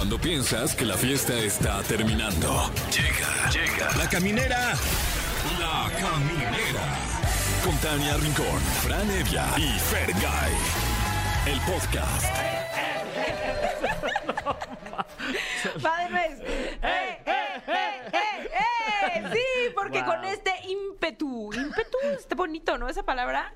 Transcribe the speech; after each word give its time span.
Cuando 0.00 0.18
piensas 0.18 0.74
que 0.74 0.86
la 0.86 0.96
fiesta 0.96 1.34
está 1.34 1.82
terminando. 1.82 2.72
Llega, 2.90 3.50
llega. 3.50 3.94
La 3.98 4.08
caminera. 4.08 4.72
La 5.58 5.90
caminera. 5.92 6.96
Con 7.62 7.76
Tania 7.80 8.16
Rincón, 8.16 8.60
Fran 8.80 9.10
Evia 9.10 9.44
y 9.58 9.78
Fergay. 9.78 10.52
El 11.44 11.60
podcast. 11.60 12.34
Padres. 15.82 16.40
¡Eh, 16.40 16.78
eh, 16.82 17.62
eh, 17.66 18.00
eh, 18.10 18.50
eh! 18.54 19.30
Sí, 19.34 19.70
porque 19.74 20.02
con 20.02 20.24
este 20.24 20.52
ímpetu, 20.66 21.52
ímpetu, 21.52 21.98
está 22.18 22.34
bonito, 22.36 22.78
¿no? 22.78 22.88
Esa 22.88 23.02
palabra. 23.02 23.52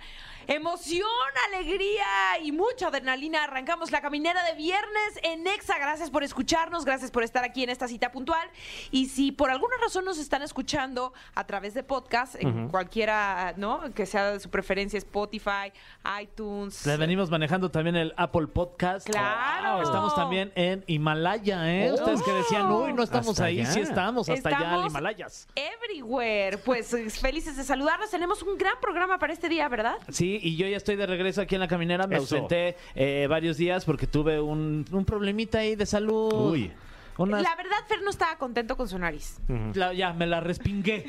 Emoción, 0.47 1.09
alegría 1.53 2.05
y 2.43 2.53
mucha 2.53 2.89
adrenalina. 2.89 3.45
Arrancamos 3.45 3.91
la 3.91 4.01
caminera 4.01 4.45
de 4.45 4.55
viernes 4.55 5.19
en 5.23 5.47
Exa. 5.47 5.79
Gracias 5.79 6.11
por 6.11 6.23
escucharnos, 6.23 6.85
gracias 6.85 7.11
por 7.11 7.23
estar 7.23 7.45
aquí 7.45 7.63
en 7.65 7.71
esta 7.71 7.89
cita 7.89 8.13
puntual. 8.13 8.47
Y 8.91 9.07
si 9.07 9.33
por 9.33 9.51
alguna 9.51 9.77
razón 9.81 10.05
nos 10.05 10.19
están 10.19 10.43
escuchando 10.43 11.13
a 11.35 11.47
través 11.47 11.73
de 11.75 11.83
podcast, 11.83 12.35
en 12.37 12.69
cualquiera, 12.69 13.55
¿no? 13.57 13.93
Que 13.95 14.07
sea 14.07 14.33
de 14.33 14.41
su 14.41 14.51
preferencia, 14.51 14.99
Spotify, 14.99 15.73
iTunes. 16.21 16.85
Les 16.87 16.99
venimos 16.99 17.31
manejando 17.31 17.71
también 17.71 17.97
el 17.97 18.13
Apple 18.17 18.47
Podcast. 18.49 19.07
Claro. 19.09 19.83
Estamos 19.83 20.15
también 20.15 20.53
en 20.55 20.85
Himalaya, 20.87 21.73
¿eh? 21.73 21.91
Oh. 21.91 21.95
Ustedes 21.95 22.23
que 22.23 22.33
decían, 22.33 22.71
uy, 22.71 22.93
no 22.93 23.03
estamos 23.03 23.31
Hasta 23.31 23.45
ahí. 23.47 23.61
allá. 23.61 23.73
Sí 23.73 23.81
estamos, 23.81 24.29
hasta 24.29 24.49
allá, 24.51 24.81
en 24.81 24.87
Himalayas. 24.87 25.49
Everywhere. 25.55 26.59
Pues 26.59 26.95
felices 27.21 27.57
de 27.57 27.65
saludarlos. 27.65 28.11
Tenemos 28.11 28.43
un 28.43 28.59
gran 28.59 28.75
programa 28.81 29.19
para 29.19 29.33
este 29.33 29.49
día, 29.49 29.69
¿verdad? 29.69 29.97
Sí, 30.11 30.34
y 30.43 30.57
yo 30.57 30.67
ya 30.67 30.77
estoy 30.77 30.97
de 30.97 31.07
regreso 31.07 31.41
aquí 31.41 31.55
en 31.55 31.61
la 31.61 31.69
caminera. 31.69 32.07
Me 32.07 32.17
Eso. 32.17 32.23
ausenté 32.37 32.77
eh, 32.95 33.27
varios 33.29 33.57
días 33.57 33.85
porque 33.85 34.07
tuve 34.07 34.41
un, 34.41 34.85
un 34.91 35.05
problemita 35.05 35.59
ahí 35.59 35.77
de 35.77 35.87
salud. 35.87 36.33
Uy. 36.53 36.73
Unas- 37.17 37.43
La 37.43 37.55
verdad, 37.55 37.77
Fer 37.87 38.03
no 38.03 38.11
estaba 38.11 38.37
contento 38.39 38.77
con 38.77 38.89
su 38.89 38.99
nariz. 38.99 39.39
la- 39.75 39.93
ya, 39.95 40.13
me 40.13 40.27
la 40.27 40.41
respingué. 40.41 41.07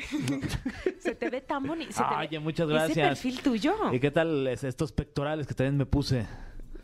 Se 1.00 1.14
te 1.16 1.30
ve 1.30 1.40
tan 1.40 1.64
bonito. 1.64 1.90
ve- 2.30 2.38
muchas 2.38 2.66
Ese 2.68 2.74
gracias. 2.74 3.08
perfil 3.08 3.40
tuyo. 3.42 3.74
¿Y 3.92 3.98
qué 3.98 4.10
tal 4.12 4.46
es- 4.46 4.62
estos 4.64 4.92
pectorales 4.92 5.46
que 5.48 5.54
también 5.54 5.76
me 5.76 5.86
puse? 5.86 6.24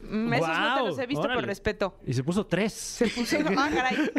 Esos 0.03 0.48
no 0.48 0.75
te 0.77 0.83
los 0.83 0.98
he 0.98 1.06
visto 1.06 1.22
por 1.22 1.31
órale. 1.33 1.47
respeto. 1.47 1.98
Y 2.06 2.12
se 2.12 2.22
puso 2.25 2.47
tres. 2.47 2.72
Se 2.72 3.06
puso. 3.08 3.36
Ah, 3.56 3.70
caray. 3.72 4.11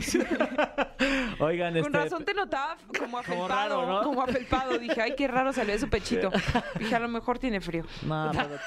Oigan, 1.39 1.73
Con 1.73 1.85
este... 1.85 1.97
razón 1.97 2.25
te 2.25 2.33
notaba 2.33 2.77
como 2.97 3.17
afelpado. 3.19 3.47
raro, 3.47 3.85
¿no? 3.87 4.03
Como 4.03 4.21
afelpado. 4.21 4.77
Dije, 4.77 5.01
ay, 5.01 5.13
qué 5.17 5.27
raro 5.27 5.51
se 5.53 5.65
le 5.65 5.73
ve 5.73 5.79
su 5.79 5.89
pechito. 5.89 6.31
Dije, 6.79 6.95
a 6.95 6.99
lo 6.99 7.07
mejor 7.09 7.39
tiene 7.39 7.59
frío. 7.61 7.83
No, 8.03 8.31
pero... 8.31 8.59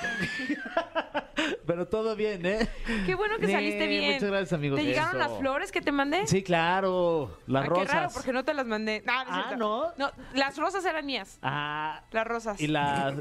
pero 1.67 1.87
todo 1.89 2.17
bien, 2.17 2.45
¿eh? 2.47 2.67
Qué 3.05 3.15
bueno 3.15 3.37
que 3.39 3.47
Sí, 3.47 3.53
saliste 3.53 3.87
bien. 3.87 4.15
muchas 4.15 4.31
gracias, 4.31 4.53
amigos. 4.55 4.79
¿Te 4.79 4.85
llegaron 4.87 5.19
las 5.19 5.33
flores 5.39 5.71
que 5.73 5.81
te 5.81 5.93
mandé? 5.93 6.27
Sí, 6.27 6.43
claro. 6.43 7.39
Las 7.47 7.65
Ah, 7.65 7.67
rosas. 7.67 7.87
Qué 7.89 7.93
raro, 7.95 8.09
porque 8.15 8.33
no 8.33 8.45
te 8.45 8.55
las 8.55 8.67
mandé. 8.67 9.03
No, 9.07 9.13
no 9.13 9.21
es 9.23 9.47
Ah. 9.47 9.55
¿no? 9.57 9.93
No, 9.97 10.11
las 10.35 10.57
rosas 10.57 10.85
eran 10.85 11.05
mías. 11.07 11.39
Ah, 11.43 12.03
Las 12.11 12.27
rosas. 12.27 12.61
y 12.61 12.67
las... 12.69 13.15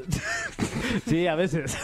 sí, 1.06 1.26
a 1.26 1.34
veces. 1.34 1.76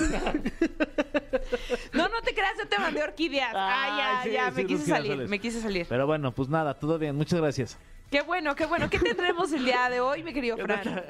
No, 1.92 2.08
no 2.12 2.22
te 2.22 2.34
creas, 2.34 2.52
yo 2.58 2.68
te 2.68 2.78
mandé 2.78 3.02
orquídeas. 3.02 3.52
Ah, 3.54 3.82
Ay, 3.84 3.98
ya, 3.98 4.22
sí, 4.22 4.30
ya, 4.32 4.50
sí, 4.50 4.56
me 4.62 4.66
quise 4.66 4.86
salir, 4.86 5.28
me 5.28 5.38
quise 5.38 5.60
salir. 5.60 5.86
Pero 5.88 6.06
bueno, 6.06 6.32
pues 6.32 6.48
nada, 6.48 6.74
todo 6.74 6.98
bien. 6.98 7.16
Muchas 7.16 7.40
gracias. 7.40 7.78
Qué 8.10 8.20
bueno, 8.20 8.54
qué 8.54 8.66
bueno. 8.66 8.90
¿Qué 8.90 8.98
tendremos 8.98 9.50
el 9.54 9.64
día 9.64 9.88
de 9.88 10.00
hoy, 10.00 10.22
mi 10.22 10.34
querido 10.34 10.58
Fran? 10.58 11.02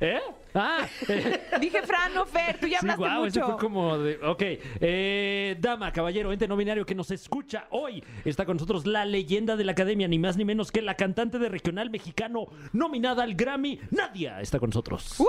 ¿Eh? 0.00 0.20
Ah, 0.54 0.86
Dije 1.60 1.82
Fran, 1.82 2.14
no 2.14 2.24
Fer, 2.26 2.60
tú 2.60 2.68
ya 2.68 2.78
sí, 2.78 2.86
hablaste 2.88 3.02
guau, 3.02 3.24
eso 3.26 3.40
mucho. 3.40 3.52
fue 3.52 3.60
como 3.60 3.98
de. 3.98 4.24
Ok. 4.24 4.42
Eh, 4.80 5.56
dama, 5.58 5.92
caballero, 5.92 6.30
ente 6.32 6.46
no 6.46 6.56
binario 6.56 6.86
que 6.86 6.94
nos 6.94 7.10
escucha 7.10 7.66
hoy. 7.70 8.04
Está 8.24 8.44
con 8.46 8.54
nosotros 8.54 8.86
la 8.86 9.04
leyenda 9.04 9.56
de 9.56 9.64
la 9.64 9.72
academia, 9.72 10.06
ni 10.06 10.20
más 10.20 10.36
ni 10.36 10.44
menos 10.44 10.70
que 10.70 10.80
la 10.80 10.94
cantante 10.94 11.40
de 11.40 11.48
regional 11.48 11.90
mexicano 11.90 12.46
nominada 12.72 13.24
al 13.24 13.34
Grammy, 13.34 13.80
Nadia. 13.90 14.40
Está 14.40 14.60
con 14.60 14.70
nosotros. 14.70 15.18
¡Uh! 15.18 15.26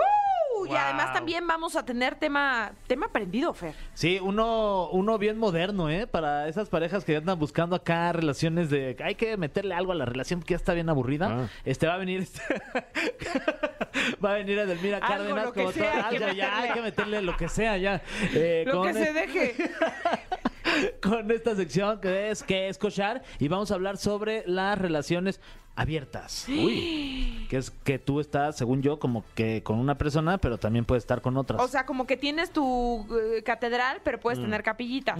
Y 0.63 0.69
Wow. 0.69 0.77
además 0.77 1.13
también 1.13 1.45
vamos 1.47 1.75
a 1.75 1.83
tener 1.85 2.15
tema, 2.15 2.71
tema 2.87 3.07
aprendido, 3.07 3.53
Fer. 3.53 3.75
Sí, 3.93 4.19
uno, 4.21 4.89
uno 4.91 5.17
bien 5.17 5.37
moderno, 5.37 5.89
¿eh? 5.89 6.07
Para 6.07 6.47
esas 6.47 6.69
parejas 6.69 7.03
que 7.03 7.15
andan 7.17 7.37
buscando 7.37 7.75
acá 7.75 8.13
relaciones 8.13 8.69
de... 8.69 8.95
Hay 9.03 9.15
que 9.15 9.37
meterle 9.37 9.75
algo 9.75 9.91
a 9.91 9.95
la 9.95 10.05
relación 10.05 10.39
porque 10.39 10.53
ya 10.53 10.57
está 10.57 10.73
bien 10.73 10.89
aburrida. 10.89 11.27
Ah. 11.29 11.47
Este 11.65 11.87
va 11.87 11.95
a 11.95 11.97
venir... 11.97 12.21
este- 12.21 12.41
va 14.23 14.31
a 14.31 14.33
venir 14.35 14.57
Edelmira 14.59 14.97
Algo, 14.97 15.07
Cárdenas. 15.35 15.51
que 15.51 15.59
como 15.61 15.71
sea, 15.71 15.91
todo- 15.93 16.09
que 16.09 16.19
ya 16.19 16.25
meterle. 16.27 16.43
hay 16.43 16.71
que 16.73 16.81
meterle 16.81 17.21
lo 17.21 17.37
que 17.37 17.49
sea 17.49 17.77
ya. 17.77 18.01
Eh, 18.33 18.63
Lo 18.65 18.73
con 18.73 18.87
que 18.87 18.93
se 18.93 19.13
deje. 19.13 19.55
con 21.01 21.31
esta 21.31 21.55
sección 21.55 22.01
que 22.01 22.29
es 22.31 22.43
que 22.43 22.67
es 22.69 22.77
cochar 22.77 23.21
y 23.39 23.47
vamos 23.47 23.71
a 23.71 23.75
hablar 23.75 23.97
sobre 23.97 24.43
las 24.47 24.77
relaciones 24.77 25.39
abiertas. 25.75 26.45
Uy. 26.47 27.31
Que 27.45 27.57
es 27.57 27.69
que 27.69 27.99
tú 27.99 28.19
estás, 28.19 28.57
según 28.57 28.81
yo, 28.81 28.97
como 28.97 29.23
que 29.35 29.61
con 29.61 29.77
una 29.77 29.99
persona, 29.99 30.39
pero 30.39 30.57
también 30.57 30.83
puedes 30.83 31.03
estar 31.03 31.21
con 31.21 31.37
otras. 31.37 31.61
O 31.61 31.67
sea, 31.67 31.85
como 31.85 32.07
que 32.07 32.17
tienes 32.17 32.49
tu 32.49 33.05
eh, 33.15 33.43
catedral, 33.43 34.01
pero 34.03 34.19
puedes 34.19 34.39
tener 34.39 34.63
capillitas. 34.63 35.19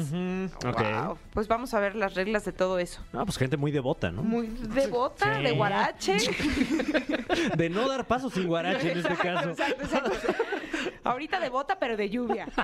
Ok. 0.66 0.82
Wow. 0.82 1.20
Pues 1.36 1.48
vamos 1.48 1.76
a 1.76 1.80
ver 1.80 1.94
las 1.96 2.16
reglas 2.16 2.44
de 2.44 2.52
todo 2.52 2.80
eso. 2.80 3.00
No, 3.14 3.24
pues 3.26 3.38
gente 3.38 3.58
muy 3.58 3.72
devota, 3.72 4.12
¿no? 4.12 4.24
Muy 4.24 4.48
devota, 4.48 5.36
Sí. 5.38 5.44
de 5.44 5.52
guarache. 5.52 6.18
De 7.58 7.70
no 7.70 7.88
dar 7.88 8.08
pasos 8.08 8.34
sin 8.34 8.48
guarache 8.48 8.94
en 8.94 8.98
este 9.00 9.16
caso. 9.16 9.50
Exacto, 9.52 9.84
exacto. 9.84 10.12
Ahorita 11.04 11.40
devota, 11.40 11.78
pero 11.78 11.96
de 11.96 12.10
lluvia. 12.10 12.48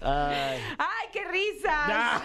Ay. 0.00 0.58
¡Ay, 0.78 1.08
qué 1.12 1.24
risas! 1.30 2.22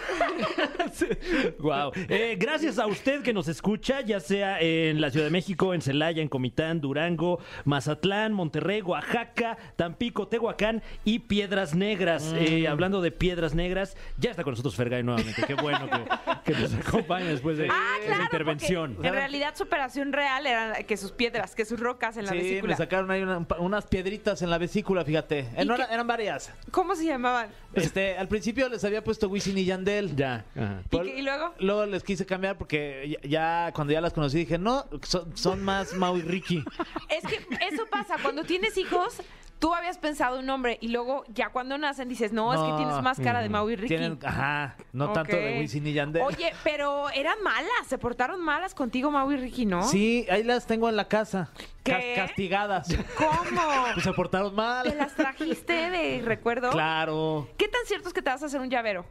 Wow. 1.60 1.92
Eh, 2.10 2.36
gracias 2.40 2.80
a 2.80 2.88
usted 2.88 3.22
que 3.22 3.34
nos 3.34 3.48
escucha, 3.52 4.02
ya 4.02 4.20
sea 4.20 4.60
en 4.60 5.02
la 5.02 5.10
Ciudad 5.12 5.26
de 5.26 5.32
México, 5.32 5.74
en 5.74 5.82
Celaya, 5.82 6.22
en 6.22 6.28
Comitán, 6.30 6.82
Durango, 6.82 7.40
Mazatlán, 7.66 8.34
Monterrey, 8.34 8.82
Oaxaca, 8.82 9.58
Tampico, 9.76 10.28
Tehuacán 10.28 10.82
y 11.06 11.20
Piedras 11.20 11.76
Negras. 11.76 12.34
Eh, 12.38 12.68
hablando 12.68 13.02
de 13.02 13.12
Piedras 13.12 13.54
Negras, 13.56 13.96
ya 14.18 14.32
está 14.32 14.44
con 14.44 14.52
nosotros 14.54 14.76
Fergay 14.76 15.04
nuevamente. 15.04 15.44
Qué 15.46 15.54
bueno 15.54 15.88
que, 15.90 16.54
que 16.54 16.60
nos 16.60 16.74
acompañe 16.74 17.26
después 17.26 17.58
de 17.58 17.68
Ah, 17.72 17.96
esa 18.00 18.08
claro, 18.08 18.24
intervención. 18.24 18.98
En 19.04 19.14
realidad 19.14 19.54
su 19.56 19.64
operación 19.64 20.12
real 20.14 20.46
era 20.48 20.74
que 20.84 20.98
sus 20.98 21.12
piedras, 21.12 21.56
que 21.56 21.66
sus 21.66 21.80
rocas 21.80 22.18
en 22.18 22.26
la 22.26 22.32
Sí, 22.32 22.38
vesícula. 22.38 22.74
me 22.74 22.78
sacaron 22.78 23.12
ahí 23.12 23.22
una- 23.22 23.46
unas 23.60 23.86
piedritas 23.88 24.42
en 24.42 24.50
la 24.50 24.58
vesícula, 24.58 25.06
fíjate. 25.06 25.40
Eh, 25.56 25.68
eran 25.92 26.08
varias. 26.08 26.54
¿Cómo 26.72 26.96
se 26.96 27.06
llamaban? 27.06 27.50
Este, 27.74 28.18
al 28.18 28.28
principio 28.28 28.68
les 28.70 28.84
había 28.84 29.04
puesto 29.04 29.30
Wisin 29.30 29.58
y 29.58 29.66
Yandel. 29.66 30.16
Ya. 30.16 30.46
ajá. 30.56 30.82
¿Y, 31.06 31.22
luego? 31.22 31.54
Luego 31.60 31.86
les 31.86 32.04
quise 32.04 32.26
cambiar 32.26 32.58
porque 32.58 33.18
ya, 33.24 33.30
ya- 33.30 33.39
cuando 33.74 33.94
ya 33.94 34.02
las 34.02 34.14
conocí 34.14 34.40
dije, 34.40 34.58
no, 34.58 34.86
son, 35.04 35.36
son 35.38 35.64
más 35.64 35.94
Mau 35.94 36.18
y 36.18 36.22
Ricky. 36.22 36.64
Es 37.10 37.24
que 37.26 37.36
eso 37.68 37.86
pasa, 37.90 38.16
cuando 38.22 38.44
tienes 38.44 38.78
hijos, 38.78 39.22
tú 39.60 39.74
habías 39.74 39.98
pensado 39.98 40.40
un 40.40 40.46
nombre 40.46 40.78
y 40.82 40.88
luego 40.88 41.24
ya 41.34 41.50
cuando 41.50 41.78
nacen 41.78 42.08
dices, 42.10 42.32
no, 42.32 42.54
es 42.54 42.60
que 42.62 42.78
tienes 42.78 43.02
más 43.04 43.20
cara 43.20 43.42
de 43.42 43.50
Mau 43.50 43.70
y 43.70 43.76
Ricky. 43.76 43.90
Tienen, 43.90 44.20
ajá, 44.24 44.76
no 44.94 45.12
tanto 45.12 45.36
de. 45.36 45.60
Wisin 45.60 45.86
y 45.88 45.94
Yandel. 45.94 46.22
Oye, 46.24 46.54
pero 46.64 47.10
eran 47.10 47.42
malas, 47.44 47.70
se 47.88 47.98
portaron 47.98 48.42
malas 48.42 48.74
contigo, 48.74 49.12
Mau 49.12 49.32
y 49.32 49.38
Ricky, 49.38 49.66
¿no? 49.66 49.84
Sí, 49.84 50.26
ahí 50.30 50.44
las 50.44 50.66
tengo 50.66 50.88
en 50.90 50.96
la 50.96 51.08
casa. 51.08 51.52
¿Qué? 51.84 51.92
Cas- 52.16 52.28
castigadas. 52.28 52.88
¿Cómo? 53.18 53.62
Pues 53.94 54.04
se 54.04 54.14
portaron 54.14 54.56
mal. 54.56 54.84
¿Te 54.84 54.96
las 54.96 55.14
trajiste 55.16 55.74
de 55.90 56.22
recuerdo? 56.24 56.70
Claro. 56.70 57.50
¿Qué 57.58 57.68
tan 57.68 57.82
cierto 57.86 58.08
es 58.08 58.14
que 58.14 58.22
te 58.22 58.30
vas 58.30 58.42
a 58.44 58.46
hacer 58.46 58.62
un 58.62 58.70
llavero? 58.70 59.06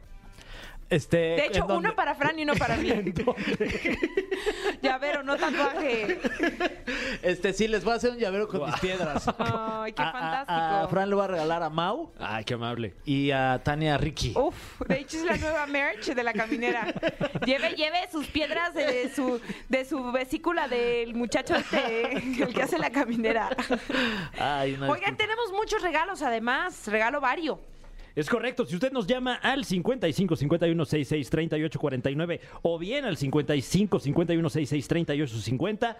Este, 0.89 1.17
De 1.17 1.45
hecho, 1.45 1.65
uno 1.67 1.95
para 1.95 2.15
Fran 2.15 2.37
y 2.39 2.43
uno 2.43 2.55
para 2.55 2.75
mí. 2.77 2.89
llavero, 4.81 5.23
no 5.23 5.37
tatuaje. 5.37 6.19
Este, 7.21 7.53
sí, 7.53 7.67
les 7.67 7.83
voy 7.83 7.93
a 7.93 7.97
hacer 7.97 8.11
un 8.11 8.17
llavero 8.17 8.47
con 8.47 8.65
mis 8.65 8.79
piedras. 8.79 9.25
Ay, 9.39 9.93
qué 9.93 10.01
A- 10.01 10.11
fantástico. 10.11 10.51
A, 10.59 10.87
Fran 10.89 11.09
le 11.09 11.15
va 11.15 11.25
a 11.25 11.27
regalar 11.27 11.63
a 11.63 11.69
Mau 11.69 12.11
Ay, 12.19 12.43
qué 12.43 12.55
amable. 12.55 12.95
y 13.05 13.31
a 13.31 13.61
Tania 13.63 13.95
a 13.95 13.97
Ricky. 13.97 14.33
Uf, 14.35 14.81
de 14.87 14.99
hecho 14.99 15.17
es 15.17 15.25
la 15.25 15.37
nueva 15.37 15.65
merch 15.67 16.07
de 16.13 16.23
la 16.23 16.33
caminera. 16.33 16.87
Lleve, 17.45 17.71
lleve 17.75 17.99
sus 18.11 18.27
piedras 18.27 18.73
de 18.73 19.11
su, 19.13 19.39
de 19.67 19.85
su 19.85 20.11
vesícula 20.11 20.67
del 20.67 21.13
muchacho 21.15 21.55
este, 21.55 22.13
el 22.13 22.53
que 22.53 22.63
hace 22.63 22.77
la 22.79 22.89
caminera. 22.89 23.49
Ay, 24.39 24.73
una 24.73 24.87
Oigan, 24.89 25.11
disculpa. 25.11 25.17
tenemos 25.17 25.51
muchos 25.53 25.81
regalos 25.81 26.21
además, 26.21 26.87
regalo 26.87 27.21
vario. 27.21 27.59
Es 28.19 28.29
correcto. 28.29 28.65
Si 28.65 28.75
usted 28.75 28.91
nos 28.91 29.07
llama 29.07 29.35
al 29.35 29.63
55 29.63 30.35
51 30.35 30.85
66 30.85 31.29
38 31.29 31.79
49 31.79 32.41
o 32.63 32.77
bien 32.77 33.05
al 33.05 33.15
55 33.15 33.97
51 33.99 34.49
66 34.49 34.87
38 34.87 35.37
50, 35.37 35.97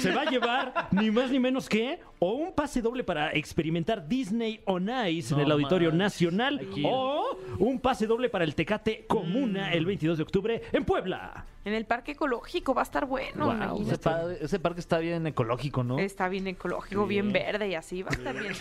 se 0.00 0.12
va 0.14 0.22
a 0.22 0.30
llevar 0.30 0.88
ni 0.92 1.10
más 1.10 1.30
ni 1.30 1.40
menos 1.40 1.68
que 1.68 1.98
o 2.20 2.32
un 2.32 2.52
pase 2.52 2.80
doble 2.80 3.02
para 3.02 3.32
experimentar 3.32 4.06
Disney 4.08 4.60
on 4.66 4.88
Ice 5.08 5.34
en 5.34 5.40
el 5.40 5.50
Auditorio 5.50 5.88
manches. 5.90 5.98
Nacional 5.98 6.68
o 6.84 7.36
un 7.58 7.80
pase 7.80 8.06
doble 8.06 8.28
para 8.28 8.44
el 8.44 8.54
Tecate 8.54 9.04
Comuna 9.08 9.72
el 9.72 9.84
22 9.84 10.18
de 10.18 10.22
octubre 10.22 10.62
en 10.72 10.84
Puebla. 10.84 11.44
En 11.64 11.74
el 11.74 11.84
parque 11.84 12.12
ecológico 12.12 12.72
va 12.72 12.80
a 12.82 12.84
estar 12.84 13.04
bueno. 13.04 13.52
Imagínate. 13.52 13.82
Ese, 13.92 13.98
pa- 13.98 14.32
ese 14.40 14.58
parque 14.60 14.80
está 14.80 14.98
bien 15.00 15.26
ecológico, 15.26 15.84
¿no? 15.84 15.98
Está 15.98 16.28
bien 16.28 16.46
ecológico, 16.46 17.06
bien 17.06 17.30
verde 17.30 17.68
y 17.68 17.74
así 17.74 18.02
va 18.02 18.08
a 18.10 18.14
estar 18.14 18.34
bien. 18.40 18.54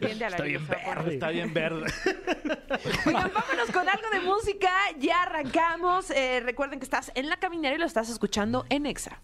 Bien 0.00 0.18
de 0.18 0.24
Está 0.26 0.42
bien 0.44 0.56
alargue, 0.56 0.56
o 0.56 0.60
sea, 0.66 0.84
por- 0.84 0.94
verde. 0.96 1.14
Está 1.14 1.28
bien 1.30 1.52
verde. 1.56 1.86
Vámonos 3.06 3.70
con 3.72 3.88
algo 3.88 4.10
de 4.12 4.20
música. 4.20 4.70
Ya 4.98 5.22
arrancamos. 5.22 6.10
Eh, 6.10 6.40
recuerden 6.40 6.78
que 6.78 6.84
estás 6.84 7.10
en 7.14 7.28
la 7.28 7.38
caminera 7.38 7.74
y 7.74 7.78
lo 7.78 7.86
estás 7.86 8.10
escuchando 8.10 8.66
en 8.68 8.84
Exa. 8.84 9.22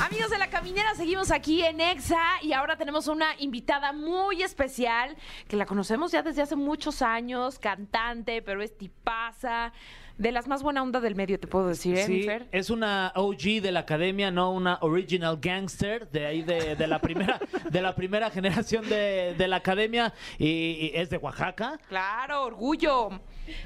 Amigos 0.00 0.30
de 0.30 0.38
la 0.38 0.48
caminera, 0.48 0.94
seguimos 0.94 1.30
aquí 1.30 1.64
en 1.64 1.80
Exa 1.80 2.22
y 2.42 2.52
ahora 2.52 2.76
tenemos 2.76 3.08
una 3.08 3.34
invitada 3.38 3.92
muy 3.92 4.42
especial 4.42 5.16
que 5.48 5.56
la 5.56 5.66
conocemos 5.66 6.12
ya 6.12 6.22
desde 6.22 6.42
hace 6.42 6.56
muchos 6.56 7.02
años, 7.02 7.58
cantante, 7.58 8.42
pero 8.42 8.62
es 8.62 8.76
tipaza. 8.76 9.72
De 10.18 10.30
las 10.30 10.46
más 10.46 10.62
buena 10.62 10.82
onda 10.82 11.00
del 11.00 11.14
medio, 11.14 11.40
te 11.40 11.46
puedo 11.48 11.68
decir, 11.68 11.96
¿eh, 11.98 12.06
mi 12.06 12.20
Sí, 12.20 12.22
Fer? 12.24 12.46
es 12.52 12.70
una 12.70 13.12
OG 13.16 13.60
de 13.62 13.72
la 13.72 13.80
academia, 13.80 14.30
no 14.30 14.52
una 14.52 14.78
original 14.82 15.38
gangster 15.40 16.08
de 16.10 16.26
ahí 16.26 16.42
de, 16.42 16.76
de 16.76 16.86
la 16.86 17.00
primera 17.00 17.40
de 17.70 17.82
la 17.82 17.94
primera 17.94 18.30
generación 18.30 18.88
de, 18.88 19.34
de 19.36 19.48
la 19.48 19.56
academia 19.56 20.12
y, 20.38 20.46
y 20.46 20.92
es 20.94 21.10
de 21.10 21.16
Oaxaca. 21.16 21.80
Claro, 21.88 22.44
orgullo. 22.44 23.08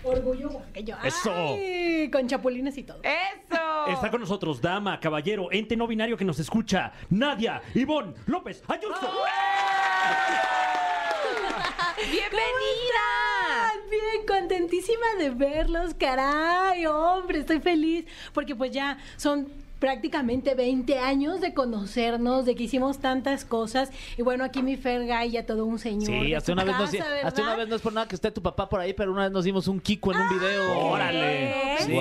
Orgullo 0.03 0.49
oaxaqueño. 0.49 0.97
Eso. 1.05 1.33
Ay, 1.35 2.11
con 2.11 2.27
chapulines 2.27 2.79
y 2.79 2.83
todo. 2.85 3.01
¡Eso! 3.03 3.87
Está 3.89 4.11
con 4.11 4.21
nosotros, 4.21 4.61
dama, 4.61 4.99
caballero, 5.01 5.49
ente 5.53 5.77
no 5.77 5.87
binario 5.87 6.17
que 6.17 6.25
nos 6.25 6.39
escucha, 6.39 6.93
Nadia 7.11 7.61
Ivonne 7.75 8.15
López 8.27 8.63
Ayuso. 8.69 9.11
¡Bienvenida! 11.97 13.46
Bien, 13.89 14.27
contentísima 14.27 15.07
de 15.19 15.31
verlos, 15.31 15.95
caray, 15.95 16.87
hombre, 16.87 17.41
estoy 17.41 17.61
feliz. 17.61 18.05
Porque 18.33 18.57
pues 18.57 18.73
ya 18.73 18.99
son 19.17 19.49
prácticamente 19.87 20.57
20 20.57 20.99
años 20.99 21.41
de 21.41 21.55
conocernos, 21.55 22.45
de 22.45 22.57
que 22.57 22.65
hicimos 22.65 22.99
tantas 22.99 23.45
cosas 23.45 23.89
y 24.19 24.23
bueno, 24.23 24.43
aquí 24.43 24.61
mi 24.61 24.77
Fergay 24.77 25.31
ya 25.31 25.47
todo 25.47 25.65
un 25.65 25.79
señor. 25.79 26.25
Sí, 26.25 26.35
hasta 26.35 26.53
una, 26.53 26.65
vez 26.65 26.77
nos, 26.77 26.93
hasta 27.23 27.43
una 27.43 27.55
vez 27.55 27.69
no 27.69 27.77
es 27.77 27.83
por 27.83 27.93
nada 27.93 28.09
que 28.09 28.17
esté 28.17 28.33
tu 28.33 28.43
papá 28.43 28.69
por 28.69 28.81
ahí, 28.81 28.95
pero 28.95 29.13
una 29.13 29.23
vez 29.23 29.31
nos 29.31 29.45
dimos 29.45 29.69
un 29.69 29.79
kiko 29.79 30.11
en 30.11 30.19
un 30.23 30.29
video. 30.29 30.89
Órale. 30.89 31.77
¿Qué? 31.79 31.85
Sí, 31.85 31.93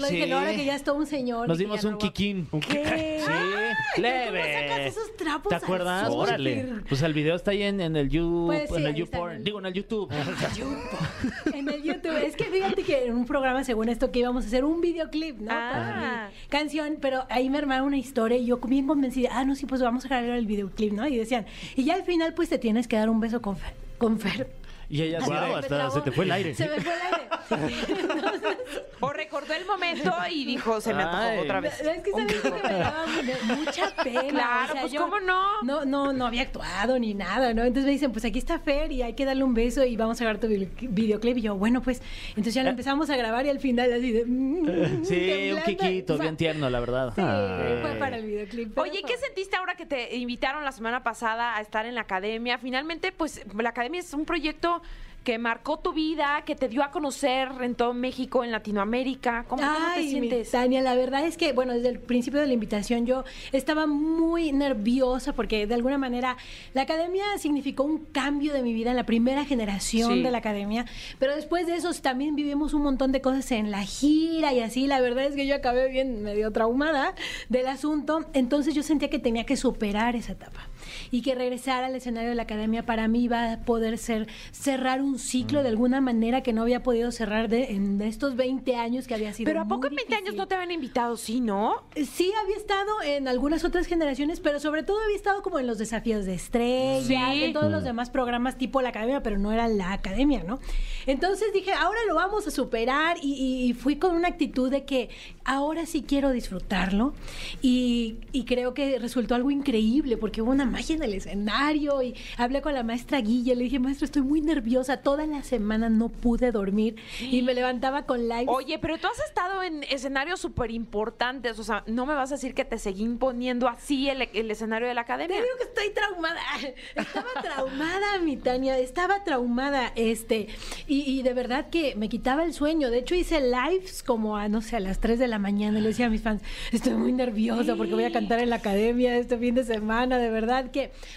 lo 0.00 0.08
dije, 0.08 0.24
sí. 0.24 0.30
no, 0.30 0.38
ahora 0.38 0.50
que 0.50 0.64
ya 0.64 0.74
es 0.74 0.82
todo 0.82 0.96
un 0.96 1.06
señor. 1.06 1.46
Nos 1.46 1.60
y 1.60 1.62
dimos 1.62 1.84
un 1.84 1.92
no 1.92 1.98
va- 1.98 2.02
kikín. 2.02 2.48
¿Qué? 2.68 3.20
Sí, 3.24 4.00
leve. 4.00 4.40
¿Cómo 4.40 4.68
sacas 4.68 4.86
esos 4.86 5.16
trapos 5.16 5.48
¿Te 5.50 5.54
acuerdas? 5.54 6.08
Órale. 6.10 6.80
Pues 6.88 7.02
el 7.02 7.14
video 7.14 7.36
está 7.36 7.52
ahí 7.52 7.62
en, 7.62 7.80
en 7.80 7.94
el 7.94 8.08
you, 8.08 8.46
Pues 8.46 8.68
sí, 8.68 8.76
en 8.76 8.86
el 8.86 9.44
Digo, 9.44 9.60
en 9.60 9.66
el 9.66 9.72
YouTube. 9.74 10.10
En 11.54 11.68
el 11.68 11.82
YouTube. 11.82 12.16
Es 12.16 12.34
que 12.34 12.44
fíjate 12.44 12.82
que 12.82 13.06
en 13.06 13.14
un 13.14 13.26
programa, 13.26 13.62
según 13.62 13.88
esto, 13.88 14.10
que 14.10 14.18
íbamos 14.18 14.44
a 14.44 14.46
hacer 14.48 14.64
un 14.64 14.80
videoclip, 14.80 15.38
¿no? 15.38 15.52
Ah. 15.52 15.70
Para 15.72 16.28
mi 16.28 16.48
canción, 16.48 16.98
pero 17.00 17.11
ahí 17.28 17.50
me 17.50 17.58
armaron 17.58 17.88
una 17.88 17.98
historia 17.98 18.36
y 18.38 18.46
yo 18.46 18.58
bien 18.58 18.86
convencida, 18.86 19.30
ah, 19.32 19.44
no, 19.44 19.54
sí, 19.54 19.66
pues 19.66 19.82
vamos 19.82 20.04
a 20.04 20.08
grabar 20.08 20.30
el 20.30 20.46
videoclip, 20.46 20.92
¿no? 20.92 21.06
Y 21.06 21.16
decían, 21.16 21.46
y 21.76 21.84
ya 21.84 21.94
al 21.94 22.04
final, 22.04 22.34
pues 22.34 22.48
te 22.48 22.58
tienes 22.58 22.88
que 22.88 22.96
dar 22.96 23.10
un 23.10 23.20
beso 23.20 23.42
con. 23.42 23.56
Con 23.98 24.18
Fer. 24.18 24.61
Y 24.92 25.02
ella 25.02 25.20
de- 25.20 25.30
Me 25.30 25.36
hasta 25.56 25.90
se 25.90 26.00
te 26.02 26.12
fue 26.12 26.26
el 26.26 26.32
aire. 26.32 26.54
Se 26.54 26.68
me 26.68 26.78
fue 26.80 26.92
el 26.94 27.00
aire. 27.00 27.28
Entonces, 27.50 28.56
O 29.00 29.12
recordó 29.12 29.52
el 29.54 29.64
momento 29.66 30.12
y 30.30 30.44
dijo, 30.44 30.80
se 30.80 30.94
me 30.94 31.02
antojó 31.02 31.22
Ay. 31.24 31.38
otra 31.40 31.60
vez. 31.60 31.80
es 31.80 32.02
que 32.02 32.10
sabes 32.12 32.34
que 32.40 32.50
me 32.50 32.60
daba 32.78 33.04
mu- 33.06 33.54
mucha 33.56 33.90
pena. 34.04 34.22
Claro, 34.28 34.74
pues, 34.82 34.94
¿cómo 34.94 35.18
no? 35.18 35.62
No, 35.62 35.84
no, 35.84 36.12
no 36.12 36.26
había 36.26 36.42
actuado 36.42 36.98
ni 37.00 37.12
nada, 37.14 37.52
¿no? 37.52 37.62
Entonces 37.62 37.84
me 37.86 37.90
dicen, 37.92 38.12
pues 38.12 38.24
aquí 38.24 38.38
está 38.38 38.58
Fer 38.60 38.92
y 38.92 39.02
hay 39.02 39.14
que 39.14 39.24
darle 39.24 39.42
un 39.42 39.54
beso 39.54 39.82
y 39.84 39.96
vamos 39.96 40.20
a 40.20 40.24
grabar 40.24 40.40
tu 40.40 40.46
video- 40.46 40.68
videoclip. 40.82 41.38
Y 41.38 41.40
yo, 41.42 41.56
bueno, 41.56 41.82
pues, 41.82 42.00
entonces 42.28 42.54
ya 42.54 42.62
lo 42.62 42.68
empezamos 42.70 43.08
a 43.10 43.16
grabar 43.16 43.44
y 43.46 43.48
al 43.48 43.58
final 43.58 43.92
así 43.92 44.12
de... 44.12 44.24
mm, 44.26 45.04
Sí, 45.04 45.50
un 45.52 45.62
kikito, 45.62 46.16
bien 46.18 46.36
tierno, 46.36 46.70
la 46.70 46.78
verdad. 46.80 47.12
Sí, 47.14 47.22
Ah. 47.24 47.78
fue 47.82 47.92
para 47.98 48.18
el 48.18 48.26
videoclip. 48.26 48.78
Oye, 48.78 49.02
¿qué 49.06 49.16
sentiste 49.16 49.56
ahora 49.56 49.74
que 49.74 49.86
te 49.86 50.14
invitaron 50.16 50.64
la 50.64 50.70
semana 50.72 51.02
pasada 51.02 51.56
a 51.56 51.60
estar 51.60 51.86
en 51.86 51.94
la 51.96 52.02
academia? 52.02 52.58
Finalmente, 52.58 53.10
pues 53.10 53.42
la 53.58 53.70
academia 53.70 54.00
es 54.00 54.12
un 54.14 54.24
proyecto 54.26 54.81
que 55.24 55.38
marcó 55.38 55.78
tu 55.78 55.92
vida, 55.92 56.42
que 56.44 56.56
te 56.56 56.68
dio 56.68 56.82
a 56.82 56.90
conocer 56.90 57.48
en 57.60 57.76
todo 57.76 57.94
México, 57.94 58.42
en 58.42 58.50
Latinoamérica. 58.50 59.44
¿Cómo, 59.46 59.62
cómo 59.62 59.94
te 59.94 60.02
sientes? 60.08 60.50
Tania, 60.50 60.80
la 60.82 60.96
verdad 60.96 61.24
es 61.24 61.36
que, 61.36 61.52
bueno, 61.52 61.74
desde 61.74 61.90
el 61.90 62.00
principio 62.00 62.40
de 62.40 62.48
la 62.48 62.52
invitación 62.54 63.06
yo 63.06 63.22
estaba 63.52 63.86
muy 63.86 64.50
nerviosa 64.50 65.32
porque 65.32 65.68
de 65.68 65.74
alguna 65.74 65.96
manera 65.96 66.36
la 66.74 66.82
academia 66.82 67.22
significó 67.38 67.84
un 67.84 67.98
cambio 68.06 68.52
de 68.52 68.62
mi 68.62 68.74
vida 68.74 68.90
en 68.90 68.96
la 68.96 69.06
primera 69.06 69.44
generación 69.44 70.12
Sí. 70.14 70.22
de 70.24 70.30
la 70.32 70.38
academia, 70.38 70.86
pero 71.20 71.36
después 71.36 71.68
de 71.68 71.76
eso 71.76 71.92
también 72.02 72.34
vivimos 72.34 72.74
un 72.74 72.82
montón 72.82 73.12
de 73.12 73.20
cosas 73.20 73.48
en 73.52 73.70
la 73.70 73.84
gira 73.84 74.52
y 74.52 74.58
así, 74.58 74.88
la 74.88 75.00
verdad 75.00 75.26
es 75.26 75.36
que 75.36 75.46
yo 75.46 75.54
acabé 75.54 75.88
bien 75.88 76.24
medio 76.24 76.50
traumada 76.50 77.14
del 77.48 77.68
asunto, 77.68 78.24
entonces 78.32 78.74
yo 78.74 78.82
sentía 78.82 79.08
que 79.08 79.20
tenía 79.20 79.44
que 79.46 79.56
superar 79.56 80.16
esa 80.16 80.32
etapa 80.32 80.66
y 81.10 81.22
que 81.22 81.34
regresar 81.34 81.84
al 81.84 81.94
escenario 81.94 82.30
de 82.30 82.34
la 82.36 82.42
academia 82.42 82.84
para 82.84 83.08
mí 83.08 83.22
iba 83.24 83.52
a 83.52 83.58
poder 83.60 83.98
ser 83.98 84.26
cerrar 84.50 85.02
un 85.02 85.18
ciclo 85.18 85.62
de 85.62 85.68
alguna 85.68 86.00
manera 86.00 86.42
que 86.42 86.52
no 86.52 86.62
había 86.62 86.82
podido 86.82 87.12
cerrar 87.12 87.48
de, 87.48 87.72
en 87.72 88.00
estos 88.02 88.36
20 88.36 88.76
años 88.76 89.06
que 89.06 89.14
había 89.14 89.32
sido 89.32 89.48
Pero 89.48 89.60
¿a 89.60 89.64
poco 89.66 89.86
en 89.88 89.96
20 89.96 90.14
años 90.14 90.34
no 90.34 90.46
te 90.48 90.54
habían 90.54 90.70
invitado? 90.72 91.16
Sí, 91.16 91.40
¿no? 91.40 91.82
Sí, 91.96 92.32
había 92.42 92.56
estado 92.56 92.90
en 93.04 93.28
algunas 93.28 93.64
otras 93.64 93.86
generaciones, 93.86 94.40
pero 94.40 94.60
sobre 94.60 94.82
todo 94.82 94.98
había 95.04 95.16
estado 95.16 95.42
como 95.42 95.58
en 95.58 95.66
los 95.66 95.78
desafíos 95.78 96.24
de 96.24 96.34
estrellas, 96.34 97.06
Sí. 97.06 97.14
en 97.44 97.52
todos 97.52 97.70
los 97.70 97.84
demás 97.84 98.10
programas 98.10 98.56
tipo 98.58 98.80
la 98.82 98.90
academia, 98.90 99.22
pero 99.22 99.38
no 99.38 99.52
era 99.52 99.68
la 99.68 99.92
academia, 99.92 100.42
¿no? 100.44 100.58
Entonces 101.06 101.52
dije, 101.52 101.72
ahora 101.72 101.98
lo 102.08 102.14
vamos 102.14 102.46
a 102.46 102.50
superar 102.50 103.16
y, 103.22 103.32
y- 103.34 103.62
y 103.70 103.74
fui 103.74 103.96
con 103.96 104.14
una 104.14 104.28
actitud 104.28 104.70
de 104.70 104.84
que 104.84 105.10
ahora 105.44 105.86
sí 105.86 106.02
quiero 106.06 106.30
disfrutarlo 106.30 107.14
y, 107.60 108.16
y 108.32 108.44
creo 108.44 108.74
que 108.74 108.98
resultó 108.98 109.34
algo 109.34 109.50
increíble 109.50 110.16
porque 110.16 110.42
hubo 110.42 110.50
una 110.50 110.64
magia 110.64 110.81
en 110.90 111.02
el 111.02 111.14
escenario 111.14 112.02
y 112.02 112.14
hablé 112.36 112.60
con 112.62 112.74
la 112.74 112.82
maestra 112.82 113.20
Guilla, 113.20 113.54
le 113.54 113.64
dije, 113.64 113.78
maestra, 113.78 114.04
estoy 114.06 114.22
muy 114.22 114.40
nerviosa, 114.40 114.98
toda 114.98 115.26
la 115.26 115.42
semana 115.42 115.88
no 115.88 116.08
pude 116.08 116.52
dormir 116.52 116.96
y 117.20 117.42
me 117.42 117.54
levantaba 117.54 118.02
con 118.04 118.28
live. 118.28 118.46
Oye, 118.48 118.78
pero 118.78 118.98
tú 118.98 119.06
has 119.06 119.20
estado 119.20 119.62
en 119.62 119.82
escenarios 119.84 120.40
súper 120.40 120.70
importantes. 120.70 121.58
O 121.58 121.64
sea, 121.64 121.84
no 121.86 122.06
me 122.06 122.14
vas 122.14 122.30
a 122.32 122.34
decir 122.34 122.54
que 122.54 122.64
te 122.64 122.78
seguí 122.78 123.02
imponiendo 123.04 123.68
así 123.68 124.08
el, 124.08 124.22
el 124.32 124.50
escenario 124.50 124.88
de 124.88 124.94
la 124.94 125.04
Te 125.04 125.12
academia. 125.12 125.36
digo 125.36 125.48
que 125.58 125.64
estoy 125.64 125.90
traumada. 125.94 126.40
Estaba 126.96 127.28
traumada, 127.42 128.18
mi 128.22 128.36
Tania. 128.36 128.78
Estaba 128.78 129.22
traumada. 129.24 129.92
Este. 129.94 130.48
Y, 130.86 131.02
y 131.18 131.22
de 131.22 131.34
verdad 131.34 131.68
que 131.70 131.94
me 131.96 132.08
quitaba 132.08 132.44
el 132.44 132.52
sueño. 132.54 132.90
De 132.90 132.98
hecho, 132.98 133.14
hice 133.14 133.40
lives 133.40 134.02
como 134.02 134.36
a, 134.36 134.48
no 134.48 134.60
sé, 134.60 134.76
a 134.76 134.80
las 134.80 134.98
3 135.00 135.18
de 135.18 135.28
la 135.28 135.38
mañana. 135.38 135.78
Le 135.80 135.88
decía 135.88 136.06
a 136.06 136.10
mis 136.10 136.22
fans, 136.22 136.42
estoy 136.72 136.94
muy 136.94 137.12
nerviosa 137.12 137.76
porque 137.76 137.94
voy 137.94 138.04
a 138.04 138.12
cantar 138.12 138.40
en 138.40 138.50
la 138.50 138.56
academia 138.56 139.16
este 139.16 139.38
fin 139.38 139.54
de 139.54 139.64
semana. 139.64 140.18
De 140.18 140.30
verdad 140.30 140.70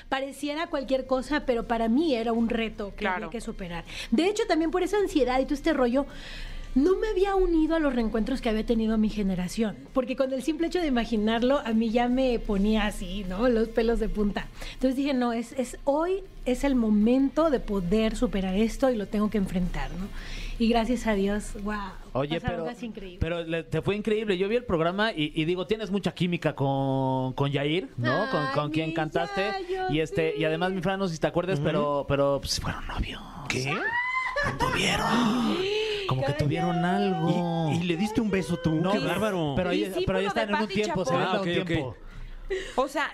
pareciera 0.10 0.68
cualquier 0.68 1.06
cosa, 1.08 1.46
pero 1.46 1.68
para 1.68 1.88
mí 1.90 2.14
era 2.16 2.34
un 2.34 2.50
reto 2.50 2.90
que 2.92 2.98
Claro. 2.98 3.16
había 3.28 3.30
que 3.30 3.42
superar. 3.42 3.84
De 4.12 4.28
hecho, 4.28 4.44
también 4.48 4.72
por 4.72 4.84
esa 4.84 4.98
ansiedad 4.98 5.40
y 5.40 5.44
todo 5.46 5.56
este 5.56 5.74
rollo. 5.74 6.06
No 6.76 6.98
me 6.98 7.08
había 7.08 7.36
unido 7.36 7.78
a 7.78 7.80
los 7.80 7.96
reencuentros 7.96 8.42
que 8.42 8.50
había 8.50 8.66
tenido 8.66 8.98
mi 8.98 9.08
generación, 9.08 9.78
porque 9.94 10.18
con 10.18 10.34
el 10.34 10.44
simple 10.44 10.68
hecho 10.68 10.82
de 10.82 10.88
imaginarlo, 10.88 11.60
a 11.60 11.72
mí 11.72 11.90
ya 11.90 12.10
me 12.10 12.38
ponía 12.38 12.86
así, 12.86 13.24
¿no? 13.30 13.48
Los 13.48 13.70
pelos 13.70 14.02
de 14.02 14.10
punta. 14.10 14.48
Entonces 14.74 14.98
dije, 14.98 15.14
no, 15.14 15.32
es, 15.32 15.54
es 15.54 15.78
hoy 15.86 16.22
es 16.44 16.66
el 16.66 16.76
momento 16.76 17.50
de 17.50 17.62
poder 17.62 18.18
superar 18.18 18.56
esto 18.58 18.90
y 18.90 18.98
lo 18.98 19.08
tengo 19.08 19.30
que 19.30 19.38
enfrentar, 19.38 19.90
¿no? 19.92 20.08
Y 20.60 20.68
gracias 20.68 21.08
a 21.08 21.14
Dios, 21.14 21.54
wow. 21.64 21.76
Oye, 22.18 22.40
pero, 22.40 22.66
pero 23.20 23.44
le- 23.44 23.64
te 23.64 23.82
fue 23.82 23.96
increíble. 23.96 24.38
Yo 24.38 24.48
vi 24.48 24.56
el 24.56 24.64
programa 24.64 25.12
y, 25.12 25.34
y 25.36 25.44
digo, 25.46 25.68
tienes 25.68 25.92
mucha 25.92 26.14
química 26.14 26.56
con, 26.56 27.34
con 27.34 27.52
Yair, 27.52 27.90
¿no? 27.98 28.30
con, 28.32 28.40
Ay, 28.42 28.54
con 28.54 28.72
quien 28.72 28.88
mi 28.90 28.94
cantaste. 28.94 29.52
Yayo, 29.70 29.90
y 29.92 30.00
este 30.00 30.32
sí. 30.34 30.40
y 30.42 30.46
además, 30.46 30.72
mi 30.72 30.82
Fran, 30.82 30.98
no 30.98 31.08
sé 31.10 31.16
si 31.16 31.20
te 31.20 31.28
acuerdas, 31.28 31.60
pero, 31.62 32.06
pero 32.08 32.40
pues, 32.40 32.60
fueron 32.60 32.88
novios. 32.88 33.22
¿Qué? 33.50 33.70
Tuvieron. 34.58 35.58
Como 36.08 36.24
que 36.24 36.34
tuvieron 36.34 36.86
algo. 36.86 37.72
¿Y, 37.74 37.78
y 37.78 37.84
le 37.84 37.98
diste 37.98 38.22
un 38.22 38.30
beso 38.30 38.58
tú? 38.58 38.72
No, 38.76 38.92
¡Qué 38.92 39.00
bárbaro! 39.00 39.54
Pero 39.56 39.72
ahí, 39.72 39.80
Discípulo 39.80 40.06
pero 40.06 40.18
ahí 40.20 40.24
de 40.24 40.28
están 40.30 40.50
en 40.50 40.56
un 40.56 40.62
Pati 40.62 40.74
tiempo, 40.74 41.04
se 41.06 41.12
Chapoy. 41.12 41.26
ven 41.26 41.28
Ah, 41.28 41.34
un 41.34 41.40
ok, 41.40 41.62
ok. 41.62 41.68
tiempo. 41.68 41.96
O 42.76 42.88
sea, 42.88 43.12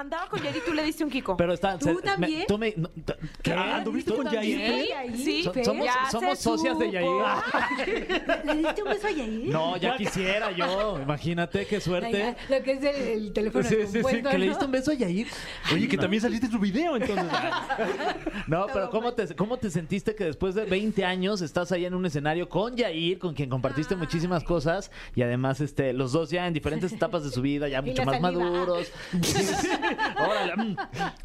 andaba 0.00 0.28
con 0.28 0.42
Yair 0.42 0.56
y 0.56 0.60
tú 0.60 0.72
le 0.74 0.82
diste 0.84 1.04
un 1.04 1.10
Kiko. 1.10 1.36
Pero 1.36 1.52
están. 1.52 1.78
¿Tú 1.78 1.86
se- 1.86 1.94
me- 1.94 2.00
también? 2.02 2.44
tú 2.46 2.58
me- 2.58 2.74
no, 2.76 2.88
t- 2.88 3.14
¿Qué? 3.42 3.52
¿Anduviste 3.52 4.10
¿Tú 4.10 4.16
con 4.18 4.26
también? 4.26 4.58
Yair? 4.58 4.88
Yair, 4.88 5.16
Sí, 5.16 5.42
So- 5.44 5.52
Fer? 5.52 5.64
somos 5.64 5.84
Ya 5.86 6.10
somos 6.10 6.38
socias 6.38 6.78
de 6.78 6.86
supo. 6.86 6.92
Yair. 6.92 8.44
¿Le 8.44 8.54
diste 8.56 8.82
un 8.82 8.88
beso 8.88 9.06
a 9.06 9.10
Yair? 9.10 9.48
No, 9.48 9.76
ya 9.76 9.96
quisiera 9.96 10.50
yo. 10.52 10.98
Imagínate 11.02 11.66
qué 11.66 11.76
Ay, 11.76 11.80
suerte. 11.80 12.36
Lo 12.48 12.62
que 12.62 12.72
es 12.72 12.82
el, 12.82 12.96
el 13.24 13.32
teléfono 13.32 13.64
Sí, 13.64 13.74
sí, 13.74 13.86
sí, 13.86 13.92
compuesto, 13.94 14.30
que 14.30 14.38
le 14.38 14.46
¿no? 14.46 14.50
diste 14.52 14.64
un 14.64 14.70
beso 14.72 14.90
a 14.90 14.94
Yair. 14.94 15.26
Oye, 15.72 15.88
que 15.88 15.96
también 15.98 16.20
saliste 16.22 16.46
en 16.46 16.52
su 16.52 16.58
video, 16.58 16.96
entonces. 16.96 17.24
No, 18.46 18.66
pero 18.72 18.90
¿cómo 18.90 19.12
te, 19.12 19.34
¿cómo 19.34 19.56
te 19.58 19.70
sentiste 19.70 20.14
que 20.14 20.24
después 20.24 20.54
de 20.54 20.64
20 20.64 21.04
años 21.04 21.40
estás 21.42 21.70
ahí 21.72 21.84
en 21.84 21.94
un 21.94 22.06
escenario 22.06 22.48
con 22.48 22.76
Yair, 22.76 23.18
con 23.18 23.34
quien 23.34 23.50
compartiste 23.50 23.94
muchísimas 23.96 24.42
cosas 24.44 24.90
y 25.14 25.22
además 25.22 25.60
este 25.60 25.92
los 25.92 26.12
dos 26.12 26.30
ya 26.30 26.46
en 26.46 26.54
diferentes 26.54 26.92
etapas 26.92 27.24
de 27.24 27.30
su 27.30 27.42
vida, 27.42 27.68
ya 27.68 27.82
mucho 27.88 28.04
la 28.04 28.12
más 28.12 28.20
saliva. 28.20 28.44
maduros? 28.50 28.90
Órale. 30.18 30.56
mm. 30.56 30.76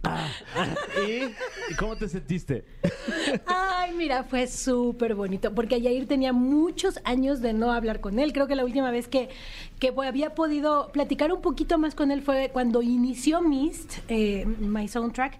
Ah. 0.03 0.27
¿Y, 1.07 1.23
¿Y 1.71 1.75
cómo 1.77 1.95
te 1.95 2.07
sentiste? 2.07 2.65
Ay, 3.45 3.93
mira, 3.93 4.23
fue 4.23 4.47
súper 4.47 5.15
bonito, 5.15 5.53
porque 5.53 5.81
Yair 5.81 6.07
tenía 6.07 6.33
muchos 6.33 6.99
años 7.03 7.41
de 7.41 7.53
no 7.53 7.71
hablar 7.71 7.99
con 7.99 8.19
él. 8.19 8.33
Creo 8.33 8.47
que 8.47 8.55
la 8.55 8.65
última 8.65 8.91
vez 8.91 9.07
que, 9.07 9.29
que 9.79 9.93
había 10.05 10.35
podido 10.35 10.91
platicar 10.91 11.31
un 11.31 11.41
poquito 11.41 11.77
más 11.77 11.95
con 11.95 12.11
él 12.11 12.21
fue 12.21 12.49
cuando 12.51 12.81
inició 12.81 13.41
Mist, 13.41 13.99
eh, 14.07 14.45
My 14.45 14.87
Soundtrack, 14.87 15.39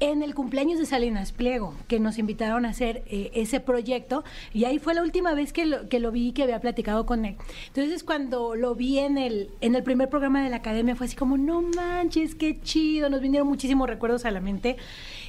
en 0.00 0.22
el 0.22 0.34
cumpleaños 0.34 0.78
de 0.78 0.86
Salinas 0.86 1.32
Pliego, 1.32 1.74
que 1.88 2.00
nos 2.00 2.18
invitaron 2.18 2.64
a 2.66 2.70
hacer 2.70 3.02
eh, 3.06 3.30
ese 3.34 3.60
proyecto, 3.60 4.24
y 4.52 4.64
ahí 4.64 4.78
fue 4.78 4.94
la 4.94 5.02
última 5.02 5.34
vez 5.34 5.52
que 5.52 5.66
lo, 5.66 5.88
que 5.88 6.00
lo 6.00 6.10
vi 6.10 6.28
y 6.28 6.32
que 6.32 6.42
había 6.42 6.60
platicado 6.60 7.06
con 7.06 7.24
él. 7.24 7.36
Entonces, 7.68 8.04
cuando 8.04 8.54
lo 8.54 8.74
vi 8.74 8.98
en 8.98 9.18
el, 9.18 9.50
en 9.60 9.74
el 9.74 9.82
primer 9.82 10.08
programa 10.08 10.42
de 10.42 10.50
la 10.50 10.56
academia, 10.56 10.96
fue 10.96 11.06
así 11.06 11.16
como, 11.16 11.36
no 11.36 11.62
manches, 11.62 12.34
qué 12.34 12.60
chido, 12.60 13.08
nos 13.08 13.20
vinieron 13.20 13.48
muchísimos 13.48 13.88
recuerdos 13.88 14.24
a 14.24 14.30
la 14.30 14.40
mente. 14.40 14.76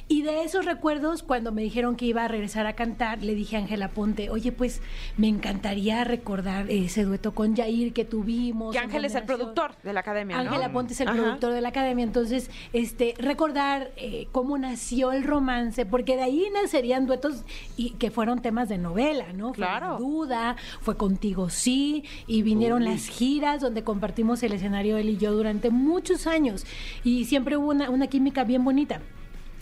Y 0.08 0.22
de 0.22 0.44
esos 0.44 0.64
recuerdos, 0.64 1.24
cuando 1.24 1.50
me 1.50 1.62
dijeron 1.62 1.96
que 1.96 2.04
iba 2.04 2.24
a 2.24 2.28
regresar 2.28 2.64
a 2.68 2.74
cantar, 2.74 3.24
le 3.24 3.34
dije 3.34 3.56
a 3.56 3.58
Ángela 3.58 3.88
Ponte, 3.88 4.30
oye, 4.30 4.52
pues 4.52 4.80
me 5.16 5.26
encantaría 5.26 6.04
recordar 6.04 6.70
ese 6.70 7.02
dueto 7.02 7.34
con 7.34 7.56
Jair 7.56 7.92
que 7.92 8.04
tuvimos. 8.04 8.72
Que 8.72 8.78
Ángel 8.78 9.04
es 9.04 9.16
el 9.16 9.24
productor 9.24 9.72
de 9.82 9.92
la 9.92 10.00
academia, 10.00 10.36
¿no? 10.36 10.42
Ángela 10.42 10.70
Ponte 10.70 10.92
es 10.92 11.00
el 11.00 11.08
Ajá. 11.08 11.16
productor 11.16 11.54
de 11.54 11.60
la 11.60 11.70
academia, 11.70 12.04
entonces 12.04 12.50
este 12.72 13.14
recordar 13.18 13.90
eh, 13.96 14.28
cómo 14.30 14.56
nació 14.58 15.10
el 15.10 15.24
romance, 15.24 15.86
porque 15.86 16.14
de 16.14 16.22
ahí 16.22 16.46
nacerían 16.54 17.06
duetos 17.06 17.42
y 17.76 17.90
que 17.94 18.12
fueron 18.12 18.40
temas 18.40 18.68
de 18.68 18.78
novela, 18.78 19.32
¿no? 19.32 19.48
Fue 19.54 19.64
Claro. 19.66 19.98
Duda, 19.98 20.54
fue 20.82 20.96
contigo 20.96 21.50
sí, 21.50 22.04
y 22.28 22.42
vinieron 22.42 22.84
las 22.84 23.08
giras 23.08 23.60
donde 23.60 23.82
compartimos 23.82 24.40
el 24.44 24.52
escenario 24.52 24.98
él 24.98 25.08
y 25.08 25.16
yo 25.16 25.32
durante 25.32 25.70
muchos 25.70 26.28
años 26.28 26.64
y 27.02 27.24
siempre 27.24 27.56
hubo 27.56 27.70
una, 27.70 27.90
una 27.90 28.06
química 28.06 28.44
bien 28.44 28.64
bonita. 28.64 29.00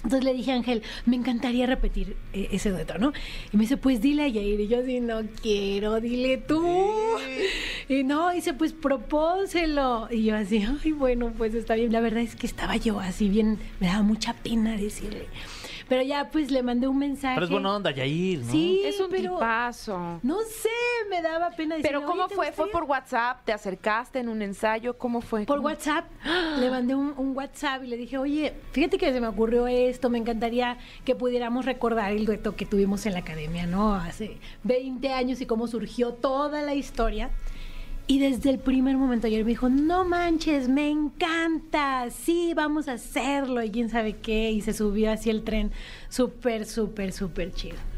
Entonces 0.04 0.24
le 0.24 0.34
dije 0.34 0.52
a 0.52 0.56
Ángel, 0.56 0.82
me 1.06 1.16
encantaría 1.16 1.66
repetir 1.66 2.16
eh, 2.34 2.48
ese 2.52 2.70
dueto, 2.70 2.98
¿no? 2.98 3.12
Y 3.52 3.56
me 3.56 3.62
dice, 3.62 3.78
pues 3.78 4.02
dile 4.02 4.24
a 4.24 4.28
Yair. 4.28 4.60
Y 4.60 4.68
yo 4.68 4.80
así, 4.80 5.00
no 5.00 5.22
quiero, 5.42 6.00
dile 6.00 6.36
tú. 6.36 6.62
Y 7.88 8.04
no, 8.04 8.30
dice, 8.30 8.52
pues 8.52 8.72
propónselo. 8.72 10.08
Y 10.10 10.24
yo 10.24 10.36
así, 10.36 10.64
ay, 10.84 10.92
bueno, 10.92 11.32
pues 11.36 11.54
está 11.54 11.74
bien. 11.74 11.90
La 11.90 12.00
verdad 12.00 12.22
es 12.22 12.36
que 12.36 12.46
estaba 12.46 12.76
yo 12.76 13.00
así 13.00 13.28
bien, 13.28 13.58
me 13.80 13.86
daba 13.86 14.02
mucha 14.02 14.34
pena 14.34 14.76
decirle. 14.76 15.26
Pero 15.88 16.02
ya, 16.02 16.30
pues 16.30 16.50
le 16.50 16.62
mandé 16.62 16.88
un 16.88 16.98
mensaje. 16.98 17.34
Pero 17.34 17.44
es 17.46 17.50
buena 17.52 17.74
onda, 17.76 17.90
Yair, 17.90 18.40
¿no? 18.40 18.50
Sí, 18.50 18.80
Es 18.84 18.98
un 19.00 19.10
pero 19.10 19.34
tipazo. 19.34 20.18
no 20.22 20.38
sé, 20.42 20.68
me 21.10 21.20
daba 21.20 21.50
pena 21.50 21.76
decirle. 21.76 21.98
Pero 21.98 22.06
¿cómo 22.06 22.22
"Oye, 22.24 22.28
¿te 22.30 22.34
fue? 22.34 22.46
¿Fue 22.46 22.64
gustaría?". 22.64 22.72
por 22.72 22.82
WhatsApp? 22.84 23.44
¿Te 23.44 23.52
acercaste 23.52 24.18
en 24.20 24.28
un 24.28 24.42
ensayo? 24.42 24.96
¿Cómo 24.96 25.20
fue? 25.20 25.44
Por 25.44 25.58
¿Cómo? 25.58 25.68
WhatsApp, 25.68 26.06
le 26.58 26.70
mandé 26.70 26.94
un, 26.94 27.14
un 27.16 27.36
WhatsApp 27.36 27.82
y 27.84 27.88
le 27.88 27.96
dije, 27.96 28.16
oye, 28.18 28.54
fíjate 28.72 28.96
que 28.98 29.12
se 29.12 29.20
me 29.20 29.26
ocurrió 29.28 29.66
esto, 29.66 30.08
me 30.10 30.18
encantaría 30.18 30.78
que 31.04 31.14
pudiéramos 31.14 31.64
recordar 31.64 32.12
el 32.12 32.24
dueto 32.24 32.56
que 32.56 32.64
tuvimos 32.66 33.04
en 33.06 33.12
la 33.12 33.18
academia, 33.20 33.66
¿no? 33.66 33.94
Hace 33.94 34.38
20 34.62 35.12
años 35.12 35.40
y 35.40 35.46
cómo 35.46 35.66
surgió 35.66 36.12
toda 36.14 36.62
la 36.62 36.74
historia. 36.74 37.30
Y 38.06 38.18
desde 38.18 38.50
el 38.50 38.58
primer 38.58 38.98
momento 38.98 39.26
ayer 39.26 39.44
me 39.44 39.50
dijo, 39.50 39.70
no 39.70 40.04
manches, 40.04 40.68
me 40.68 40.90
encanta, 40.90 42.10
sí, 42.10 42.52
vamos 42.54 42.86
a 42.86 42.92
hacerlo 42.94 43.62
y 43.62 43.70
quién 43.70 43.88
sabe 43.88 44.16
qué. 44.16 44.50
Y 44.50 44.60
se 44.60 44.74
subió 44.74 45.10
así 45.10 45.30
el 45.30 45.42
tren 45.42 45.72
súper, 46.10 46.66
súper, 46.66 47.12
súper 47.12 47.52
chido. 47.52 47.93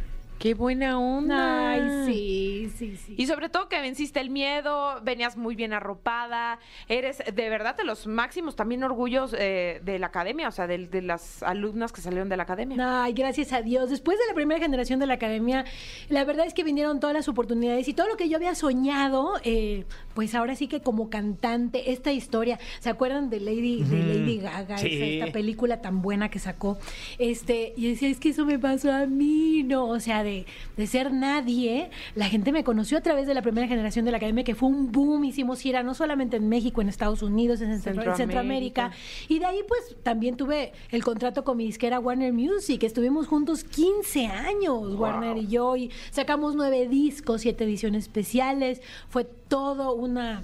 Qué 0.47 0.55
buena 0.55 1.01
onda. 1.01 1.73
Ay, 1.73 2.05
sí, 2.07 2.71
sí, 2.77 2.97
sí. 2.97 3.17
Y 3.19 3.27
sobre 3.27 3.49
todo 3.49 3.69
que 3.69 3.81
venciste 3.81 4.21
el 4.21 4.31
miedo, 4.31 5.01
venías 5.03 5.37
muy 5.37 5.57
bien 5.57 5.73
arropada, 5.73 6.61
eres 6.87 7.21
de 7.35 7.51
verdad 7.51 7.77
de 7.77 7.83
los 7.83 8.07
máximos 8.07 8.55
también 8.55 8.85
orgullos 8.85 9.35
eh, 9.37 9.81
de 9.83 9.99
la 9.99 10.07
academia, 10.07 10.47
o 10.47 10.53
sea, 10.53 10.69
de, 10.69 10.87
de 10.87 11.03
las 11.03 11.43
alumnas 11.43 11.93
que 11.93 12.01
salieron 12.01 12.29
de 12.29 12.37
la 12.37 12.45
academia. 12.45 13.03
Ay, 13.03 13.13
gracias 13.13 13.53
a 13.53 13.61
Dios. 13.61 13.91
Después 13.91 14.21
de 14.21 14.27
la 14.29 14.35
primera 14.35 14.61
generación 14.61 15.01
de 15.01 15.07
la 15.07 15.15
academia, 15.15 15.65
la 16.11 16.23
verdad 16.23 16.47
es 16.47 16.55
que 16.55 16.63
vinieron 16.63 17.01
todas 17.01 17.15
las 17.15 17.27
oportunidades 17.27 17.89
y 17.89 17.93
todo 17.93 18.07
lo 18.07 18.17
que 18.17 18.29
yo 18.29 18.37
había 18.37 18.55
soñado, 18.55 19.41
eh, 19.43 19.85
pues 20.17 20.35
ahora 20.35 20.57
sí 20.57 20.67
que 20.67 20.81
como 20.81 21.09
cantante, 21.11 21.93
esta 21.93 22.11
historia, 22.11 22.59
¿se 22.81 22.91
acuerdan 22.91 23.31
de 23.31 23.39
Lady, 23.39 23.85
de 23.85 23.99
Lady 24.03 24.39
Gaga? 24.39 24.79
Sí. 24.79 24.89
Esa- 24.89 25.05
esta 25.05 25.33
película 25.33 25.81
tan 25.81 26.03
buena 26.03 26.29
que 26.31 26.41
sacó. 26.41 26.79
Este, 27.19 27.73
y 27.77 27.89
decía, 27.89 28.09
es 28.09 28.19
que 28.19 28.31
eso 28.31 28.45
me 28.45 28.59
pasó 28.59 28.91
a 28.93 29.07
mí, 29.07 29.63
¿no? 29.63 29.87
O 29.87 30.01
sea, 30.01 30.25
de, 30.25 30.47
de 30.77 30.87
ser 30.89 31.13
nadie, 31.13 31.91
la 32.17 32.29
gente 32.29 32.51
me 32.51 32.65
conoció 32.65 32.99
a 32.99 33.03
través 33.03 33.27
de 33.29 33.35
la 33.35 33.43
primera 33.43 33.69
generación 33.69 34.05
de 34.05 34.11
la 34.11 34.17
academia, 34.17 34.43
que 34.43 34.55
fue 34.55 34.69
un 34.69 34.91
boom, 34.91 35.25
hicimos 35.25 35.61
gira 35.61 35.83
no 35.83 35.95
solamente 35.95 36.39
en 36.39 36.49
México, 36.49 36.81
en 36.81 36.89
Estados 36.89 37.23
Unidos, 37.23 37.61
en, 37.61 37.69
Centro- 37.81 38.11
en 38.11 38.17
Centroamérica. 38.17 38.17
Centroamérica. 38.17 38.91
Y 39.29 39.39
de 39.39 39.45
ahí 39.45 39.61
pues 39.69 39.97
también 40.03 40.37
tuve 40.37 40.73
el 40.91 41.05
contrato 41.05 41.45
con 41.45 41.59
mi 41.59 41.67
disquera 41.67 42.01
Warner 42.01 42.33
Music. 42.33 42.83
Estuvimos 42.83 43.27
juntos 43.27 43.65
15 43.65 44.27
años, 44.27 44.95
Warner 44.97 45.37
y 45.37 45.47
yo, 45.49 45.77
y 45.77 45.91
sacamos 46.11 46.55
nueve 46.55 46.89
discos, 46.89 47.43
siete 47.43 47.65
ediciones 47.65 48.05
especiales. 48.05 48.81
Fue 49.11 49.25
todo 49.49 49.95
una, 49.95 50.43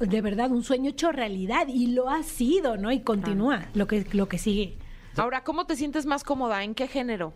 de 0.00 0.20
verdad, 0.20 0.50
un 0.50 0.62
sueño 0.64 0.90
hecho 0.90 1.12
realidad. 1.12 1.66
Y 1.68 1.88
lo 1.88 2.08
ha 2.10 2.22
sido, 2.22 2.76
¿no? 2.76 2.90
Y 2.92 3.00
continúa 3.00 3.66
lo 3.74 3.86
que, 3.86 4.06
lo 4.12 4.28
que 4.28 4.38
sigue. 4.38 4.76
Ahora, 5.16 5.44
¿cómo 5.44 5.64
te 5.66 5.76
sientes 5.76 6.06
más 6.06 6.24
cómoda? 6.24 6.64
¿En 6.64 6.74
qué 6.74 6.88
género? 6.88 7.32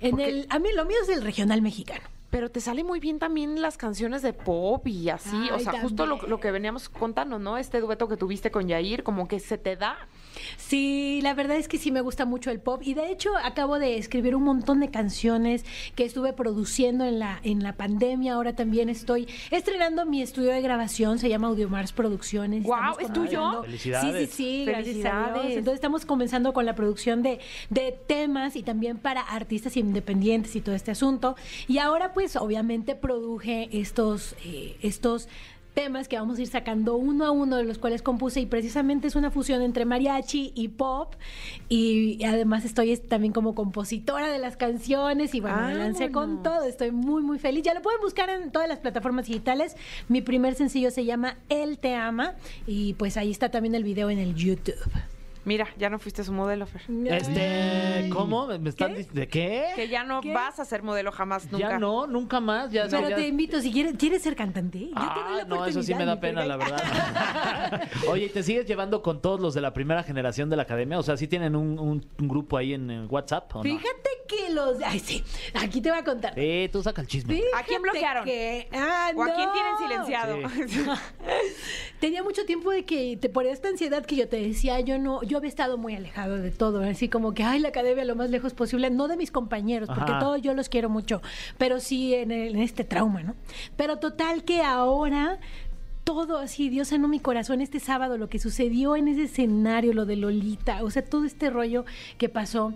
En 0.00 0.10
Porque- 0.12 0.28
el, 0.28 0.46
a 0.50 0.58
mí 0.58 0.68
lo 0.74 0.84
mío 0.84 0.96
es 1.02 1.08
el 1.08 1.22
regional 1.22 1.62
mexicano. 1.62 2.04
Pero 2.30 2.50
te 2.50 2.60
sale 2.60 2.82
muy 2.84 2.98
bien 3.00 3.18
también 3.20 3.62
las 3.62 3.76
canciones 3.76 4.20
de 4.20 4.32
pop 4.32 4.86
y 4.88 5.08
así, 5.10 5.48
o 5.52 5.58
sea, 5.60 5.80
justo 5.80 6.06
lo, 6.06 6.16
lo 6.26 6.40
que 6.40 6.50
veníamos 6.50 6.88
contando, 6.88 7.38
¿no? 7.38 7.56
Este 7.56 7.80
dueto 7.80 8.08
que 8.08 8.16
tuviste 8.16 8.50
con 8.50 8.66
Yair, 8.68 9.04
como 9.04 9.28
que 9.28 9.38
se 9.40 9.58
te 9.58 9.76
da. 9.76 9.96
Sí, 10.56 11.20
la 11.22 11.34
verdad 11.34 11.56
es 11.56 11.68
que 11.68 11.78
sí 11.78 11.90
me 11.90 12.00
gusta 12.00 12.24
mucho 12.24 12.50
el 12.50 12.60
pop 12.60 12.82
y 12.82 12.94
de 12.94 13.10
hecho 13.10 13.30
acabo 13.42 13.78
de 13.78 13.98
escribir 13.98 14.34
un 14.34 14.42
montón 14.44 14.80
de 14.80 14.90
canciones 14.90 15.64
que 15.94 16.04
estuve 16.04 16.32
produciendo 16.32 17.04
en 17.04 17.18
la 17.18 17.40
en 17.42 17.62
la 17.62 17.74
pandemia. 17.74 18.34
Ahora 18.34 18.54
también 18.54 18.88
estoy 18.88 19.28
estrenando 19.50 20.06
mi 20.06 20.22
estudio 20.22 20.52
de 20.52 20.60
grabación, 20.60 21.18
se 21.18 21.28
llama 21.28 21.48
Audiomars 21.48 21.92
Producciones. 21.92 22.62
Guau, 22.64 22.98
Estamos 22.98 23.00
¿es 23.02 23.12
tuyo? 23.12 23.62
Felicidades. 23.62 24.30
Sí, 24.30 24.36
sí, 24.36 24.64
sí, 24.64 24.64
Felicidades. 24.66 25.56
Entonces 25.56 25.74
estamos 25.74 26.04
comenzando 26.04 26.52
con 26.52 26.66
la 26.66 26.74
producción 26.74 27.22
de, 27.22 27.40
de 27.70 27.92
temas 28.06 28.56
y 28.56 28.62
también 28.62 28.98
para 28.98 29.20
artistas 29.20 29.76
independientes 29.76 30.56
y 30.56 30.60
todo 30.60 30.74
este 30.74 30.90
asunto. 30.90 31.36
Y 31.68 31.78
ahora 31.78 32.12
pues 32.12 32.36
obviamente 32.36 32.94
produje 32.94 33.68
estos 33.72 34.34
eh, 34.44 34.76
estos 34.82 35.28
temas 35.76 36.08
que 36.08 36.18
vamos 36.18 36.38
a 36.38 36.40
ir 36.40 36.48
sacando 36.48 36.96
uno 36.96 37.26
a 37.26 37.30
uno 37.30 37.56
de 37.56 37.64
los 37.64 37.76
cuales 37.76 38.00
compuse 38.00 38.40
y 38.40 38.46
precisamente 38.46 39.08
es 39.08 39.14
una 39.14 39.30
fusión 39.30 39.60
entre 39.60 39.84
mariachi 39.84 40.52
y 40.54 40.68
pop 40.68 41.12
y 41.68 42.24
además 42.24 42.64
estoy 42.64 42.92
es- 42.92 43.06
también 43.06 43.34
como 43.34 43.54
compositora 43.54 44.28
de 44.32 44.38
las 44.38 44.56
canciones 44.56 45.34
y 45.34 45.40
bueno, 45.40 45.58
me 45.66 45.74
lancé 45.74 46.10
con 46.10 46.42
todo, 46.42 46.64
estoy 46.64 46.92
muy 46.92 47.22
muy 47.22 47.38
feliz. 47.38 47.62
Ya 47.62 47.74
lo 47.74 47.82
pueden 47.82 48.00
buscar 48.00 48.30
en 48.30 48.50
todas 48.52 48.68
las 48.68 48.78
plataformas 48.78 49.26
digitales. 49.26 49.76
Mi 50.08 50.22
primer 50.22 50.54
sencillo 50.54 50.90
se 50.90 51.04
llama 51.04 51.36
Él 51.50 51.76
te 51.78 51.94
ama 51.94 52.36
y 52.66 52.94
pues 52.94 53.18
ahí 53.18 53.30
está 53.30 53.50
también 53.50 53.74
el 53.74 53.84
video 53.84 54.08
en 54.08 54.18
el 54.18 54.34
YouTube. 54.34 54.74
Mira, 55.46 55.68
ya 55.78 55.88
no 55.88 55.98
fuiste 56.00 56.24
su 56.24 56.32
modelo, 56.32 56.66
Fer. 56.66 56.82
Este, 57.06 58.10
¿cómo? 58.12 58.48
¿Me 58.58 58.68
están 58.68 58.94
¿Qué? 58.94 59.04
¿De 59.12 59.28
qué? 59.28 59.66
Que 59.76 59.86
ya 59.88 60.02
no 60.02 60.20
¿Qué? 60.20 60.34
vas 60.34 60.58
a 60.58 60.64
ser 60.64 60.82
modelo 60.82 61.12
jamás, 61.12 61.44
nunca. 61.52 61.70
Ya 61.70 61.78
no, 61.78 62.06
nunca 62.08 62.40
más. 62.40 62.72
Ya, 62.72 62.88
Pero 62.90 63.08
ya- 63.08 63.14
te 63.14 63.28
invito, 63.28 63.60
si 63.60 63.70
quieres, 63.72 63.94
¿quieres 63.96 64.22
ser 64.22 64.34
cantante? 64.34 64.80
Yo 64.80 64.86
te 64.88 64.92
doy 64.94 65.02
Ah, 65.04 65.34
la 65.38 65.44
no, 65.44 65.64
eso 65.64 65.82
sí 65.84 65.94
me 65.94 66.04
da 66.04 66.18
pena, 66.20 66.44
la 66.44 66.56
verdad. 66.56 66.82
Oye, 68.10 68.24
¿y 68.24 68.28
te 68.28 68.42
sigues 68.42 68.66
llevando 68.66 69.02
con 69.02 69.22
todos 69.22 69.38
los 69.40 69.54
de 69.54 69.60
la 69.60 69.72
primera 69.72 70.02
generación 70.02 70.50
de 70.50 70.56
la 70.56 70.62
academia? 70.64 70.98
O 70.98 71.02
sea, 71.04 71.16
¿sí 71.16 71.28
tienen 71.28 71.54
un, 71.54 71.78
un- 71.78 72.04
un 72.18 72.28
grupo 72.28 72.56
ahí 72.56 72.74
en, 72.74 73.06
WhatsApp 73.08 73.54
o 73.54 73.58
no? 73.58 73.62
Fíjate 73.62 74.10
que 74.26 74.52
los... 74.52 74.82
Ay, 74.84 74.98
sí, 74.98 75.22
aquí 75.54 75.80
te 75.80 75.90
voy 75.90 76.00
a 76.00 76.04
contar. 76.04 76.32
Eh, 76.36 76.68
tú 76.72 76.82
saca 76.82 77.00
el 77.02 77.06
chisme. 77.06 77.40
¿A 77.56 77.62
quién 77.62 77.80
bloquearon? 77.82 78.24
que- 78.24 78.68
ah, 78.72 79.12
¿O 79.14 79.22
a 79.22 79.26
quién 79.32 79.48
tienen 79.52 79.78
silenciado? 79.78 80.36
Tenía 82.00 82.22
mucho 82.24 82.44
tiempo 82.44 82.70
de 82.72 82.84
que 82.84 83.16
te 83.16 83.28
por 83.28 83.46
esta 83.46 83.68
ansiedad 83.68 84.04
que 84.04 84.16
yo 84.16 84.28
te 84.28 84.36
decía, 84.40 84.80
yo 84.80 84.98
no, 84.98 85.22
yo 85.22 85.35
había 85.36 85.48
estado 85.48 85.78
muy 85.78 85.94
alejado 85.94 86.36
de 86.36 86.50
todo, 86.50 86.80
así 86.82 87.08
como 87.08 87.34
que 87.34 87.42
ay 87.44 87.60
la 87.60 87.68
academia 87.68 88.04
lo 88.04 88.16
más 88.16 88.30
lejos 88.30 88.54
posible, 88.54 88.90
no 88.90 89.08
de 89.08 89.16
mis 89.16 89.30
compañeros, 89.30 89.88
porque 89.94 90.12
Ajá. 90.12 90.20
todos 90.20 90.42
yo 90.42 90.54
los 90.54 90.68
quiero 90.68 90.88
mucho, 90.88 91.22
pero 91.58 91.80
sí 91.80 92.14
en, 92.14 92.30
el- 92.32 92.54
en 92.56 92.62
este 92.62 92.84
trauma, 92.84 93.22
¿no? 93.22 93.34
Pero 93.76 93.98
total 93.98 94.44
que 94.44 94.62
ahora 94.62 95.38
todo 96.04 96.38
así, 96.38 96.68
Dios 96.68 96.88
sanó 96.88 97.08
mi 97.08 97.18
corazón 97.18 97.60
este 97.60 97.80
sábado, 97.80 98.16
lo 98.16 98.28
que 98.28 98.38
sucedió 98.38 98.94
en 98.94 99.08
ese 99.08 99.24
escenario, 99.24 99.92
lo 99.92 100.06
de 100.06 100.14
Lolita, 100.16 100.84
o 100.84 100.90
sea, 100.90 101.04
todo 101.04 101.24
este 101.24 101.50
rollo 101.50 101.84
que 102.16 102.28
pasó, 102.28 102.72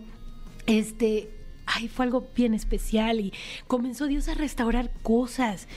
este, 0.66 1.30
ay, 1.74 1.88
fue 1.88 2.04
algo 2.04 2.26
bien 2.34 2.54
especial 2.54 3.20
y 3.20 3.32
comenzó 3.66 4.06
Dios 4.06 4.28
a 4.28 4.34
restaurar 4.34 4.90
cosas. 5.02 5.68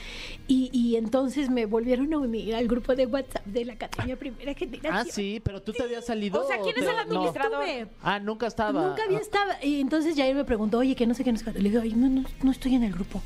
Y, 0.48 0.70
y 0.72 0.96
entonces 0.96 1.50
me 1.50 1.66
volvieron 1.66 2.12
a 2.14 2.18
unir 2.18 2.54
al 2.54 2.66
grupo 2.68 2.94
de 2.94 3.06
WhatsApp 3.06 3.44
de 3.46 3.64
la 3.64 3.72
Academia 3.74 4.16
Primera 4.16 4.54
Generación. 4.54 4.92
Ah, 4.94 5.04
sí, 5.04 5.40
pero 5.44 5.62
tú 5.62 5.72
te 5.72 5.82
habías 5.82 6.04
salido. 6.04 6.42
O 6.44 6.46
sea, 6.46 6.58
¿quién 6.60 6.76
es 6.76 6.82
el 6.82 6.98
administrador? 6.98 7.88
Ah, 8.02 8.18
nunca 8.18 8.46
estaba. 8.46 8.88
Nunca 8.88 9.04
había 9.04 9.18
Ah, 9.18 9.22
estado. 9.22 9.52
Y 9.62 9.80
entonces 9.80 10.16
Jair 10.16 10.34
me 10.34 10.44
preguntó, 10.44 10.78
oye, 10.78 10.94
que 10.94 11.06
no 11.06 11.14
sé 11.14 11.24
qué, 11.24 11.32
no 11.32 11.38
sé 11.38 11.44
qué. 11.44 11.58
Le 11.60 11.70
digo, 11.70 11.80
ay, 11.82 11.92
no, 11.94 12.08
no, 12.08 12.24
no 12.42 12.50
estoy 12.50 12.74
en 12.74 12.82
el 12.84 12.92
grupo. 12.92 13.22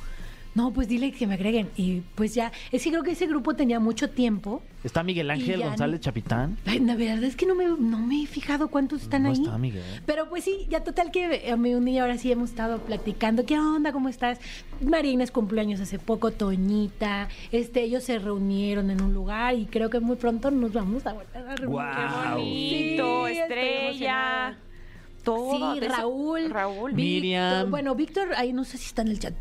No, 0.59 0.73
pues 0.73 0.89
dile 0.89 1.13
que 1.13 1.25
me 1.29 1.35
agreguen. 1.35 1.69
Y 1.77 2.01
pues 2.17 2.35
ya, 2.35 2.51
es 2.73 2.83
que 2.83 2.91
creo 2.91 3.05
que 3.05 3.13
ese 3.13 3.29
grupo 3.29 3.55
tenía 3.55 3.79
mucho 3.79 4.11
tiempo. 4.11 4.61
Está 4.83 5.05
Miguel 5.05 5.31
Ángel 5.31 5.63
González 5.63 6.01
Chapitán. 6.01 6.57
Ay, 6.67 6.81
la 6.81 6.97
verdad 6.97 7.23
es 7.23 7.37
que 7.37 7.47
no 7.47 7.55
me, 7.55 7.67
no 7.67 7.99
me 8.01 8.23
he 8.25 8.27
fijado 8.27 8.67
cuántos 8.67 9.03
están 9.03 9.23
No 9.23 9.29
ahí. 9.31 9.37
está 9.41 9.57
Miguel. 9.57 9.85
Pero 10.05 10.29
pues 10.29 10.43
sí, 10.43 10.67
ya 10.69 10.83
total 10.83 11.13
que 11.13 11.43
eh, 11.49 11.57
me 11.57 11.77
uní 11.77 11.93
y 11.93 11.99
ahora 11.99 12.19
sí 12.19 12.33
hemos 12.33 12.51
estado 12.51 12.79
platicando. 12.81 13.47
¿Qué 13.47 13.57
onda? 13.59 13.93
¿Cómo 13.93 14.09
estás? 14.09 14.41
Marina 14.81 15.23
es 15.23 15.31
cumpleaños 15.31 15.81
hace 15.81 16.01
poco, 16.01 16.33
Toñita. 16.33 17.29
Este, 17.53 17.83
ellos 17.83 18.03
se 18.03 18.19
reunieron 18.19 18.91
en 18.91 19.01
un 19.01 19.15
lugar 19.15 19.55
y 19.55 19.67
creo 19.67 19.91
que 19.91 20.01
muy 20.01 20.17
pronto 20.17 20.51
nos 20.51 20.73
vamos 20.73 21.07
a 21.07 21.13
volver 21.13 21.37
a 21.37 21.55
reunir. 21.55 21.67
Guau. 21.69 21.95
Qué 21.97 22.35
bonito, 22.35 23.27
Sí, 23.29 23.33
estoy 23.39 23.39
estrella. 23.39 24.59
todo. 25.23 25.75
Sí, 25.75 25.81
Raúl. 25.87 26.51
Raúl. 26.51 26.93
Víctor. 26.93 26.95
Miriam. 26.95 27.71
Bueno, 27.71 27.95
Víctor, 27.95 28.29
ahí 28.37 28.53
no 28.53 28.65
sé 28.65 28.77
si 28.77 28.87
está 28.87 29.03
en 29.03 29.09
el 29.09 29.21
chat. 29.21 29.35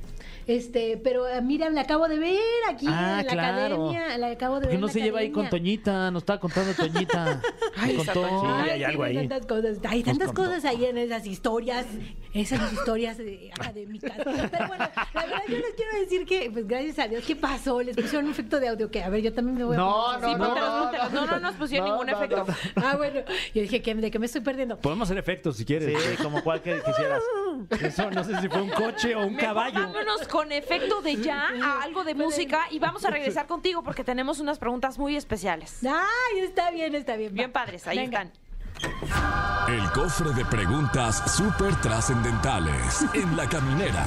Este, 0.48 0.98
pero 1.04 1.25
a 1.25 1.42
Miriam 1.42 1.74
la 1.74 1.82
acabo 1.82 2.08
de 2.08 2.18
ver 2.20 2.39
aquí 2.70 2.86
Ah, 2.89 3.18
en 3.20 3.27
la 3.27 3.32
claro. 3.34 3.89
academia. 3.89 4.18
La 4.18 4.27
acabo 4.27 4.56
de 4.56 4.62
¿Por 4.62 4.68
ver. 4.68 4.70
qué 4.70 4.75
en 4.75 4.82
no 4.82 4.88
la 4.88 4.94
se 4.94 5.01
lleva 5.01 5.20
ahí 5.20 5.30
con. 5.32 5.50
Toñita? 5.50 6.10
Nos 6.10 6.22
estaba 6.24 6.39
contando 6.39 6.74
Toñita. 6.74 7.42
Ay, 7.77 7.96
contó. 7.96 8.25
Sí, 8.63 8.70
hay 8.70 8.84
algo 8.84 9.04
ahí. 9.04 9.16
Tantas 9.27 9.46
cosas, 9.46 9.77
hay 9.88 10.04
tantas 10.04 10.32
cosas 10.32 10.63
ahí 10.66 10.86
en 10.86 10.98
esas 10.98 11.25
historias, 11.27 11.86
esas 12.34 12.72
historias 12.72 13.20
eh, 13.20 13.50
académicas. 13.60 14.13
Pero 14.18 14.68
bueno, 14.68 14.89
la 15.13 15.22
verdad 15.22 15.42
yo 15.50 15.58
les 15.58 15.74
quiero 15.75 16.00
decir 16.00 16.25
que, 16.25 16.50
pues 16.51 16.66
gracias 16.68 17.00
a 17.00 17.08
Dios, 17.10 17.24
¿qué 17.25 17.36
pasó? 17.36 17.82
Les 17.82 17.96
pusieron 17.96 18.25
un 18.25 18.32
efecto 18.32 18.60
de 18.60 18.70
audio 18.70 18.89
que, 18.89 19.04
a 19.04 19.10
ver, 19.10 19.22
yo 19.22 19.34
también 19.34 19.58
me 19.58 19.63
voy 19.66 19.75
a 19.75 19.80
No, 19.80 20.06
poner 20.13 20.22
no, 20.22 20.27
Sí, 20.30 20.36
no, 20.36 20.46
póntelos, 20.46 20.70
no, 20.70 20.82
póntelos. 20.84 21.12
No, 21.12 21.25
no 21.25 21.39
nos 21.39 21.56
pusieron 21.56 21.88
No, 21.89 21.94
ningún 21.96 22.08
no, 22.12 22.18
efecto. 22.18 22.46
no. 22.75 22.84
Ah, 22.88 22.96
bueno, 22.96 23.20
yo 23.54 23.62
dije, 23.62 23.82
¿qué- 23.82 23.96
¿de 23.96 24.10
qué 24.12 24.20
me 24.20 24.25
estoy 24.27 24.42
perdiendo? 24.42 24.77
Podemos 24.77 25.08
hacer 25.10 25.18
efectos 25.18 25.58
si 25.58 25.66
quieres. 25.66 26.01
Sí, 26.01 26.24
como 26.24 26.42
cual 26.42 26.62
que 26.62 26.80
quisieras. 26.86 27.22
Eso 27.82 28.10
no 28.12 28.24
sé 28.24 28.39
si 28.39 28.48
fue 28.48 28.62
un 28.62 28.70
coche 28.70 29.13
o 29.16 29.25
un 29.25 29.34
Mejor 29.36 29.42
caballo. 29.48 29.80
vámonos 29.82 30.27
con 30.38 30.51
efecto 30.51 31.01
de 31.01 31.15
ya 31.15 31.50
a 31.63 31.82
algo 31.82 32.03
de 32.03 32.13
música 32.13 32.67
y 32.70 32.77
vamos 32.77 33.03
a 33.03 33.10
regresar 33.10 33.48
contigo 33.48 33.82
porque 33.82 34.03
tenemos 34.03 34.39
unas 34.39 34.60
preguntas 34.60 35.00
muy 35.00 35.15
especiales. 35.15 35.79
Ay, 35.84 36.41
está 36.41 36.70
bien, 36.70 36.94
está 36.94 37.15
bien. 37.15 37.34
Bien 37.34 37.50
va. 37.50 37.53
padres, 37.53 37.88
ahí 37.88 37.98
Venga. 37.98 38.22
están. 38.22 39.67
El 39.67 39.91
cofre 39.94 40.29
de 40.34 40.46
preguntas 40.46 41.36
súper 41.36 41.75
trascendentales 41.82 43.03
en 43.15 43.36
la 43.36 43.50
caminera. 43.50 44.06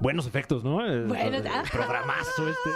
Buenos 0.00 0.26
efectos, 0.26 0.64
¿no? 0.64 0.76
Bueno, 0.76 1.36
el 1.36 1.46
ah. 1.46 1.62
programazo 1.70 2.48
este. 2.48 2.70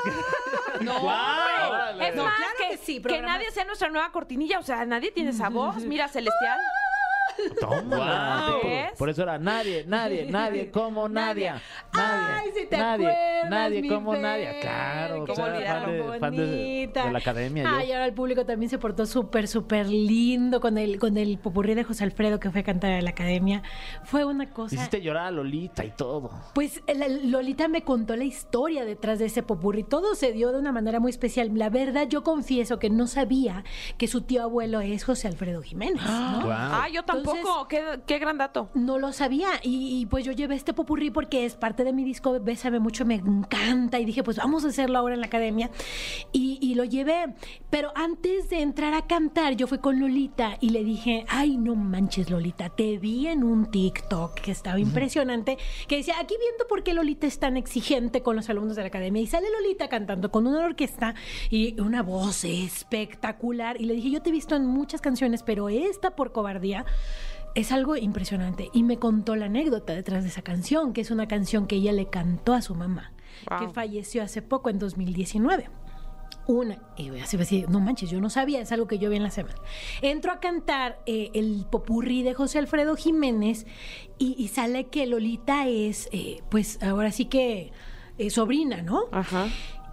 No, 0.84 0.92
es 2.00 2.16
No, 2.16 2.24
más 2.24 2.36
claro 2.36 2.52
que, 2.58 2.68
que 2.68 2.76
sí, 2.84 3.00
que 3.00 3.22
nadie 3.22 3.50
sea 3.50 3.64
nuestra 3.64 3.88
nueva 3.88 4.12
cortinilla, 4.12 4.58
o 4.58 4.62
sea, 4.62 4.84
nadie 4.84 5.10
tiene 5.10 5.30
esa 5.30 5.48
voz. 5.48 5.76
Mira, 5.84 6.06
Celestial. 6.08 6.60
Toma. 7.60 8.56
Por 8.98 9.08
eso 9.10 9.22
era 9.22 9.38
nadie, 9.38 9.84
nadie, 9.86 10.26
nadie 10.30 10.70
como 10.70 11.08
Nadia. 11.08 11.60
Nadie. 11.92 12.34
Ay, 12.40 12.50
si 12.54 12.66
te 12.66 12.76
nadie, 12.76 13.06
acuerdas, 13.08 13.50
nadie 13.50 13.82
mi 13.82 13.88
como 13.88 14.12
Fer, 14.12 14.20
Nadia. 14.22 14.60
Claro, 14.60 15.24
¿Cómo 15.26 15.42
olvidarlo? 15.44 15.86
fan 15.86 16.12
de, 16.12 16.18
fan 16.20 16.36
de- 16.36 16.46
Bonita. 16.46 17.04
de 17.06 17.12
la 17.12 17.18
academia. 17.18 17.62
yo. 17.64 17.68
Ay, 17.70 17.92
ahora 17.92 18.06
el 18.06 18.12
público 18.14 18.44
también 18.46 18.70
se 18.70 18.78
portó 18.78 19.06
súper, 19.06 19.48
súper 19.48 19.88
lindo 19.88 20.60
con 20.60 20.78
el, 20.78 20.98
con 20.98 21.16
el 21.16 21.38
popurrí 21.38 21.74
de 21.74 21.84
José 21.84 22.04
Alfredo 22.04 22.40
que 22.40 22.50
fue 22.50 22.60
a 22.60 22.64
cantar 22.64 22.92
a 22.92 23.00
la 23.02 23.10
academia. 23.10 23.62
Fue 24.04 24.24
una 24.24 24.50
cosa. 24.50 24.74
Hiciste 24.76 25.00
llorar 25.00 25.26
a 25.26 25.30
Lolita 25.30 25.84
y 25.84 25.90
todo. 25.90 26.30
Pues 26.54 26.82
la- 26.94 27.08
Lolita 27.08 27.68
me 27.68 27.82
contó 27.82 28.16
la 28.16 28.24
historia 28.24 28.84
detrás 28.84 29.18
de 29.18 29.26
ese 29.26 29.42
popurrí. 29.42 29.82
Todo 29.82 30.14
se 30.14 30.32
dio 30.32 30.52
de 30.52 30.58
una 30.58 30.72
manera 30.72 31.00
muy 31.00 31.10
especial. 31.10 31.50
La 31.54 31.70
verdad, 31.70 32.06
yo 32.08 32.22
confieso 32.22 32.78
que 32.78 32.90
no 32.90 33.06
sabía 33.06 33.64
que 33.98 34.06
su 34.08 34.22
tío 34.22 34.42
abuelo 34.42 34.80
es 34.80 35.04
José 35.04 35.28
Alfredo 35.28 35.62
Jiménez. 35.62 36.02
¿no? 36.02 36.40
Guau. 36.44 36.50
Ah, 36.50 36.88
yo 36.92 37.02
tampoco. 37.04 37.29
Qué, 37.68 38.00
qué 38.06 38.18
gran 38.18 38.38
dato. 38.38 38.70
No 38.74 38.98
lo 38.98 39.12
sabía 39.12 39.48
y, 39.62 40.00
y, 40.00 40.06
pues 40.06 40.24
yo 40.24 40.32
llevé 40.32 40.54
este 40.54 40.72
popurrí 40.72 41.10
porque 41.10 41.44
es 41.44 41.54
parte 41.54 41.84
de 41.84 41.92
mi 41.92 42.04
disco 42.04 42.38
Bésame 42.40 42.78
mucho, 42.80 43.04
me 43.04 43.16
encanta 43.16 43.98
y 43.98 44.04
dije 44.04 44.22
pues 44.22 44.36
vamos 44.38 44.64
a 44.64 44.68
hacerlo 44.68 44.98
ahora 44.98 45.14
en 45.14 45.20
la 45.20 45.26
academia 45.26 45.70
y, 46.32 46.58
y 46.60 46.74
lo 46.74 46.84
llevé. 46.84 47.34
Pero 47.70 47.92
antes 47.94 48.50
de 48.50 48.62
entrar 48.62 48.94
a 48.94 49.06
cantar 49.06 49.54
yo 49.54 49.66
fui 49.66 49.78
con 49.78 50.00
Lolita 50.00 50.56
y 50.60 50.70
le 50.70 50.84
dije, 50.84 51.24
ay 51.28 51.56
no 51.56 51.74
manches 51.74 52.30
Lolita, 52.30 52.68
te 52.70 52.98
vi 52.98 53.28
en 53.28 53.44
un 53.44 53.70
TikTok 53.70 54.34
que 54.34 54.50
estaba 54.50 54.78
impresionante, 54.78 55.58
que 55.88 55.96
decía, 55.96 56.14
aquí 56.18 56.34
viendo 56.40 56.66
por 56.68 56.82
qué 56.82 56.94
Lolita 56.94 57.26
es 57.26 57.38
tan 57.38 57.56
exigente 57.56 58.22
con 58.22 58.36
los 58.36 58.48
alumnos 58.50 58.76
de 58.76 58.82
la 58.82 58.88
academia 58.88 59.22
y 59.22 59.26
sale 59.26 59.48
Lolita 59.50 59.88
cantando 59.88 60.30
con 60.30 60.46
una 60.46 60.64
orquesta 60.64 61.14
y 61.50 61.80
una 61.80 62.02
voz 62.02 62.44
espectacular 62.44 63.80
y 63.80 63.84
le 63.84 63.94
dije, 63.94 64.10
yo 64.10 64.22
te 64.22 64.30
he 64.30 64.32
visto 64.32 64.56
en 64.56 64.66
muchas 64.66 65.00
canciones, 65.00 65.42
pero 65.42 65.68
esta 65.68 66.10
por 66.10 66.32
cobardía 66.32 66.84
es 67.54 67.72
algo 67.72 67.96
impresionante. 67.96 68.68
Y 68.72 68.82
me 68.82 68.98
contó 68.98 69.36
la 69.36 69.46
anécdota 69.46 69.94
detrás 69.94 70.22
de 70.24 70.30
esa 70.30 70.42
canción, 70.42 70.92
que 70.92 71.00
es 71.00 71.10
una 71.10 71.26
canción 71.28 71.66
que 71.66 71.76
ella 71.76 71.92
le 71.92 72.08
cantó 72.08 72.54
a 72.54 72.62
su 72.62 72.74
mamá, 72.74 73.12
Wow. 73.48 73.58
que 73.60 73.68
falleció 73.74 74.22
hace 74.22 74.42
poco, 74.42 74.70
en 74.70 74.78
2019. 74.78 75.68
Una, 76.46 76.78
y 76.96 77.08
así 77.20 77.36
va 77.36 77.42
a 77.42 77.44
decir, 77.44 77.68
no 77.70 77.78
manches, 77.80 78.10
yo 78.10 78.20
no 78.20 78.28
sabía, 78.28 78.60
es 78.60 78.72
algo 78.72 78.86
que 78.88 78.98
yo 78.98 79.08
vi 79.08 79.16
en 79.16 79.22
la 79.22 79.30
semana. 79.30 79.54
Entro 80.02 80.32
a 80.32 80.40
cantar 80.40 80.98
eh, 81.06 81.30
el 81.34 81.64
popurrí 81.70 82.22
de 82.22 82.34
José 82.34 82.58
Alfredo 82.58 82.96
Jiménez 82.96 83.66
y, 84.18 84.34
y 84.36 84.48
sale 84.48 84.88
que 84.88 85.06
Lolita 85.06 85.68
es, 85.68 86.08
eh, 86.12 86.42
pues 86.48 86.82
ahora 86.82 87.12
sí 87.12 87.26
que 87.26 87.72
eh, 88.18 88.30
sobrina, 88.30 88.82
¿no? 88.82 89.04
Ajá. 89.12 89.46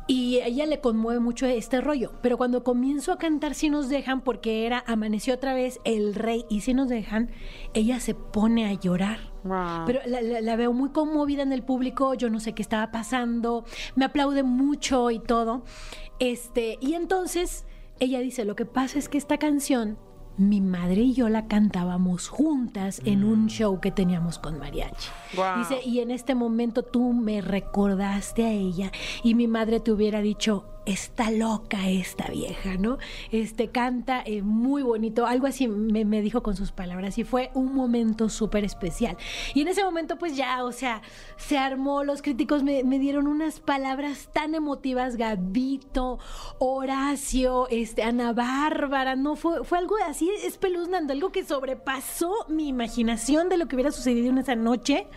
Y 0.10 0.40
a 0.40 0.48
ella 0.48 0.66
le 0.66 0.80
conmueve 0.80 1.20
mucho 1.20 1.46
este 1.46 1.82
rollo. 1.82 2.14
Pero 2.22 2.38
cuando 2.38 2.64
comienzo 2.64 3.12
a 3.12 3.18
cantar 3.18 3.54
Si 3.56 3.70
nos 3.70 3.90
dejan, 3.90 4.22
porque 4.22 4.66
era 4.66 4.84
Amaneció 4.88 5.34
otra 5.34 5.54
vez 5.54 5.80
el 5.84 6.16
rey 6.16 6.46
y 6.50 6.62
Si 6.62 6.74
nos 6.74 6.88
dejan, 6.88 7.30
ella 7.74 8.00
se 8.00 8.16
pone 8.16 8.66
a 8.68 8.74
llorar. 8.74 9.20
Wow. 9.44 9.86
Pero 9.86 10.00
la, 10.06 10.22
la- 10.22 10.42
la 10.42 10.56
veo 10.56 10.72
muy 10.74 10.90
conmovida 10.92 11.44
en 11.44 11.52
el 11.52 11.64
público, 11.64 12.14
yo 12.14 12.30
no 12.30 12.40
sé 12.40 12.54
qué 12.54 12.62
estaba 12.62 12.90
pasando, 12.92 13.66
me 13.96 14.06
aplaude 14.06 14.44
mucho 14.44 15.12
y 15.12 15.20
todo. 15.20 15.64
Este, 16.20 16.78
y 16.82 16.94
entonces 16.94 17.66
ella 18.00 18.20
dice, 18.20 18.46
lo 18.46 18.56
que 18.56 18.66
pasa 18.66 18.98
es 19.00 19.10
que 19.10 19.18
esta 19.18 19.38
canción 19.38 19.98
mi 20.38 20.62
madre 20.62 21.02
y 21.02 21.14
yo 21.14 21.30
la 21.30 21.48
cantábamos 21.48 22.28
juntas 22.28 23.02
en 23.06 23.24
un 23.24 23.48
show 23.48 23.80
que 23.80 23.92
teníamos 23.92 24.40
con 24.40 24.60
mariachi. 24.60 25.10
Guau. 25.36 25.60
Dice, 25.60 25.82
y 25.84 26.00
en 26.00 26.12
este 26.12 26.36
momento 26.36 26.84
tú 26.84 27.14
me 27.14 27.42
recordaste 27.42 28.46
a 28.46 28.52
ella 28.52 28.92
y 29.24 29.34
mi 29.34 29.48
madre 29.48 29.80
te 29.80 29.92
hubiera 29.92 30.22
dicho, 30.22 30.66
está 30.88 31.30
loca 31.32 31.90
esta 31.90 32.28
vieja, 32.30 32.76
¿no? 32.78 32.98
Este 33.32 33.70
canta 33.70 34.24
eh, 34.26 34.42
muy 34.42 34.82
bonito, 34.82 35.28
algo 35.28 35.46
así 35.48 35.68
me, 35.68 36.22
dijo 36.22 36.42
con 36.42 36.56
sus 36.56 36.72
palabras 36.72 37.18
y 37.18 37.24
fue 37.24 37.52
un 37.54 37.74
momento 37.74 38.30
súper 38.30 38.64
especial. 38.64 39.18
Y 39.54 39.62
en 39.62 39.68
ese 39.68 39.84
momento 39.84 40.18
pues 40.18 40.36
ya, 40.36 40.64
o 40.64 40.72
sea, 40.72 41.02
se 41.36 41.58
armó, 41.58 42.04
los 42.04 42.22
críticos 42.22 42.64
me, 42.64 42.84
me 42.84 43.00
dieron 43.00 43.28
unas 43.28 43.60
palabras 43.60 44.30
tan 44.34 44.56
emotivas, 44.56 45.18
Gabito, 45.18 46.20
Horacio, 46.60 47.68
este, 47.70 48.04
Ana 48.04 48.32
Bárbara, 48.34 49.16
no, 49.16 49.36
fue, 49.36 49.64
fue 49.66 49.78
algo 49.78 49.96
así 50.08 50.30
espeluznante, 50.44 51.14
algo 51.14 51.32
que 51.32 51.44
sobrepasó 51.44 52.34
mi 52.48 52.70
imaginación 52.70 53.50
de 53.50 53.58
lo 53.58 53.68
que 53.68 53.76
hubiera 53.76 53.92
sucedido 53.92 54.30
en 54.30 54.38
esa 54.38 54.56
noche. 54.56 55.08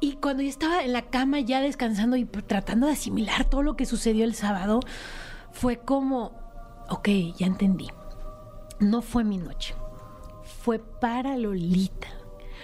Y 0.00 0.14
cuando 0.14 0.42
yo 0.42 0.48
estaba 0.48 0.82
en 0.82 0.92
la 0.92 1.02
cama 1.02 1.40
ya 1.40 1.60
descansando 1.60 2.16
y 2.16 2.24
tratando 2.24 2.86
de 2.86 2.92
asimilar 2.92 3.44
todo 3.44 3.62
lo 3.62 3.76
que 3.76 3.86
sucedió 3.86 4.24
el 4.24 4.34
sábado, 4.34 4.80
fue 5.50 5.78
como, 5.78 6.32
ok, 6.88 7.08
ya 7.36 7.46
entendí. 7.46 7.88
No 8.78 9.02
fue 9.02 9.24
mi 9.24 9.38
noche, 9.38 9.74
fue 10.62 10.78
para 10.78 11.36
Lolita. 11.36 12.08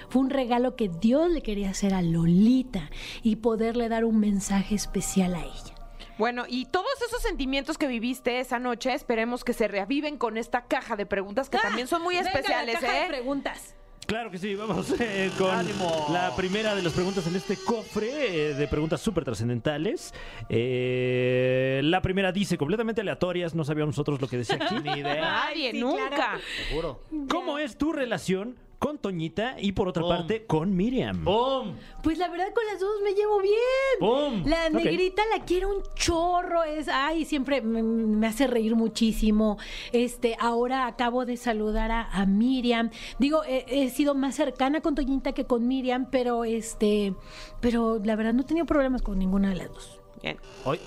Fue 0.08 0.22
un 0.22 0.30
regalo 0.30 0.76
que 0.76 0.88
Dios 0.88 1.30
le 1.30 1.42
quería 1.42 1.70
hacer 1.70 1.92
a 1.92 2.02
Lolita 2.02 2.90
y 3.22 3.36
poderle 3.36 3.88
dar 3.88 4.04
un 4.04 4.20
mensaje 4.20 4.74
especial 4.74 5.34
a 5.34 5.40
ella. 5.44 5.74
Bueno, 6.18 6.44
y 6.46 6.66
todos 6.66 7.02
esos 7.04 7.20
sentimientos 7.22 7.78
que 7.78 7.88
viviste 7.88 8.38
esa 8.38 8.60
noche, 8.60 8.94
esperemos 8.94 9.42
que 9.42 9.52
se 9.52 9.66
reaviven 9.66 10.16
con 10.16 10.36
esta 10.36 10.66
caja 10.66 10.94
de 10.94 11.06
preguntas 11.06 11.50
que 11.50 11.58
también 11.58 11.88
son 11.88 12.02
muy 12.02 12.14
Venga, 12.14 12.30
la 12.30 12.38
especiales, 12.38 12.74
caja 12.80 12.92
de 12.92 13.04
¿eh? 13.04 13.08
preguntas. 13.08 13.74
Claro 14.06 14.30
que 14.30 14.38
sí, 14.38 14.54
vamos 14.54 14.94
eh, 15.00 15.30
con 15.38 15.50
¡Ánimo! 15.50 16.08
la 16.12 16.34
primera 16.36 16.74
de 16.74 16.82
las 16.82 16.92
preguntas 16.92 17.26
en 17.26 17.36
este 17.36 17.56
cofre 17.56 18.50
eh, 18.50 18.54
de 18.54 18.68
preguntas 18.68 19.00
súper 19.00 19.24
trascendentales. 19.24 20.12
Eh, 20.48 21.80
la 21.84 22.02
primera 22.02 22.30
dice, 22.30 22.58
completamente 22.58 23.00
aleatorias, 23.00 23.54
no 23.54 23.64
sabíamos 23.64 23.94
nosotros 23.94 24.20
lo 24.20 24.28
que 24.28 24.36
decía 24.38 24.56
aquí. 24.60 24.74
Ni 24.84 25.00
idea. 25.00 25.20
Nadie, 25.20 25.72
sí, 25.72 25.80
nunca. 25.80 26.08
claro. 26.10 26.40
Seguro. 26.68 27.02
¿Cómo 27.28 27.58
es 27.58 27.78
tu 27.78 27.92
relación 27.92 28.56
con 28.84 28.98
Toñita 28.98 29.56
y 29.58 29.72
por 29.72 29.88
otra 29.88 30.02
Pum. 30.02 30.10
parte 30.10 30.44
con 30.44 30.76
Miriam? 30.76 31.24
¡Pum! 31.24 31.74
Pues 32.02 32.18
la 32.18 32.28
verdad 32.28 32.52
con 32.54 32.66
las 32.66 32.78
dos 32.78 32.90
me 33.02 33.14
llevo 33.14 33.40
bien. 33.40 33.54
¡Pum! 33.98 34.42
La 34.44 34.68
negrita 34.68 35.22
la 35.34 35.42
quiero 35.42 35.70
un 35.70 35.82
chorro, 35.94 36.64
es, 36.64 36.88
ay, 36.88 37.24
siempre 37.24 37.62
me, 37.62 37.82
me 37.82 38.26
hace 38.26 38.46
reír 38.46 38.76
muchísimo. 38.76 39.56
Este, 39.92 40.36
ahora 40.38 40.86
acabo 40.86 41.24
de 41.24 41.38
saludar 41.38 41.90
a, 41.92 42.10
a 42.10 42.26
Miriam. 42.26 42.90
Digo, 43.18 43.42
he, 43.44 43.64
he 43.68 43.88
sido 43.88 44.14
más 44.14 44.34
cercana 44.34 44.82
con 44.82 44.94
Toñita 44.94 45.32
que 45.32 45.46
con 45.46 45.66
Miriam, 45.66 46.10
pero 46.10 46.44
este, 46.44 47.14
pero 47.60 47.98
la 48.04 48.16
verdad 48.16 48.34
no 48.34 48.42
he 48.42 48.44
tenido 48.44 48.66
problemas 48.66 49.00
con 49.00 49.18
ninguna 49.18 49.48
de 49.48 49.54
las 49.54 49.68
dos. 49.68 49.98
Bien. 50.20 50.36
Hoy. 50.66 50.78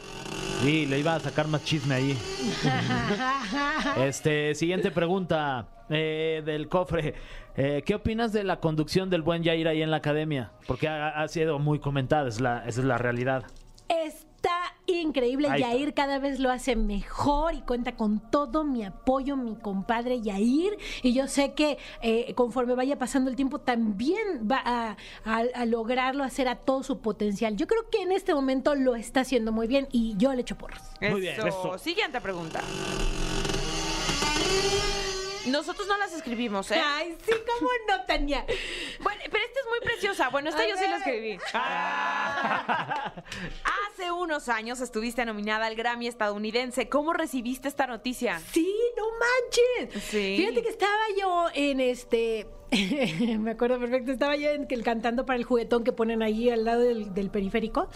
Sí, 0.62 0.86
le 0.86 1.00
iba 1.00 1.16
a 1.16 1.20
sacar 1.20 1.48
más 1.48 1.64
chisme 1.64 1.96
ahí. 1.96 2.18
Este, 3.98 4.54
siguiente 4.54 4.92
pregunta 4.92 5.77
eh, 5.90 6.42
del 6.46 6.68
cofre. 6.70 7.14
Eh, 7.56 7.82
¿Qué 7.86 7.96
opinas 7.96 8.34
de 8.34 8.44
la 8.44 8.60
conducción 8.60 9.10
del 9.10 9.22
buen 9.24 9.44
Jair 9.44 9.68
ahí 9.68 9.82
en 9.82 9.90
la 9.92 9.98
academia? 9.98 10.52
Porque 10.68 10.88
ha, 10.88 11.10
ha 11.22 11.28
sido 11.28 11.58
muy 11.60 11.80
comentada, 11.80 12.28
es 12.30 12.40
la, 12.40 12.60
esa 12.68 12.82
es 12.82 12.86
la 12.86 12.98
realidad. 12.98 13.46
Está 13.90 14.52
increíble. 14.86 15.48
Ahí 15.50 15.62
está. 15.62 15.74
Yair 15.74 15.94
cada 15.94 16.20
vez 16.20 16.40
lo 16.40 16.52
hace 16.52 16.76
mejor 16.76 17.54
y 17.56 17.62
cuenta 17.62 17.96
con 17.96 18.20
todo 18.30 18.64
mi 18.64 18.84
apoyo, 18.84 19.36
mi 19.38 19.56
compadre 19.56 20.22
Yair. 20.22 20.78
Y 21.04 21.14
yo 21.14 21.28
sé 21.28 21.54
que 21.54 21.78
eh, 22.02 22.34
conforme 22.36 22.76
vaya 22.76 23.00
pasando 23.00 23.30
el 23.30 23.36
tiempo 23.36 23.60
también 23.60 24.48
va 24.50 24.62
a, 24.64 24.98
a- 25.26 25.44
a 25.56 25.66
lograrlo 25.66 26.24
hacer 26.24 26.48
a 26.50 26.56
todo 26.58 26.84
su 26.84 27.00
potencial. 27.00 27.56
Yo 27.56 27.66
creo 27.66 27.90
que 27.90 28.02
en 28.02 28.12
este 28.12 28.34
momento 28.36 28.76
lo 28.76 28.96
está 28.96 29.22
haciendo 29.22 29.52
muy 29.52 29.68
bien 29.68 29.88
y 29.92 30.16
yo 30.18 30.34
le 30.34 30.42
echo 30.42 30.58
porros. 30.58 30.82
Muy 31.02 31.22
bien, 31.22 31.36
eso. 31.48 31.78
Siguiente 31.78 32.20
pregunta. 32.22 32.62
Nosotros 35.48 35.88
no 35.88 35.98
las 35.98 36.14
escribimos, 36.14 36.70
¿eh? 36.72 36.82
Ay, 36.84 37.18
sí, 37.26 37.32
cómo 37.32 37.70
no, 37.88 38.06
Tania. 38.06 38.46
Bueno, 39.02 39.22
pero 39.32 39.44
esta 39.44 39.60
es 39.60 39.66
muy 39.70 39.80
preciosa. 39.80 40.30
Bueno, 40.30 40.50
esta 40.50 40.64
A 40.64 40.68
yo 40.68 40.78
sí 40.78 40.86
la 40.88 40.98
escribí. 40.98 41.38
Ah. 41.54 43.14
Hace 43.92 44.12
unos 44.12 44.50
años 44.50 44.82
estuviste 44.82 45.26
nominada 45.26 45.66
al 45.66 45.76
Grammy 45.76 46.08
estadounidense. 46.08 46.90
¿Cómo 46.90 47.14
recibiste 47.14 47.68
esta 47.68 47.88
noticia? 47.88 48.40
Sí, 48.52 48.74
no 48.96 49.04
manches. 49.20 50.04
Sí. 50.04 50.36
Fíjate 50.38 50.62
que 50.62 50.70
estaba 50.70 51.04
yo 51.20 51.48
en 51.54 51.80
este. 51.80 52.48
me 53.40 53.52
acuerdo 53.52 53.80
perfecto, 53.80 54.12
estaba 54.12 54.36
yo 54.36 54.50
en 54.50 54.68
el 54.70 54.84
cantando 54.84 55.26
para 55.26 55.38
el 55.38 55.46
juguetón 55.46 55.84
que 55.84 55.94
ponen 55.94 56.22
ahí 56.22 56.50
al 56.50 56.66
lado 56.66 56.82
del, 56.82 57.14
del 57.14 57.30
periférico, 57.30 57.88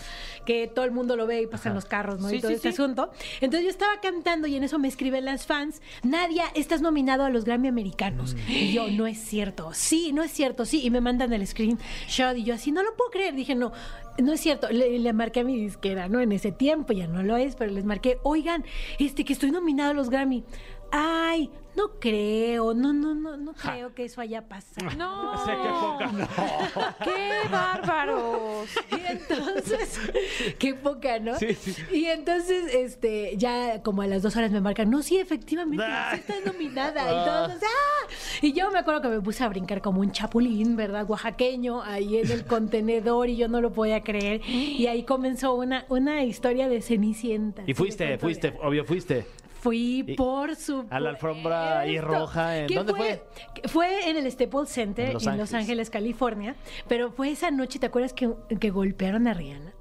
que 0.46 0.68
todo 0.68 0.86
el 0.86 0.92
mundo 0.92 1.16
lo 1.18 1.28
ve 1.28 1.42
y 1.42 1.48
pasan 1.48 1.74
los 1.74 1.86
carros, 1.86 2.22
¿no? 2.22 2.30
Sí, 2.30 2.38
y 2.38 2.40
todo 2.40 2.50
sí, 2.50 2.56
este 2.56 2.72
sí. 2.72 2.82
asunto. 2.82 3.12
Entonces 3.42 3.66
yo 3.66 3.70
estaba 3.70 4.00
cantando 4.02 4.48
y 4.48 4.56
en 4.56 4.64
eso 4.64 4.80
me 4.80 4.88
escriben 4.88 5.26
las 5.26 5.46
fans, 5.46 5.82
Nadia, 6.04 6.46
estás 6.56 6.82
nominado 6.82 7.26
a 7.26 7.30
los 7.30 7.44
Grammy 7.44 7.68
Americanos. 7.68 8.36
Y 8.48 8.72
yo, 8.72 8.88
no 8.88 9.08
es 9.08 9.18
cierto, 9.18 9.74
sí, 9.74 10.14
no 10.14 10.24
es 10.24 10.32
cierto, 10.32 10.66
sí. 10.66 10.82
Y 10.86 10.90
me 10.90 11.02
mandan 11.02 11.34
el 11.34 11.46
screenshot 11.46 12.38
y 12.38 12.44
yo 12.44 12.54
así, 12.54 12.72
no 12.72 12.82
lo 12.84 12.96
puedo 12.96 13.12
creer. 13.12 13.36
Dije, 13.36 13.56
no, 13.56 13.74
no 14.20 14.34
es 14.34 14.40
cierto. 14.40 14.70
Le, 14.70 15.00
le 15.00 15.14
marqué 15.14 15.42
a 15.42 15.44
mi 15.44 15.58
disquera, 15.58 16.08
¿no? 16.08 16.22
En 16.22 16.32
ese 16.32 16.52
tiempo 16.52 16.94
ya 16.94 17.08
no 17.08 17.24
lo 17.24 17.36
es, 17.36 17.56
pero 17.56 17.72
les 17.72 17.84
marqué, 17.84 18.20
oigan, 18.24 18.64
este, 19.00 19.26
que 19.26 19.34
estoy 19.34 19.52
nominado 19.52 19.92
a 19.92 19.94
los 19.94 20.10
Grammy. 20.10 20.44
Ay, 20.92 21.50
no 21.76 22.00
creo, 22.00 22.74
no, 22.74 22.94
no, 22.94 23.14
no, 23.16 23.38
no 23.38 23.54
creo 23.54 23.94
que 23.94 24.06
eso 24.06 24.22
haya 24.22 24.48
pasado. 24.48 24.90
No. 24.98 25.32
O 25.34 25.46
sea, 25.46 25.56
qué 25.62 25.70
poca. 25.70 26.96
¡Qué 27.04 27.50
bárbaros! 27.50 28.70
Y 28.92 29.12
entonces, 29.12 30.00
qué 30.60 30.74
poca, 30.74 31.20
¿no? 31.20 31.36
Sí, 31.38 31.54
sí. 31.54 31.76
Y 31.92 32.06
entonces, 32.06 32.74
este, 32.74 33.36
ya 33.38 33.82
como 33.84 34.02
a 34.02 34.08
las 34.08 34.22
dos 34.22 34.36
horas 34.36 34.52
me 34.52 34.62
marcan, 34.62 34.90
no, 34.90 35.02
sí, 35.02 35.18
efectivamente, 35.18 35.84
Ah. 35.88 36.12
sí 36.14 36.20
estás 36.20 36.46
nominada. 36.46 37.02
Y 37.04 37.26
todos, 37.26 37.62
¡ah! 37.64 38.08
Y 38.42 38.54
yo 38.54 38.70
me 38.72 38.80
acuerdo 38.80 39.02
que 39.02 39.08
me 39.10 39.22
puse 39.22 39.44
a 39.44 39.50
brincar 39.50 39.82
como 39.82 40.02
un 40.02 40.12
chapulín, 40.12 40.76
¿verdad? 40.76 41.10
Oaxaqueño, 41.10 41.82
ahí 41.84 42.18
en 42.18 42.32
el 42.32 42.46
contenedor 42.46 43.30
y 43.30 43.38
yo 43.38 43.48
no 43.48 43.62
lo 43.62 43.72
podía 43.72 44.04
creer. 44.04 44.42
Y 44.48 44.88
ahí 44.88 45.04
comenzó 45.04 45.54
una, 45.56 45.86
una 45.90 46.24
historia 46.24 46.68
de 46.70 46.82
Cenicienta. 46.82 47.64
Y 47.66 47.74
fuiste, 47.74 48.18
fuiste, 48.18 48.54
obvio 48.62 48.86
fuiste. 48.86 49.26
Fui 49.62 50.04
Y- 50.08 50.16
por 50.16 50.56
su 50.56 50.86
a 50.90 51.00
la 51.00 51.12
alfombra 51.12 51.80
ahí 51.80 52.00
roja, 52.00 52.58
¿en 52.58 52.68
¿Qué 52.68 52.76
dónde 52.76 53.22
Fue 53.66 54.10
en 54.10 54.18
el 54.18 54.30
Staples 54.32 54.70
Center 54.70 55.06
En 55.06 55.10
en 55.12 55.14
Los 55.14 55.24
Los, 55.38 55.54
Ángeles. 55.54 55.90
California. 55.90 56.56
Pero 56.88 57.12
fue 57.12 57.32
esa 57.32 57.52
noche, 57.52 57.78
¿te 57.80 57.86
acuerdas 57.86 58.14
que, 58.14 58.30
que 58.60 58.70
golpearon 58.72 59.28
a 59.28 59.34
Rihanna? 59.34 59.74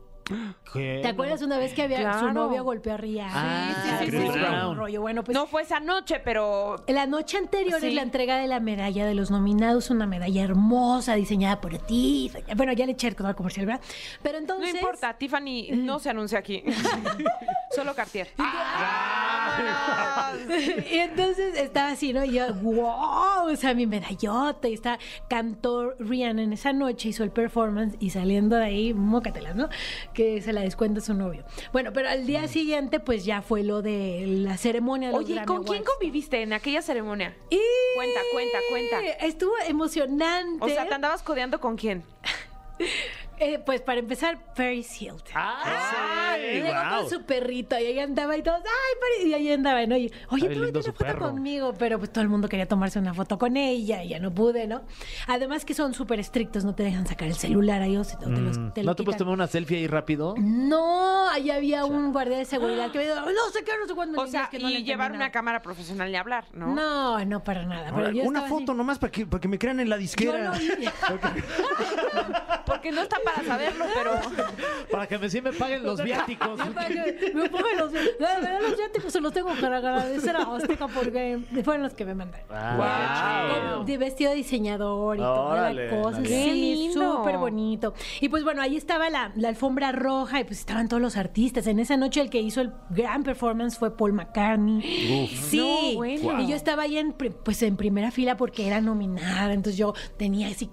¿Qué? 0.73 1.01
¿Te 1.03 1.09
acuerdas 1.09 1.43
una 1.43 1.59
vez 1.59 1.73
que 1.75 1.83
había 1.83 1.99
Claro. 1.99 2.21
su 2.21 2.33
novio 2.33 2.63
golpeó 2.63 2.93
a 2.95 2.97
Rihanna? 2.97 3.33
Ah, 3.35 3.99
sí, 3.99 4.11
sí, 4.13 4.17
sí. 4.17 4.29
Brown. 4.29 4.77
rollo. 4.77 5.01
Bueno, 5.01 5.25
pues 5.25 5.35
No 5.37 5.47
fue 5.49 5.63
esa 5.63 5.81
noche, 5.81 6.21
pero 6.25 6.77
la 6.87 7.07
noche 7.07 7.37
anterior 7.37 7.81
Sí. 7.81 7.89
es 7.89 7.95
la 7.95 8.03
entrega 8.03 8.37
de 8.39 8.47
la 8.47 8.61
medalla 8.61 9.07
de 9.07 9.15
los 9.17 9.33
nominados, 9.33 9.91
una 9.91 10.07
medalla 10.07 10.45
hermosa 10.45 11.15
dicionada 11.17 11.61
por 11.61 11.77
ti. 11.79 12.31
Bueno, 12.57 12.73
ya 12.75 12.87
le 12.87 12.93
eché 12.93 13.09
el 13.09 13.17
comercial, 13.17 13.67
¿verdad? 13.67 13.81
Pero 14.23 14.35
no 14.35 14.43
entonces. 14.43 14.75
importa. 14.77 15.19
Tiffany 15.19 15.71
no 15.73 15.99
se 15.99 16.11
anuncia 16.11 16.39
aquí. 16.39 16.63
Solo 17.71 17.95
Cartier. 17.95 18.29
y 20.91 20.99
entonces 20.99 21.57
estaba 21.57 21.91
así, 21.91 22.13
¿no? 22.13 22.25
Y 22.25 22.33
yo, 22.33 22.53
wow, 22.55 23.49
o 23.51 23.57
sea, 23.57 23.75
mi 23.75 23.87
medallota. 23.87 24.69
Y 24.69 24.75
está, 24.75 24.99
cantó 25.29 25.95
Rihanna 25.99 26.43
en 26.43 26.53
esa 26.53 26.73
noche, 26.73 27.09
hizo 27.11 27.23
el 27.25 27.31
performance 27.31 27.97
y 28.01 28.11
saliendo 28.11 28.57
de 28.57 28.65
ahí, 28.65 28.95
mócatelas, 28.95 29.55
¿no? 29.55 29.69
Que 30.15 30.41
se 30.43 30.53
la 30.53 30.63
descuenta 30.63 31.01
su 31.01 31.15
novio. 31.15 31.45
Bueno, 31.73 31.93
pero 31.93 32.09
al 32.09 32.27
día 32.27 32.49
siguiente, 32.49 33.01
pues 33.01 33.25
ya 33.25 33.43
fue 33.43 33.63
lo 33.63 33.83
de 33.83 34.25
la 34.27 34.57
ceremonia 34.57 35.09
de 35.09 35.15
los 35.15 35.25
Oye, 35.25 35.35
Grammy 35.35 35.47
¿con 35.47 35.65
quién 35.65 35.79
Awards. 35.79 35.91
conviviste 35.93 36.43
en 36.43 36.53
aquella 36.53 36.83
ceremonia? 36.83 37.37
Y- 37.51 37.61
Cuenta, 37.97 38.21
cuenta, 38.33 38.59
cuenta. 38.71 39.01
Estuvo 39.27 39.53
emocionante. 39.69 40.65
O 40.65 40.69
sea, 40.69 40.89
¿te 40.89 40.95
andabas 40.95 41.23
codeando 41.23 41.61
con 41.61 41.77
quién? 41.77 42.05
Eh, 43.43 43.59
pues 43.59 43.81
para 43.81 44.01
empezar, 44.01 44.39
Paris 44.55 45.01
Hilton. 45.01 45.23
Ah, 45.35 46.35
sí, 46.37 46.43
Llegó 46.43 46.69
guau. 46.69 47.01
con 47.01 47.11
su 47.11 47.23
perrito 47.25 47.79
y 47.79 47.87
ahí 47.87 47.99
andaba 47.99 48.37
y 48.37 48.43
todos, 48.43 48.59
ay, 48.59 48.99
Paris", 49.01 49.27
y 49.31 49.35
ahí 49.35 49.51
andaba, 49.53 49.87
¿no? 49.87 49.97
Y, 49.97 50.13
Oye, 50.29 50.51
tú 50.51 50.59
una 50.63 50.83
foto 50.83 50.93
perro. 50.93 51.29
conmigo, 51.31 51.73
pero 51.79 51.99
pues 51.99 52.13
todo 52.13 52.21
el 52.23 52.29
mundo 52.29 52.49
quería 52.51 52.69
tomarse 52.69 52.99
una 52.99 53.15
foto 53.15 53.39
con 53.39 53.57
ella 53.57 54.05
y 54.05 54.11
ya 54.11 54.19
no 54.19 54.31
pude, 54.31 54.67
¿no? 54.67 54.83
Además 55.27 55.65
que 55.65 55.73
son 55.73 55.95
súper 55.95 56.21
estrictos, 56.21 56.65
no 56.67 56.75
te 56.75 56.83
dejan 56.83 57.07
sacar 57.07 57.29
el 57.29 57.35
celular 57.35 57.81
ahí 57.81 57.97
o 57.97 58.05
se- 58.05 58.17
o 58.17 58.21
te 58.21 58.29
los 58.41 58.57
te 58.75 58.83
lo 58.83 58.85
Mm. 58.85 58.87
¿No 58.91 58.97
te 58.97 59.05
puedes 59.05 59.19
tomar 59.19 59.33
una 59.35 59.47
selfie 59.47 59.79
ahí 59.79 59.87
rápido? 59.87 60.35
No, 60.39 61.29
ahí 61.31 61.51
había 61.51 61.87
un 61.87 62.13
guardia 62.13 62.37
de 62.37 62.45
seguridad 62.45 62.91
que 62.91 62.99
me 62.99 63.05
dijo, 63.05 63.21
no 63.21 63.51
sé 63.53 63.65
qué, 63.65 63.73
no 63.81 63.87
sé 63.87 63.95
cuándo. 63.95 64.21
O 64.21 64.27
sea, 64.27 64.49
que 64.51 64.59
no 64.59 64.69
le 64.69 64.81
y 64.81 64.85
llevar 64.85 65.13
nada". 65.13 65.25
una 65.25 65.33
cámara 65.33 65.63
profesional 65.63 66.11
y 66.11 66.17
hablar, 66.17 66.45
¿no? 66.53 66.75
No, 66.75 67.25
no 67.25 67.43
para 67.43 67.65
nada. 67.65 67.91
Pero 67.95 68.11
yo 68.11 68.25
Una 68.25 68.43
foto 68.43 68.73
así. 68.73 68.77
nomás 68.77 68.99
para 68.99 69.11
que, 69.13 69.25
para 69.27 69.41
que 69.41 69.49
me 69.49 69.59
crean 69.59 69.81
en 69.81 69.89
la 69.89 69.97
Yo 69.97 70.01
disquera. 70.03 70.45
no. 70.45 70.53
Porque 72.67 72.93
no 72.93 73.03
está 73.03 73.17
para 73.35 73.47
saberlo, 73.47 73.85
pero 73.95 74.13
Para 74.91 75.07
que 75.07 75.19
me, 75.19 75.31
sí 75.31 75.41
me 75.41 75.53
paguen 75.53 75.83
los 75.85 76.03
viáticos. 76.03 76.59
Para 76.75 76.89
que 76.89 77.33
me 77.35 77.49
pongan 77.49 77.77
los, 77.79 77.93
la 77.93 78.35
verdad, 78.41 78.59
los 78.63 78.77
viáticos 78.77 79.13
se 79.13 79.21
los 79.21 79.33
tengo 79.33 79.51
para 79.61 79.77
agradecer 79.79 80.35
a 80.37 80.43
Azteca 80.57 80.89
porque 80.89 81.39
fueron 81.65 81.83
los 81.85 81.95
que 81.95 82.05
me 82.05 82.15
mandaron. 82.15 82.47
Ah, 82.51 83.75
Con- 83.77 83.87
De 83.87 83.97
vestido 83.99 84.31
de 84.31 84.37
diseñador 84.37 85.17
y 85.17 85.21
toda 85.21 85.73
la 85.73 85.91
cosa. 85.91 86.25
Sí, 86.25 86.51
lindo. 86.53 87.17
súper 87.19 87.39
bonito. 87.39 87.95
Y 88.21 88.29
pues 88.29 88.43
bueno, 88.45 88.63
ahí 88.63 88.77
estaba 88.77 89.11
la, 89.11 89.33
la 89.37 89.49
alfombra 89.49 89.93
roja 89.93 90.41
y 90.41 90.45
pues 90.45 90.59
estaban 90.61 90.89
todos 90.89 91.01
los 91.01 91.17
artistas. 91.17 91.67
En 91.67 91.79
esa 91.79 91.97
noche 91.97 92.21
el 92.21 92.31
que 92.31 92.41
hizo 92.41 92.61
el 92.61 92.73
gran 92.91 93.23
performance 93.23 93.79
fue 93.79 93.97
Paul 93.97 94.13
McCartney. 94.13 95.29
Sí. 95.29 95.93
No, 95.93 95.99
bueno. 95.99 96.41
Y 96.43 96.49
yo 96.49 96.57
estaba 96.57 96.83
ahí 96.83 96.99
en, 96.99 97.13
pues 97.13 97.63
en 97.63 97.77
primera 97.77 98.11
fila 98.11 98.37
porque 98.37 98.67
era 98.67 98.81
nominada. 98.81 99.53
Entonces 99.53 99.77
yo 99.79 99.95
tenía 100.17 100.49
así 100.49 100.71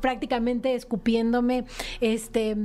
prácticamente 0.00 0.74
escupiéndome 0.74 1.64
este 2.00 2.56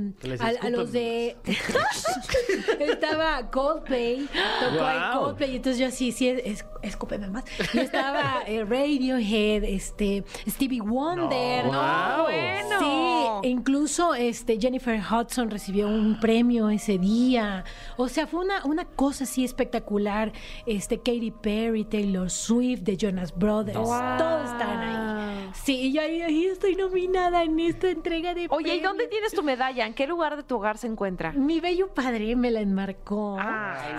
a, 0.62 0.70
los 0.70 0.92
de 0.92 1.36
estaba 2.80 3.50
Coldplay 3.50 4.28
tocó 4.60 4.84
ahí 4.84 5.00
Wow. 5.14 5.24
Coldplay 5.24 5.52
y 5.52 5.56
entonces 5.56 5.80
yo 5.80 5.86
así 5.86 6.12
sí 6.12 6.28
es, 6.28 6.42
es- 6.44 6.64
escúpeme 6.82 7.28
más 7.28 7.44
y 7.74 7.78
estaba 7.78 8.42
eh, 8.46 8.64
Radiohead 8.64 9.64
este 9.64 10.24
Stevie 10.48 10.80
Wonder 10.80 11.64
No, 11.66 11.70
wow. 11.72 12.22
bueno. 12.24 13.40
Sí, 13.42 13.48
e 13.48 13.50
incluso 13.50 14.14
este 14.14 14.58
Jennifer 14.60 15.00
Hudson 15.00 15.50
recibió 15.50 15.88
un 15.88 16.18
premio 16.20 16.70
ese 16.70 16.98
día. 16.98 17.64
O 17.96 18.08
sea, 18.08 18.26
fue 18.26 18.40
una, 18.44 18.64
una 18.64 18.84
cosa 18.84 19.24
así 19.24 19.44
espectacular. 19.44 20.32
Este 20.66 20.98
Katy 20.98 21.30
Perry, 21.42 21.84
Taylor 21.84 22.30
Swift, 22.30 22.80
de 22.80 22.96
Jonas 22.96 23.34
Brothers, 23.36 23.74
todos 23.78 24.50
estaban 24.50 24.78
ahí. 24.80 25.50
Sí, 25.54 25.74
y 25.80 25.92
yo 25.92 26.00
ahí, 26.02 26.46
estoy 26.46 26.76
nominada 26.76 27.42
en 27.42 27.58
esta 27.60 27.90
entrega 27.90 28.34
de 28.34 28.46
Oye, 28.50 28.76
¿y 28.76 28.80
dónde. 28.80 29.08
Tienes 29.10 29.32
tu 29.32 29.42
medalla? 29.42 29.86
¿En 29.86 29.94
qué 29.94 30.06
lugar 30.06 30.36
de 30.36 30.42
tu 30.42 30.56
hogar 30.56 30.78
se 30.78 30.86
encuentra? 30.86 31.32
Mi 31.32 31.60
bello 31.60 31.92
padre 31.92 32.34
me 32.36 32.50
la 32.50 32.60
enmarcó 32.60 33.38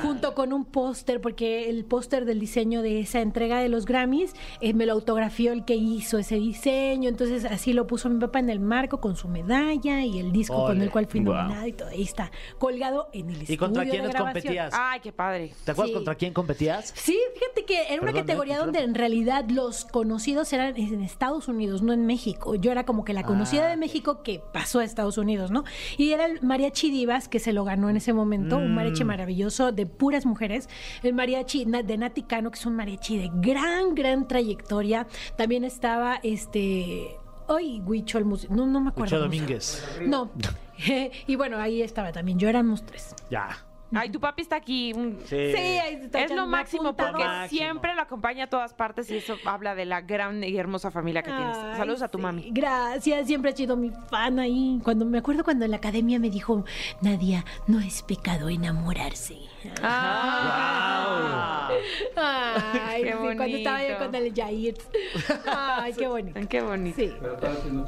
junto 0.01 0.33
con 0.33 0.53
un 0.53 0.65
póster, 0.65 1.21
porque 1.21 1.69
el 1.69 1.85
póster 1.85 2.25
del 2.25 2.39
diseño 2.39 2.81
de 2.81 2.99
esa 2.99 3.19
entrega 3.21 3.59
de 3.59 3.69
los 3.69 3.85
Grammys 3.85 4.33
eh, 4.61 4.73
me 4.73 4.85
lo 4.85 4.93
autografió 4.93 5.51
el 5.51 5.65
que 5.65 5.75
hizo 5.75 6.17
ese 6.17 6.35
diseño. 6.35 7.09
Entonces 7.09 7.45
así 7.45 7.73
lo 7.73 7.87
puso 7.87 8.09
mi 8.09 8.19
papá 8.19 8.39
en 8.39 8.49
el 8.49 8.59
marco 8.59 8.99
con 9.01 9.15
su 9.15 9.27
medalla 9.27 10.03
y 10.03 10.19
el 10.19 10.31
disco 10.31 10.65
con 10.65 10.81
el 10.81 10.89
cual 10.89 11.05
fui 11.07 11.19
nominada 11.19 11.67
y 11.67 11.73
todo. 11.73 11.89
Ahí 11.89 12.03
está 12.03 12.31
colgado 12.57 13.09
en 13.13 13.29
el 13.29 13.35
estudio 13.41 13.53
¿Y 13.53 13.57
contra 13.57 13.83
de 13.83 13.89
quiénes 13.89 14.09
grabación. 14.11 14.33
competías? 14.41 14.73
Ay, 14.77 14.99
qué 15.01 15.11
padre. 15.11 15.53
¿Te 15.65 15.71
acuerdas 15.71 15.89
Sí. 15.89 15.93
contra 15.95 16.15
quién 16.15 16.33
competías? 16.33 16.93
Sí, 16.95 17.19
fíjate 17.35 17.65
que 17.65 17.81
era 17.93 18.01
una 18.01 18.11
Perdón, 18.11 18.21
categoría 18.21 18.55
Te 18.55 18.61
donde 18.63 18.79
en 18.83 18.95
realidad 18.95 19.45
los 19.49 19.85
conocidos 19.85 20.51
eran 20.53 20.75
en 20.77 21.01
Estados 21.01 21.47
Unidos, 21.47 21.81
no 21.81 21.93
en 21.93 22.05
México. 22.05 22.55
Yo 22.55 22.71
era 22.71 22.85
como 22.85 23.03
que 23.03 23.13
la 23.13 23.23
conocida 23.23 23.65
Ah, 23.67 23.69
de 23.69 23.77
México 23.77 24.23
que 24.23 24.41
pasó 24.53 24.79
a 24.79 24.83
Estados 24.83 25.00
Unidos, 25.17 25.51
¿no? 25.51 25.63
Y 25.97 26.11
era 26.11 26.25
el 26.25 26.41
mariachi 26.41 26.89
divas 26.91 27.27
que 27.27 27.39
se 27.39 27.53
lo 27.53 27.63
ganó 27.63 27.89
en 27.89 27.97
ese 27.97 28.13
momento, 28.13 28.57
un 28.57 28.71
Mm. 28.71 28.75
mariachi 28.75 29.03
maravilloso 29.03 29.71
de 29.71 29.85
puras 29.85 30.25
mujeres. 30.25 30.69
El 31.03 31.13
mariachi 31.13 31.65
de 31.65 31.97
Nati 31.97 32.23
Cano, 32.23 32.51
que 32.51 32.59
es 32.59 32.65
un 32.65 32.75
mariachi 32.75 33.17
de 33.17 33.29
gran, 33.33 33.95
gran 33.95 34.27
trayectoria. 34.27 35.07
También 35.35 35.63
estaba 35.63 36.19
este... 36.23 37.15
Ay, 37.49 37.81
Huicho, 37.85 38.17
el 38.17 38.25
músico. 38.25 38.53
No, 38.55 38.65
no 38.65 38.79
me 38.79 38.89
acuerdo. 38.89 39.15
Huicho 39.15 39.19
Domínguez. 39.23 39.83
No. 40.05 40.29
y 41.27 41.35
bueno, 41.35 41.57
ahí 41.57 41.81
estaba 41.81 42.11
también. 42.11 42.39
Yo 42.39 42.47
éramos 42.47 42.85
tres. 42.85 43.13
Ya. 43.29 43.49
Ay, 43.93 44.09
tu 44.09 44.19
papi 44.19 44.41
está 44.41 44.55
aquí. 44.55 44.93
mm, 44.93 45.17
Sí. 45.25 45.35
ahí 45.35 45.95
está 46.03 46.21
Es 46.21 46.31
lo 46.31 46.47
máximo 46.47 46.83
apuntado. 46.89 47.11
porque 47.11 47.25
Máximo. 47.25 47.57
siempre 47.59 47.93
lo 47.95 48.01
acompaña 48.01 48.45
a 48.45 48.47
todas 48.47 48.73
partes 48.73 49.09
y 49.11 49.17
eso 49.17 49.35
habla 49.45 49.75
de 49.75 49.85
la 49.85 50.01
gran 50.01 50.43
y 50.43 50.57
hermosa 50.57 50.91
familia 50.91 51.21
que 51.23 51.31
tienes. 51.31 51.57
Ay, 51.57 51.75
Saludos 51.77 52.01
a 52.01 52.07
tu 52.07 52.17
sí, 52.17 52.21
mami. 52.23 52.49
Gracias, 52.51 53.27
siempre 53.27 53.51
ha 53.51 53.55
sido 53.55 53.75
mi 53.75 53.91
fan 54.09 54.39
ahí. 54.39 54.79
Cuando 54.83 55.05
me 55.05 55.17
acuerdo 55.17 55.43
cuando 55.43 55.65
en 55.65 55.71
la 55.71 55.77
academia 55.77 56.19
me 56.19 56.29
dijo, 56.29 56.63
Nadia, 57.01 57.43
no 57.67 57.79
es 57.79 58.01
pecado 58.03 58.49
enamorarse. 58.49 59.37
Ah. 59.83 61.69
Ay, 62.15 63.03
Qué 63.03 63.11
sí, 63.11 63.17
cuando 63.17 63.45
estaba 63.45 63.87
yo 63.87 63.97
con 63.97 64.15
el 64.15 64.33
Jair. 64.33 64.77
Ay, 65.45 65.93
qué 65.93 66.07
bonito. 66.07 66.39
Qué 66.49 66.61
bonito. 66.61 66.95
Sí. 66.95 67.05
Estaba 67.05 67.53
haciendo 67.53 67.85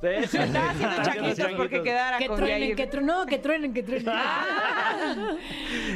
changuitos 0.00 1.52
porque 1.56 1.82
quedara 1.82 2.18
Que 2.18 2.26
con 2.26 2.36
truenen, 2.36 2.76
que 2.76 2.86
truenen, 2.86 3.06
no, 3.06 3.26
que 3.26 3.38
truenen, 3.38 3.74
que 3.74 3.82
truenen. 3.82 4.14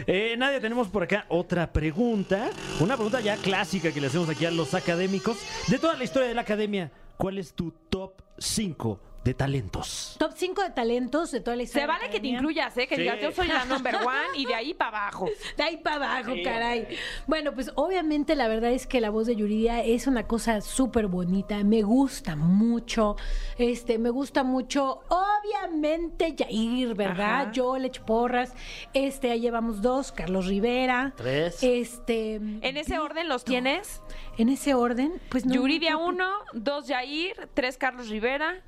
Eh, 0.06 0.34
Nadia, 0.36 0.60
tenemos 0.60 0.88
por 0.88 1.04
acá 1.04 1.26
otra 1.28 1.72
pregunta. 1.72 2.50
Una 2.80 2.94
pregunta 2.94 3.20
ya 3.20 3.36
clásica 3.36 3.92
que 3.92 4.00
le 4.00 4.08
hacemos 4.08 4.28
aquí 4.28 4.44
a 4.44 4.50
los 4.50 4.74
académicos. 4.74 5.38
De 5.68 5.78
toda 5.78 5.94
la 5.96 6.04
historia 6.04 6.28
de 6.28 6.34
la 6.34 6.42
academia, 6.42 6.90
¿cuál 7.16 7.38
es 7.38 7.54
tu 7.54 7.70
top 7.88 8.22
5 8.38 9.11
de 9.24 9.34
talentos? 9.34 10.16
Top 10.18 10.32
5 10.34 10.62
de 10.62 10.70
talentos 10.70 11.30
de 11.30 11.40
toda 11.40 11.56
la 11.56 11.62
historia. 11.62 11.86
Se 11.86 11.92
vale 11.92 12.10
que 12.10 12.18
te 12.20 12.26
incluyas, 12.26 12.76
¿eh? 12.76 12.86
Que 12.86 12.96
Sí. 12.96 13.02
digas, 13.02 13.20
yo 13.20 13.30
soy 13.32 13.46
la 13.48 13.64
number 13.66 13.94
one 13.96 14.36
y 14.36 14.46
de 14.46 14.54
ahí 14.54 14.74
para 14.74 14.98
abajo. 15.06 15.26
De 15.56 15.62
ahí 15.62 15.76
para 15.78 15.96
abajo, 16.18 16.32
caray. 16.42 16.88
Bueno, 17.26 17.52
pues 17.54 17.70
obviamente 17.76 18.34
la 18.34 18.48
verdad 18.48 18.70
es 18.72 18.86
que 18.86 19.00
la 19.00 19.10
voz 19.10 19.26
de 19.26 19.36
Yuridia 19.36 19.82
es 19.84 20.06
una 20.06 20.26
cosa 20.26 20.60
súper 20.60 21.06
bonita. 21.06 21.62
Me 21.64 21.82
gusta 21.82 22.34
mucho. 22.36 23.16
Este, 23.58 23.98
me 23.98 24.10
gusta 24.10 24.42
mucho, 24.44 25.00
obviamente, 25.08 26.34
Yair, 26.34 26.94
¿verdad? 26.94 27.42
Ajá. 27.42 27.52
Yo 27.52 27.78
le 27.78 27.88
echo 27.88 28.04
porras. 28.04 28.54
Este, 28.94 29.30
ahí 29.30 29.40
llevamos 29.40 29.82
dos, 29.82 30.12
Carlos 30.12 30.46
Rivera. 30.46 31.12
Tres. 31.16 31.62
Este. 31.62 32.34
¿En 32.36 32.76
ese 32.76 32.98
orden 32.98 33.28
los 33.28 33.44
tienes? 33.44 34.00
En 34.38 34.48
ese 34.48 34.74
orden, 34.74 35.20
pues 35.28 35.44
no. 35.44 35.54
Yuridia 35.54 35.92
no, 35.92 36.06
1, 36.06 36.30
2 36.54 36.86
Yair, 36.88 37.48
3 37.54 37.76
Carlos 37.78 38.08
Rivera, 38.08 38.62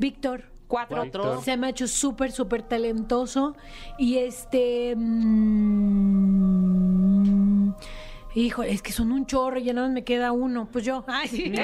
Víctor. 0.00 0.50
4 0.66 0.96
Cuatro. 0.96 1.40
Se 1.42 1.56
me 1.56 1.66
ha 1.66 1.70
hecho 1.70 1.86
súper, 1.86 2.32
súper 2.32 2.62
talentoso. 2.62 3.54
Y 3.98 4.16
este. 4.18 4.94
mm, 4.96 6.40
híjole, 8.34 8.70
es 8.72 8.80
que 8.80 8.92
son 8.92 9.12
un 9.12 9.26
chorro 9.26 9.58
y 9.58 9.64
ya 9.64 9.72
nada 9.72 9.88
más 9.88 9.94
me 9.94 10.04
queda 10.04 10.32
uno. 10.32 10.68
Pues 10.72 10.84
yo. 10.84 11.04
Ay, 11.06 11.28
sí. 11.28 11.52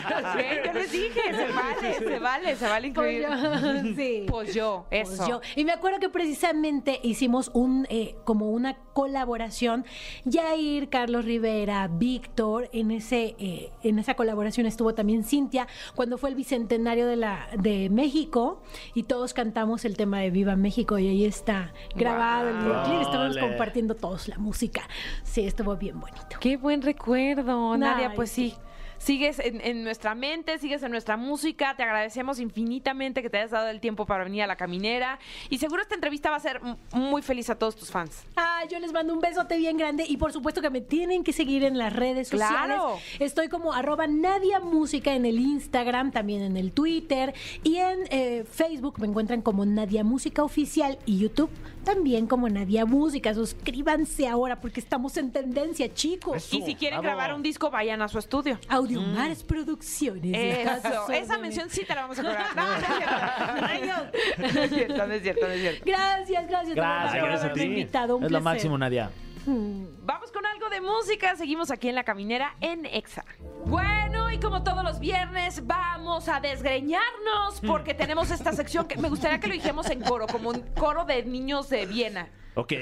Yo 0.66 0.72
les 0.72 0.92
dije, 0.92 1.20
se 1.32 1.52
vale, 1.52 1.94
se 1.94 2.18
vale, 2.18 2.56
se 2.56 2.68
vale 2.68 2.92
Pues 2.92 3.12
incluir. 3.14 3.22
yo, 3.22 3.94
sí. 3.96 4.26
Pues 4.28 4.54
yo, 4.54 4.86
Pues 4.90 5.10
eso. 5.10 5.28
yo. 5.28 5.40
Y 5.56 5.64
me 5.64 5.72
acuerdo 5.72 5.98
que 6.00 6.08
precisamente 6.08 7.00
hicimos 7.02 7.50
un 7.54 7.86
eh, 7.90 8.16
como 8.24 8.50
una 8.50 8.76
colaboración. 8.92 9.84
Jair, 10.30 10.88
Carlos 10.88 11.24
Rivera, 11.24 11.88
Víctor, 11.88 12.68
en 12.72 12.90
ese 12.90 13.34
eh, 13.38 13.70
en 13.82 13.98
esa 13.98 14.14
colaboración 14.14 14.66
estuvo 14.66 14.94
también 14.94 15.24
Cintia 15.24 15.66
cuando 15.94 16.18
fue 16.18 16.30
el 16.30 16.34
bicentenario 16.36 17.06
de 17.06 17.16
la 17.16 17.48
de 17.56 17.88
México 17.90 18.62
y 18.94 19.04
todos 19.04 19.34
cantamos 19.34 19.84
el 19.84 19.96
tema 19.96 20.20
de 20.20 20.30
Viva 20.30 20.56
México 20.56 20.98
y 20.98 21.08
ahí 21.08 21.24
está 21.24 21.72
grabado 21.94 22.48
el 22.50 22.56
videoclip. 22.58 23.00
Estábamos 23.02 23.36
compartiendo 23.38 23.94
todos 23.94 24.28
la 24.28 24.38
música. 24.38 24.82
Sí, 25.22 25.42
estuvo 25.46 25.76
bien 25.76 25.98
bonito. 26.00 26.36
Qué 26.40 26.56
buen 26.56 26.82
recuerdo, 26.82 27.76
Nadia. 27.76 28.08
Ay, 28.10 28.16
Pues 28.16 28.30
sí. 28.30 28.54
Sigues 29.00 29.38
en, 29.38 29.62
en 29.62 29.82
nuestra 29.82 30.14
mente, 30.14 30.58
sigues 30.58 30.82
en 30.82 30.90
nuestra 30.90 31.16
música. 31.16 31.74
Te 31.74 31.82
agradecemos 31.82 32.38
infinitamente 32.38 33.22
que 33.22 33.30
te 33.30 33.38
hayas 33.38 33.50
dado 33.50 33.68
el 33.68 33.80
tiempo 33.80 34.04
para 34.04 34.24
venir 34.24 34.42
a 34.42 34.46
la 34.46 34.56
caminera. 34.56 35.18
Y 35.48 35.56
seguro 35.56 35.80
esta 35.80 35.94
entrevista 35.94 36.30
va 36.30 36.36
a 36.36 36.40
ser 36.40 36.60
muy 36.92 37.22
feliz 37.22 37.48
a 37.48 37.54
todos 37.54 37.76
tus 37.76 37.90
fans. 37.90 38.24
Ah, 38.36 38.62
yo 38.70 38.78
les 38.78 38.92
mando 38.92 39.14
un 39.14 39.20
besote 39.20 39.56
bien 39.56 39.78
grande 39.78 40.04
y 40.06 40.18
por 40.18 40.32
supuesto 40.32 40.60
que 40.60 40.68
me 40.68 40.82
tienen 40.82 41.24
que 41.24 41.32
seguir 41.32 41.64
en 41.64 41.78
las 41.78 41.94
redes 41.94 42.28
sociales. 42.28 42.76
Claro. 42.76 42.98
Estoy 43.18 43.48
como 43.48 43.72
arroba 43.72 44.06
Nadia 44.06 44.60
Música 44.60 45.14
en 45.14 45.24
el 45.24 45.38
Instagram, 45.38 46.12
también 46.12 46.42
en 46.42 46.58
el 46.58 46.72
Twitter 46.72 47.34
y 47.64 47.76
en 47.76 48.00
eh, 48.10 48.44
Facebook 48.44 49.00
me 49.00 49.06
encuentran 49.06 49.40
como 49.40 49.64
Nadia 49.64 50.04
Música 50.04 50.42
Oficial 50.42 50.98
y 51.06 51.18
YouTube 51.18 51.50
también 51.84 52.26
como 52.26 52.48
Nadia 52.48 52.84
Música. 52.84 53.32
Suscríbanse 53.34 54.28
ahora 54.28 54.60
porque 54.60 54.80
estamos 54.80 55.16
en 55.16 55.32
tendencia, 55.32 55.92
chicos. 55.92 56.52
y 56.52 56.62
si 56.62 56.74
quieren 56.74 57.00
bravo. 57.00 57.16
grabar 57.16 57.34
un 57.34 57.42
disco, 57.42 57.70
vayan 57.70 58.02
a 58.02 58.08
su 58.08 58.18
estudio. 58.18 58.58
Audio 58.68 58.89
Mares 58.98 59.42
Producciones. 59.42 60.34
Eso, 60.36 61.10
esa 61.12 61.38
mención 61.38 61.68
sí 61.70 61.84
te 61.84 61.94
la 61.94 62.02
vamos 62.02 62.18
a 62.18 62.22
cobrar. 62.22 62.56
No, 62.56 62.66
no 62.70 63.66
es 63.66 63.80
cierto. 63.80 64.46
No 64.52 64.62
es 64.62 64.70
cierto, 64.70 65.06
no 65.06 65.12
es 65.12 65.22
cierto, 65.22 65.46
no 65.46 65.52
es 65.52 65.60
cierto. 65.60 65.82
Gracias, 65.86 66.48
gracias, 66.48 66.74
Gracias, 66.74 67.20
por 67.20 67.28
gracias 67.28 67.50
a 67.50 67.54
ti. 67.54 67.62
invitado. 67.62 68.16
Un 68.16 68.24
Es 68.24 68.30
lo 68.30 68.40
máximo, 68.40 68.78
Nadia. 68.78 69.10
Vamos 69.46 70.30
con 70.32 70.44
algo 70.46 70.68
de 70.68 70.80
música. 70.80 71.34
Seguimos 71.36 71.70
aquí 71.70 71.88
en 71.88 71.94
la 71.94 72.04
caminera 72.04 72.54
en 72.60 72.84
Exa. 72.86 73.24
Bueno, 73.66 74.30
y 74.30 74.38
como 74.38 74.62
todos 74.62 74.84
los 74.84 75.00
viernes, 75.00 75.66
vamos 75.66 76.28
a 76.28 76.40
desgreñarnos 76.40 77.60
porque 77.66 77.94
tenemos 77.94 78.30
esta 78.30 78.52
sección 78.52 78.86
que 78.86 78.96
me 78.98 79.08
gustaría 79.08 79.40
que 79.40 79.48
lo 79.48 79.54
dijéramos 79.54 79.88
en 79.90 80.02
coro, 80.02 80.26
como 80.26 80.50
un 80.50 80.60
coro 80.74 81.04
de 81.04 81.24
niños 81.24 81.68
de 81.68 81.86
Viena. 81.86 82.28
Ok. 82.60 82.72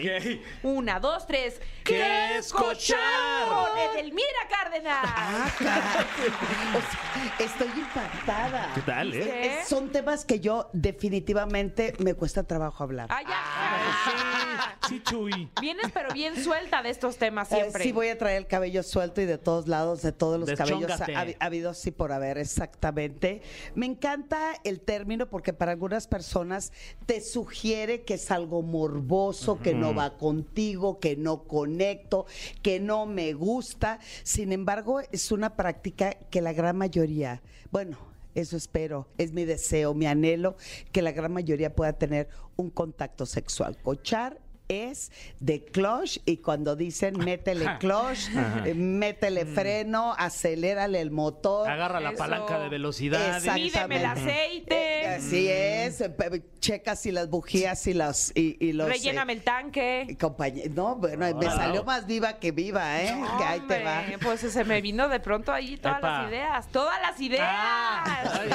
Una, 0.65 0.99
dos, 0.99 1.25
tres. 1.27 1.61
¿Qué 1.85 2.37
escuchar? 2.39 2.99
Con 3.49 3.79
Edelmira 3.79 4.27
Cárdenas. 4.51 4.99
Ah, 5.05 5.51
caray. 5.57 6.07
O 6.77 6.81
sea, 6.81 7.47
estoy 7.47 7.69
impactada. 7.81 8.73
¿Qué 8.75 8.81
tal, 8.83 9.15
eh? 9.15 9.21
¿Qué? 9.23 9.65
Son 9.67 9.91
temas 9.91 10.25
que 10.25 10.41
yo 10.41 10.69
definitivamente 10.73 11.95
me 12.01 12.15
cuesta 12.15 12.43
trabajo 12.43 12.83
hablar. 12.83 13.07
Ay, 13.11 13.25
ya. 13.29 14.79
Sí, 14.89 15.01
Chuy. 15.05 15.51
Vienes 15.61 15.93
pero 15.93 16.13
bien 16.13 16.43
suelta 16.43 16.83
de 16.83 16.91
estos 16.91 17.17
temas 17.19 17.53
Eh, 17.53 17.57
siempre. 17.57 17.85
sí 17.85 17.93
voy 17.93 18.09
a 18.09 18.19
traer 18.19 18.39
el 18.39 18.47
cabello 18.47 18.83
suelto 18.83 19.21
y 19.21 19.27
de 19.27 19.39
todos 19.39 19.69
lados, 19.69 20.03
de 20.03 20.13
todos 20.13 20.41
los 20.41 20.51
cabellos 20.53 20.81
Deschóngate. 20.89 21.15
ha- 21.15 21.21
ha- 21.41 21.47
habido 21.47 21.73
sí 21.75 21.91
por 21.93 22.11
haber, 22.11 22.39
exactamente. 22.39 23.43
Me 23.75 23.87
encanta 23.87 24.55
el 24.65 24.81
término 24.81 25.29
porque 25.29 25.53
para 25.53 25.73
algunas 25.73 26.07
personas 26.09 26.73
te 27.07 27.21
sugiere 27.21 28.03
que 28.03 28.15
es 28.15 28.31
algo 28.31 28.63
morboso, 28.63 29.59
que 29.69 29.75
no 29.75 29.95
va 29.95 30.17
contigo, 30.17 30.99
que 30.99 31.15
no 31.17 31.43
conecto, 31.45 32.25
que 32.63 32.81
no 32.81 33.05
me 33.05 33.35
gusta. 33.35 33.99
Sin 34.23 34.53
embargo, 34.53 35.01
es 35.13 35.31
una 35.31 35.57
práctica 35.57 36.15
que 36.31 36.41
la 36.41 36.55
gran 36.55 36.77
mayoría, 36.79 37.43
bueno, 37.71 37.99
eso 38.35 38.57
espero, 38.57 39.09
es 39.19 39.33
mi 39.33 39.45
deseo, 39.45 39.93
mi 39.93 40.07
anhelo, 40.07 40.57
que 40.91 41.03
la 41.03 41.13
gran 41.13 41.33
mayoría 41.35 41.75
pueda 41.75 41.93
tener 41.93 42.29
un 42.57 42.71
contacto 42.71 43.27
sexual. 43.27 43.77
Cochar 43.83 44.41
es 44.69 45.11
de 45.41 45.65
clutch 45.65 46.19
y 46.25 46.39
cuando 46.39 46.77
dicen 46.77 47.17
métele 47.19 47.79
clutch, 47.79 48.29
eh, 48.67 48.75
métele 48.75 49.47
freno, 49.47 50.15
acelérale 50.17 51.01
el 51.01 51.11
motor. 51.11 51.69
Agarra 51.69 52.01
la 52.01 52.11
Eso. 52.11 52.19
palanca 52.19 52.59
de 52.59 52.69
velocidad. 52.69 53.41
Mídeme 53.55 53.97
el 53.97 54.05
aceite. 54.05 55.03
Eh, 55.03 55.07
Así 55.19 55.49
es, 55.49 56.03
pe- 56.17 56.43
checa 56.61 56.95
si 56.97 57.11
las 57.13 57.29
bujías 57.31 57.87
y 57.87 57.95
las 57.95 58.31
y, 58.35 58.57
y 58.61 58.73
los 58.73 58.89
Relléname 58.89 59.33
el 59.33 59.43
tanque. 59.43 60.03
eh, 60.03 60.17
compañe- 60.19 60.69
No, 60.71 60.97
bueno, 60.97 61.35
me 61.37 61.47
salió 61.47 61.83
más 61.85 62.07
viva 62.07 62.39
que 62.39 62.53
viva, 62.53 63.01
¿eh? 63.03 63.15
que 63.39 63.45
ahí 63.45 63.61
te 63.61 63.83
va. 63.83 64.03
Pues 64.23 64.41
se 64.41 64.65
me 64.65 64.81
vino 64.81 65.09
de 65.09 65.21
pronto 65.21 65.53
ahí 65.53 65.77
todas 65.77 65.99
Epa. 65.99 66.23
las 66.23 66.31
ideas. 66.31 66.69
Todas 66.69 67.01
las 67.01 67.21
ideas. 67.21 67.49
Ay, 67.51 68.51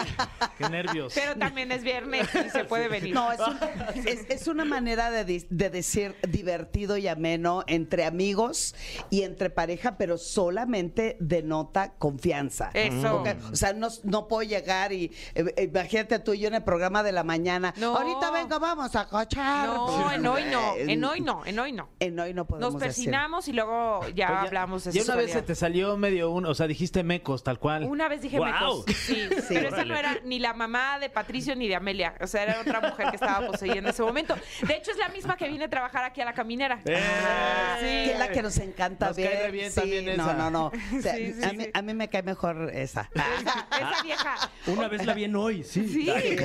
qué 0.58 0.70
nervios. 0.70 1.14
Pero 1.16 1.36
también 1.36 1.72
es 1.72 1.84
viernes 1.84 2.28
y 2.46 2.50
se 2.50 2.66
puede 2.66 2.88
venir. 2.88 3.14
No, 3.14 3.32
es, 3.32 3.40
un- 3.40 4.08
es- 4.08 4.30
es 4.30 4.48
una 4.48 4.66
manera 4.66 5.10
de, 5.10 5.46
de 5.50 5.70
decir 5.70 6.03
divertido 6.28 6.98
y 6.98 7.08
ameno 7.08 7.64
entre 7.68 8.06
amigos 8.06 8.76
y 9.10 9.24
entre 9.24 9.50
pareja, 9.50 9.98
pero 9.98 10.18
solamente 10.18 11.18
denota 11.20 11.94
confianza. 11.98 12.72
Eso. 12.74 13.12
Porque, 13.24 13.36
o 13.52 13.56
sea, 13.56 13.74
no, 13.74 13.88
no 14.04 14.28
puedo 14.28 14.44
llegar 14.44 14.92
y 14.94 15.12
eh, 15.36 15.70
imagínate 15.72 16.20
tú 16.20 16.34
y 16.34 16.40
yo 16.40 16.48
en 16.48 16.56
el 16.56 16.64
programa 16.64 17.04
de 17.04 17.12
la 17.12 17.24
mañana. 17.24 17.74
No. 17.78 17.96
Ahorita 17.96 18.32
vengo, 18.32 18.60
vamos 18.60 18.96
a 18.96 19.08
cochar. 19.08 19.68
No, 19.68 20.12
en 20.12 20.26
hoy 20.26 20.44
no, 20.52 20.76
Eh, 20.76 20.92
en 20.94 21.04
hoy 21.04 21.22
no, 21.22 21.46
en 21.46 21.60
hoy 21.60 21.72
no. 21.72 21.90
En 22.00 22.20
hoy 22.20 22.34
no 22.34 22.46
podemos 22.46 22.74
Nos 22.74 22.82
decir. 22.82 23.06
persinamos 23.06 23.48
y 23.48 23.54
luego 23.54 24.02
ya 24.16 24.42
hablamos 24.42 24.84
de 24.84 24.98
Y 24.98 25.02
una 25.02 25.16
vez 25.16 25.32
se 25.32 25.42
te 25.42 25.56
salió 25.56 25.98
medio 25.98 26.32
un, 26.32 26.46
o 26.46 26.54
sea, 26.56 26.68
dijiste 26.68 27.04
mecos, 27.04 27.44
tal 27.44 27.60
cual. 27.60 27.84
Una 27.86 28.08
vez 28.08 28.22
dije 28.22 28.40
mecos. 28.40 28.86
Sí, 28.88 29.28
Sí. 29.48 29.56
pero 29.56 29.70
esa 29.70 29.86
no 29.86 29.96
era 29.96 30.18
ni 30.24 30.40
la 30.40 30.54
mamá 30.54 31.00
de 31.00 31.10
Patricio 31.10 31.56
ni 31.56 31.68
de 31.68 31.76
Amelia. 31.76 32.16
O 32.22 32.28
sea, 32.28 32.44
era 32.44 32.62
otra 32.62 32.80
mujer 32.82 33.10
que 33.10 33.16
estaba 33.16 33.46
poseída 33.48 33.76
en 33.76 33.88
ese 33.88 34.02
momento. 34.02 34.36
De 34.68 34.76
hecho, 34.76 34.92
es 34.92 34.98
la 34.98 35.10
misma 35.10 35.36
que 35.38 35.48
viene 35.48 35.66
a 35.66 35.70
aquí 36.02 36.22
a 36.22 36.26
la 36.26 36.34
caminera. 36.34 36.80
Ah, 36.90 37.76
Sí. 37.80 37.86
que 37.86 38.12
es 38.14 38.20
la 38.20 38.30
que 38.30 38.42
nos 38.42 38.58
encanta 38.58 39.08
Nos 39.08 39.18
ver. 39.18 39.32
cae 39.32 39.52
bien 39.52 39.72
Sí, 39.72 39.80
también 39.82 40.06
no, 40.06 40.12
esa. 40.12 40.34
no, 40.34 40.50
no. 40.52 40.66
O 40.98 41.02
sea, 41.02 41.16
Sí, 41.16 41.34
sí, 41.34 41.44
a, 41.44 41.54
mí, 41.54 41.64
sí. 41.66 41.72
a 41.74 41.82
mí 41.82 41.94
me 41.94 42.08
cae 42.10 42.24
mejor 42.24 42.72
esa. 42.74 43.10
Esa, 43.14 43.68
esa 43.92 44.04
vieja. 44.04 44.36
Una 44.68 44.88
vez 44.88 45.06
la 45.06 45.14
vi 45.14 45.26
en 45.26 45.36
hoy, 45.36 45.64
sí. 45.64 45.88
Sí. 45.88 46.12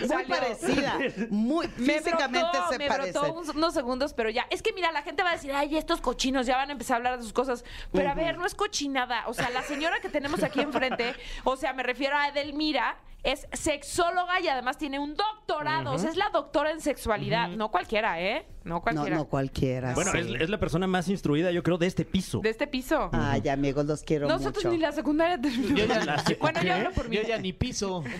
Muy 0.00 0.08
Salió. 0.08 0.28
parecida. 0.28 0.98
Muy 1.30 1.68
Me 1.76 1.94
físicamente 1.94 2.38
brotó, 2.50 2.68
se 2.70 2.78
me 2.78 2.88
parecen. 2.88 3.12
brotó 3.22 3.50
unos 3.54 3.74
segundos, 3.74 4.14
pero 4.14 4.30
ya. 4.30 4.46
Es 4.50 4.62
que 4.62 4.72
mira, 4.72 4.92
la 4.92 5.02
gente 5.02 5.22
va 5.22 5.30
a 5.30 5.32
decir, 5.32 5.52
ay, 5.52 5.76
estos 5.76 6.00
cochinos 6.00 6.46
ya 6.46 6.56
van 6.56 6.68
a 6.70 6.72
empezar 6.72 6.94
a 6.94 6.96
hablar 6.98 7.16
de 7.18 7.22
sus 7.22 7.32
cosas. 7.32 7.64
Pero 7.92 8.10
a 8.10 8.14
ver, 8.14 8.38
no 8.38 8.46
es 8.46 8.54
cochinada. 8.54 9.24
O 9.26 9.34
sea, 9.34 9.50
la 9.50 9.62
señora 9.62 10.00
que 10.00 10.08
tenemos 10.08 10.42
aquí 10.42 10.60
enfrente, 10.60 11.14
o 11.44 11.56
sea, 11.56 11.72
me 11.72 11.82
refiero 11.82 12.16
a 12.16 12.28
Edelmira, 12.28 12.96
es 13.24 13.46
sexóloga 13.52 14.40
y 14.40 14.48
además 14.48 14.78
tiene 14.78 14.98
un 14.98 15.14
doctorado. 15.14 15.92
O 15.92 15.98
sea, 15.98 16.08
es 16.10 16.16
la 16.16 16.30
doctora 16.32 16.70
en 16.70 16.80
sexualidad. 16.80 17.48
No 17.48 17.70
cualquiera, 17.70 18.20
¿eh? 18.20 18.46
No 18.64 18.76
No, 18.76 18.80
cualquiera. 18.82 19.16
no 19.16 19.24
cualquiera. 19.26 19.94
Bueno, 19.94 20.12
sí. 20.12 20.18
es, 20.18 20.42
es 20.42 20.50
la 20.50 20.58
persona 20.60 20.86
más 20.86 21.08
instruida, 21.08 21.50
yo 21.50 21.62
creo, 21.62 21.78
de 21.78 21.86
este 21.86 22.04
piso. 22.04 22.40
De 22.40 22.50
este 22.50 22.66
piso. 22.66 23.08
Ay, 23.12 23.48
amigos, 23.48 23.86
los 23.86 24.02
quiero 24.02 24.28
Nosotros 24.28 24.56
mucho. 24.64 24.70
ni 24.70 24.78
la 24.78 24.92
secundaria. 24.92 25.38
Yo 25.42 25.84
ya 25.86 26.04
la- 26.04 26.22
Bueno, 26.40 26.62
yo 26.62 26.74
hablo 26.74 26.92
por 26.92 27.08
mí. 27.08 27.16
Yo 27.16 27.22
ya 27.22 27.38
ni 27.38 27.52
piso. 27.52 28.04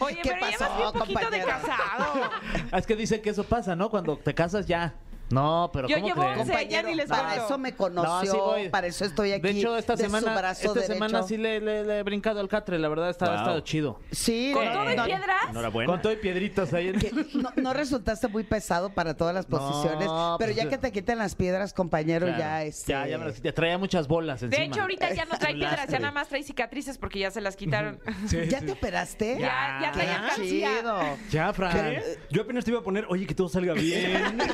Oye, 0.00 0.16
¿Qué 0.22 0.30
pero 0.30 0.46
llevas 0.46 0.58
pasó, 0.58 0.76
bien 0.76 0.92
poquito 0.92 1.18
de 1.30 1.40
compañero? 1.40 1.46
casado. 1.46 2.30
Es 2.72 2.86
que 2.86 2.96
dicen 2.96 3.22
que 3.22 3.30
eso 3.30 3.44
pasa, 3.44 3.76
¿no? 3.76 3.90
Cuando 3.90 4.16
te 4.16 4.34
casas 4.34 4.66
ya. 4.66 4.94
No, 5.30 5.70
pero 5.72 5.88
Yo 5.88 5.96
¿cómo 5.96 6.06
llevo 6.08 6.22
crees? 6.22 6.38
once. 6.40 6.68
ya 6.68 6.82
ni 6.82 6.94
les 6.94 7.08
para 7.08 7.24
cuento. 7.28 7.44
eso 7.46 7.58
me 7.58 7.70
No, 7.70 7.76
conoció, 7.76 8.32
sí 8.32 8.38
voy. 8.38 8.68
para 8.68 8.86
eso 8.88 9.04
estoy 9.04 9.32
aquí. 9.32 9.42
De 9.42 9.50
hecho, 9.50 9.76
esta 9.76 9.94
de 9.94 10.04
su 10.04 10.10
semana, 10.10 10.34
brazo 10.36 10.60
esta 10.66 10.74
derecho. 10.80 10.92
semana 10.92 11.22
sí 11.22 11.36
le, 11.36 11.60
le- 11.60 11.84
le 11.84 11.98
he 11.98 12.02
brincado 12.02 12.40
al 12.40 12.48
catre, 12.48 12.78
la 12.78 12.88
verdad 12.88 13.10
está, 13.10 13.26
Wow. 13.26 13.34
ha 13.34 13.38
estado 13.38 13.60
chido. 13.60 14.00
Sí, 14.10 14.50
¿Con 14.52 14.64
no, 14.64 14.72
todo 14.72 14.92
y 14.92 14.96
no, 14.96 15.04
piedras? 15.04 15.42
Enhorabuena. 15.50 15.92
Con 15.92 16.02
todo 16.02 16.12
y 16.12 16.16
piedritas 16.16 16.74
ahí. 16.74 16.88
en- 16.88 16.98
que 16.98 17.12
no, 17.34 17.50
no 17.56 17.72
resultaste 17.72 18.26
muy 18.28 18.42
pesado 18.44 18.90
para 18.90 19.14
todas 19.16 19.34
las 19.34 19.48
No, 19.48 19.58
posiciones, 19.58 20.08
pero 20.08 20.36
pues 20.38 20.56
ya 20.56 20.68
que 20.68 20.78
te 20.78 20.90
quiten 20.92 21.18
las 21.18 21.34
piedras, 21.36 21.72
compañero, 21.72 22.26
Claro. 22.26 22.38
ya 22.40 22.62
este 22.64 22.92
Ya, 22.92 23.06
ya 23.06 23.18
me 23.18 23.26
las 23.26 23.34
quité. 23.36 23.52
Traía 23.52 23.78
muchas 23.78 24.08
bolas 24.08 24.42
encima. 24.42 24.60
De 24.60 24.66
hecho, 24.68 24.80
ahorita 24.82 25.12
ya 25.14 25.24
no 25.26 25.38
trae 25.38 25.54
piedras, 25.54 25.76
ya 25.76 25.82
Lastre. 25.82 25.98
nada 26.00 26.12
más 26.12 26.28
trae 26.28 26.42
cicatrices 26.42 26.98
porque 26.98 27.20
ya 27.20 27.30
se 27.30 27.40
las 27.40 27.54
quitaron. 27.56 28.00
¿Ya 28.48 28.60
te 28.60 28.72
operaste? 28.72 29.36
Ya, 29.38 29.78
ya 29.82 29.92
Qué 29.92 30.00
alcancía. 30.02 30.70
chido. 30.80 31.00
Ya, 31.30 31.52
Fran. 31.52 31.94
Yo 32.30 32.42
apenas 32.42 32.64
te 32.64 32.72
iba 32.72 32.80
a 32.80 32.82
poner, 32.82 33.06
oye, 33.08 33.26
que 33.26 33.34
todo 33.34 33.48
salga 33.48 33.74
bien. 33.74 34.38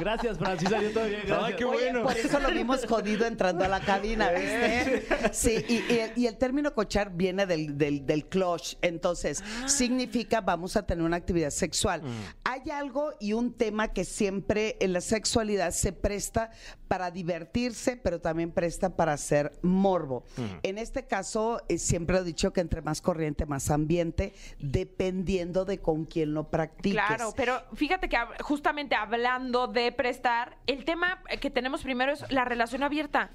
Gracias, 0.00 0.38
Fran. 0.38 0.58
Sí 0.58 0.66
salió 0.66 0.92
todo 0.92 1.04
bien. 1.06 1.22
Gracias. 1.26 1.48
Ay, 1.48 1.54
qué 1.56 1.64
Oye, 1.64 1.84
bueno. 1.92 2.02
por 2.02 2.16
eso 2.16 2.40
lo 2.40 2.50
vimos 2.50 2.86
jodido 2.86 3.26
entrando 3.26 3.64
a 3.64 3.68
la 3.68 3.80
cabina, 3.80 4.30
¿viste? 4.30 5.04
Sí, 5.32 5.64
y, 5.68 5.92
y 5.92 5.98
el, 5.98 6.12
y 6.16 6.26
el 6.26 6.36
término 6.36 6.74
cochar 6.74 7.10
viene 7.12 7.46
del, 7.46 7.78
del, 7.78 8.04
del 8.06 8.26
cloche. 8.26 8.76
Entonces, 8.82 9.42
significa 9.66 10.40
vamos 10.40 10.76
a 10.76 10.86
tener 10.86 11.04
una 11.04 11.16
actividad 11.16 11.50
sexual. 11.50 12.02
Hay 12.44 12.70
algo 12.70 13.12
y 13.20 13.32
un 13.32 13.52
tema 13.52 13.88
que 13.88 14.04
siempre 14.04 14.76
en 14.80 14.92
la 14.92 15.00
sexualidad 15.00 15.70
se 15.70 15.92
presta 15.92 16.50
para 16.88 17.10
divertirse, 17.10 17.96
pero 17.96 18.20
también 18.20 18.50
presta 18.50 18.96
para 18.96 19.12
hacer 19.12 19.52
morbo. 19.62 20.24
En 20.62 20.78
este 20.78 21.06
caso, 21.06 21.62
eh, 21.68 21.78
siempre 21.78 22.18
he 22.18 22.24
dicho 22.24 22.52
que 22.52 22.60
entre 22.60 22.80
más 22.82 23.00
corriente, 23.02 23.44
más 23.46 23.70
ambiente, 23.70 24.32
dependiendo 24.58 25.64
de 25.64 25.78
con 25.78 26.04
quién 26.06 26.34
lo 26.34 26.48
practiques. 26.50 27.00
Claro, 27.06 27.32
pero 27.36 27.62
fíjate 27.74 28.08
que 28.08 28.16
justamente 28.40 28.94
hablando 28.94 29.66
de 29.68 29.92
prestar, 29.92 30.56
el 30.66 30.84
tema 30.84 31.22
que 31.40 31.50
tenemos 31.50 31.82
primero 31.82 32.12
es 32.12 32.30
la 32.30 32.44
relación 32.44 32.82
abierta. 32.82 33.30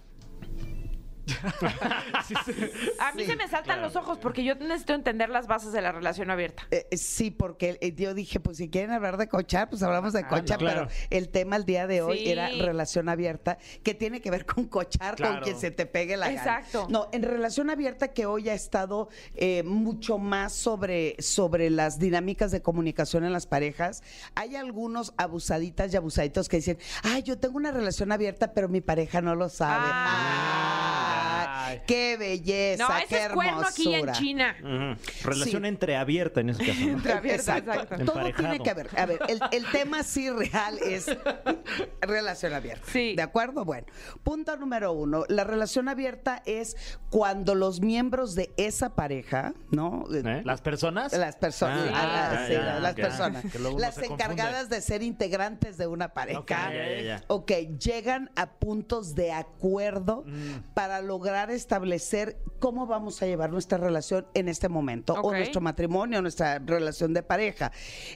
A 3.00 3.12
mí 3.14 3.24
Sí, 3.24 3.30
se 3.30 3.36
me 3.36 3.48
saltan 3.48 3.82
los 3.82 3.96
ojos 3.96 4.18
porque 4.20 4.44
yo 4.44 4.56
necesito 4.56 4.94
entender 4.94 5.30
las 5.30 5.48
bases 5.48 5.72
de 5.72 5.82
la 5.82 5.92
relación 5.92 6.30
abierta. 6.32 6.64
Eh, 6.72 6.88
eh, 6.92 6.98
sí, 6.98 7.32
porque 7.32 7.78
eh, 7.82 7.94
yo 7.96 8.14
dije, 8.14 8.40
pues 8.40 8.58
si 8.58 8.70
quieren 8.70 8.92
hablar 8.92 9.18
de 9.18 9.28
cochar, 9.28 9.70
pues 9.70 9.84
hablamos 9.84 10.14
de 10.14 10.26
cochar, 10.28 10.62
no, 10.62 10.68
claro. 10.68 10.88
pero 10.88 11.08
el 11.10 11.30
tema 11.30 11.56
el 11.56 11.66
día 11.66 11.88
de 11.88 12.02
hoy 12.02 12.18
Sí. 12.20 12.30
era 12.30 12.50
relación 12.50 13.10
abierta, 13.10 13.58
que 13.84 13.94
tiene 13.94 14.22
que 14.22 14.32
ver 14.32 14.46
con 14.46 14.66
cochar, 14.68 15.16
con 15.22 15.42
que 15.42 15.56
se 15.56 15.72
te 15.72 15.86
pegue 15.86 16.18
la 16.18 16.28
gana. 16.28 16.38
Exacto. 16.40 16.88
No, 16.90 17.08
en 17.12 17.24
relación 17.24 17.70
abierta 17.70 18.10
que 18.10 18.26
hoy 18.26 18.50
ha 18.50 18.54
estado 18.54 19.10
eh, 19.36 19.64
mucho 19.64 20.18
más 20.18 20.54
sobre, 20.54 21.16
sobre 21.22 21.70
las 21.70 22.00
dinámicas 22.00 22.52
de 22.52 22.62
comunicación 22.62 23.24
en 23.24 23.32
las 23.34 23.48
parejas, 23.48 24.04
hay 24.36 24.56
algunos 24.56 25.14
abusaditas 25.18 25.94
y 25.94 25.98
abusaditos 25.98 26.50
que 26.50 26.58
dicen, 26.58 26.78
ay, 27.04 27.24
yo 27.24 27.38
tengo 27.40 27.58
una 27.58 27.72
relación 27.72 28.12
abierta, 28.12 28.54
pero 28.54 28.70
mi 28.70 28.82
pareja 28.82 29.22
no 29.22 29.36
lo 29.36 29.50
sabe. 29.50 29.86
Ay. 29.88 31.13
Ay, 31.66 31.82
qué 31.88 32.18
belleza, 32.18 32.84
No, 32.88 32.96
qué 32.98 33.04
ese 33.16 33.26
es 33.26 33.32
cuerno 33.34 33.62
aquí 33.62 33.84
en 33.88 33.94
hermosura. 33.94 34.14
China. 34.14 34.56
Relación 35.24 35.62
Sí. 35.64 35.68
entreabierta 35.68 36.40
en 36.42 36.50
ese 36.50 36.66
caso. 36.66 36.80
¿no? 36.82 36.92
Entreabierta, 36.94 37.58
exacto. 37.58 38.06
Todo 38.06 38.34
tiene 38.34 38.60
que 38.60 38.74
ver. 38.74 38.90
A 38.98 39.06
ver, 39.06 39.20
el, 39.28 39.40
el 39.52 39.66
tema 39.72 40.04
sí 40.04 40.30
real 40.30 40.78
es 40.80 41.06
relación 42.02 42.54
abierta. 42.54 42.86
Sí. 42.92 43.16
¿De 43.16 43.22
acuerdo? 43.22 43.66
Bueno, 43.66 43.88
punto 44.24 44.56
número 44.58 44.92
uno. 44.94 45.26
La 45.30 45.44
relación 45.44 45.90
abierta 45.90 46.42
es 46.46 46.76
cuando 47.10 47.56
los 47.56 47.82
miembros 47.82 48.36
de 48.36 48.54
esa 48.58 48.96
pareja, 48.96 49.54
¿no? 49.72 50.06
¿Eh? 50.14 50.42
¿Las 50.46 50.62
personas? 50.62 51.14
Las 51.14 51.36
personas, 51.36 51.90
Ah, 51.94 52.30
ah, 52.34 52.46
sí, 52.48 52.54
ya, 52.54 52.80
las 52.80 52.96
ya. 52.96 53.04
personas, 53.04 53.46
las 53.78 53.96
se 53.96 54.06
encargadas 54.06 54.70
de 54.70 54.82
ser 54.82 55.04
integrantes 55.04 55.78
de 55.78 55.88
una 55.88 56.10
pareja, 56.14 56.40
Ok, 56.40 56.50
ya, 56.50 56.72
ya, 56.74 57.02
ya. 57.02 57.22
ok, 57.28 57.52
llegan 57.80 58.30
a 58.36 58.50
puntos 58.52 59.16
de 59.16 59.32
acuerdo 59.32 60.24
Mm. 60.26 60.74
para 60.74 61.02
lograr 61.02 61.52
establecer 61.56 62.38
cómo 62.60 62.88
vamos 62.88 63.22
a 63.22 63.26
llevar 63.26 63.52
nuestra 63.52 63.78
relación 63.78 64.26
en 64.34 64.48
este 64.48 64.70
momento, 64.70 65.14
o 65.14 65.32
nuestro 65.32 65.62
matrimonio, 65.62 66.22
nuestra 66.22 66.60
relación 66.60 67.14
de 67.14 67.24
pareja. 67.24 67.72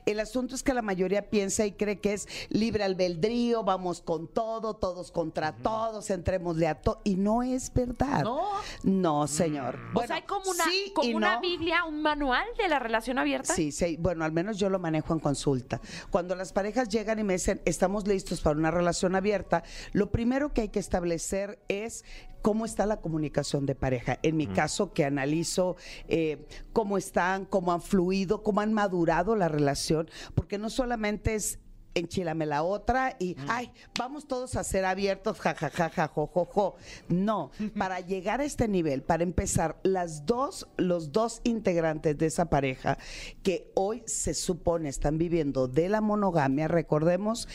El 0.05 0.19
asunto 0.19 0.55
es 0.55 0.63
que 0.63 0.73
la 0.73 0.81
mayoría 0.81 1.29
piensa 1.29 1.65
y 1.65 1.73
cree 1.73 1.99
que 1.99 2.13
es 2.13 2.27
libre 2.49 2.83
albedrío, 2.83 3.63
vamos 3.63 4.01
con 4.01 4.27
todo, 4.27 4.75
todos 4.75 5.11
contra 5.11 5.55
todos, 5.55 6.09
entrémosle 6.09 6.67
a 6.67 6.75
todo, 6.75 7.01
y 7.03 7.15
no 7.15 7.43
es 7.43 7.73
verdad. 7.73 8.23
No. 8.23 8.47
No, 8.83 9.27
señor. 9.27 9.77
o 9.93 10.03
sea, 10.05 10.17
hay 10.17 10.21
como 10.23 10.49
una, 10.49 10.63
sí 10.63 10.91
como 10.93 11.15
una 11.15 11.35
no. 11.35 11.41
Biblia, 11.41 11.83
un 11.85 12.01
manual 12.01 12.45
de 12.57 12.67
la 12.67 12.79
relación 12.79 13.17
abierta. 13.17 13.53
Sí, 13.53 13.71
sí, 13.71 13.97
bueno, 13.99 14.23
al 14.23 14.31
menos 14.31 14.57
yo 14.57 14.69
lo 14.69 14.79
manejo 14.79 15.13
en 15.13 15.19
consulta. 15.19 15.81
Cuando 16.09 16.35
las 16.35 16.53
parejas 16.53 16.89
llegan 16.89 17.19
y 17.19 17.23
me 17.23 17.33
dicen, 17.33 17.61
estamos 17.65 18.07
listos 18.07 18.41
para 18.41 18.57
una 18.57 18.71
relación 18.71 19.15
abierta, 19.15 19.63
lo 19.93 20.11
primero 20.11 20.53
que 20.53 20.61
hay 20.61 20.69
que 20.69 20.79
establecer 20.79 21.59
es 21.67 22.05
cómo 22.41 22.65
está 22.65 22.85
la 22.85 23.01
comunicación 23.01 23.65
de 23.65 23.75
pareja. 23.75 24.19
En 24.23 24.37
mi 24.37 24.47
caso, 24.47 24.93
que 24.93 25.05
analizo 25.05 25.75
eh, 26.07 26.45
cómo 26.73 26.97
están, 26.97 27.45
cómo 27.45 27.71
han 27.71 27.81
fluido, 27.81 28.43
cómo 28.43 28.61
han 28.61 28.73
madurado 28.73 29.35
la 29.35 29.47
relación, 29.47 30.09
porque 30.35 30.57
no 30.57 30.69
solamente 30.69 31.35
es 31.35 31.59
enchilame 31.97 32.45
la 32.45 32.63
otra 32.63 33.15
y, 33.19 33.35
ay, 33.47 33.71
vamos 33.97 34.27
todos 34.27 34.55
a 34.55 34.63
ser 34.63 34.85
abiertos, 34.85 35.39
jajajaja, 35.39 36.07
jo, 36.07 36.27
jo, 36.27 36.45
jo. 36.45 36.75
No, 37.09 37.51
para 37.77 37.99
llegar 37.99 38.41
a 38.41 38.45
este 38.45 38.67
nivel, 38.67 39.03
para 39.03 39.23
empezar, 39.23 39.79
las 39.83 40.25
dos, 40.25 40.67
los 40.77 41.11
dos 41.11 41.41
integrantes 41.43 42.17
de 42.17 42.27
esa 42.27 42.49
pareja 42.49 42.97
que 43.43 43.71
hoy 43.75 44.03
se 44.05 44.33
supone 44.33 44.89
están 44.89 45.17
viviendo 45.17 45.67
de 45.67 45.89
la 45.89 46.01
monogamia, 46.01 46.67
recordemos 46.67 47.47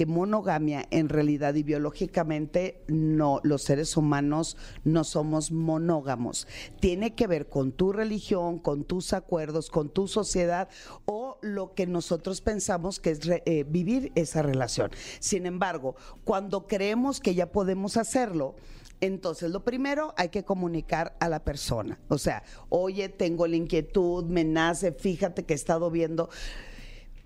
que 0.00 0.06
monogamia 0.06 0.86
en 0.90 1.10
realidad 1.10 1.56
y 1.56 1.62
biológicamente 1.62 2.80
no, 2.88 3.38
los 3.42 3.60
seres 3.64 3.98
humanos 3.98 4.56
no 4.82 5.04
somos 5.04 5.52
monógamos. 5.52 6.48
Tiene 6.80 7.14
que 7.14 7.26
ver 7.26 7.50
con 7.50 7.72
tu 7.72 7.92
religión, 7.92 8.58
con 8.60 8.84
tus 8.84 9.12
acuerdos, 9.12 9.68
con 9.68 9.90
tu 9.90 10.08
sociedad 10.08 10.70
o 11.04 11.36
lo 11.42 11.74
que 11.74 11.86
nosotros 11.86 12.40
pensamos 12.40 12.98
que 12.98 13.10
es 13.10 13.26
re- 13.26 13.42
eh, 13.44 13.66
vivir 13.68 14.10
esa 14.14 14.40
relación. 14.40 14.90
Sin 15.18 15.44
embargo, 15.44 15.96
cuando 16.24 16.66
creemos 16.66 17.20
que 17.20 17.34
ya 17.34 17.52
podemos 17.52 17.98
hacerlo, 17.98 18.54
entonces, 19.02 19.50
lo 19.50 19.64
primero 19.64 20.12
hay 20.16 20.28
que 20.28 20.44
comunicar 20.44 21.16
a 21.20 21.28
la 21.28 21.42
persona. 21.42 21.98
O 22.08 22.18
sea, 22.18 22.42
oye, 22.68 23.08
tengo 23.08 23.46
la 23.46 23.56
inquietud, 23.56 24.24
me 24.24 24.44
nace, 24.44 24.92
fíjate 24.92 25.44
que 25.44 25.54
he 25.54 25.56
estado 25.56 25.90
viendo 25.90 26.28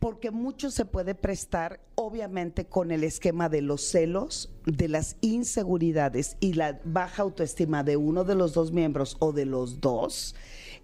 porque 0.05 0.31
mucho 0.31 0.71
se 0.71 0.85
puede 0.85 1.15
prestar, 1.15 1.81
obviamente, 1.95 2.67
con 2.67 2.91
el 2.91 3.05
esquema 3.05 3.49
de 3.49 3.63
los 3.63 3.81
celos, 3.81 4.53
de 4.67 4.87
las 4.87 5.17
inseguridades 5.23 6.37
y 6.41 6.53
la 6.53 6.79
baja 6.85 7.23
autoestima 7.23 7.83
de 7.85 7.97
uno 7.97 8.23
de 8.23 8.35
los 8.35 8.53
dos 8.53 8.71
miembros 8.71 9.17
o 9.21 9.33
de 9.33 9.47
los 9.47 9.81
dos, 9.81 10.35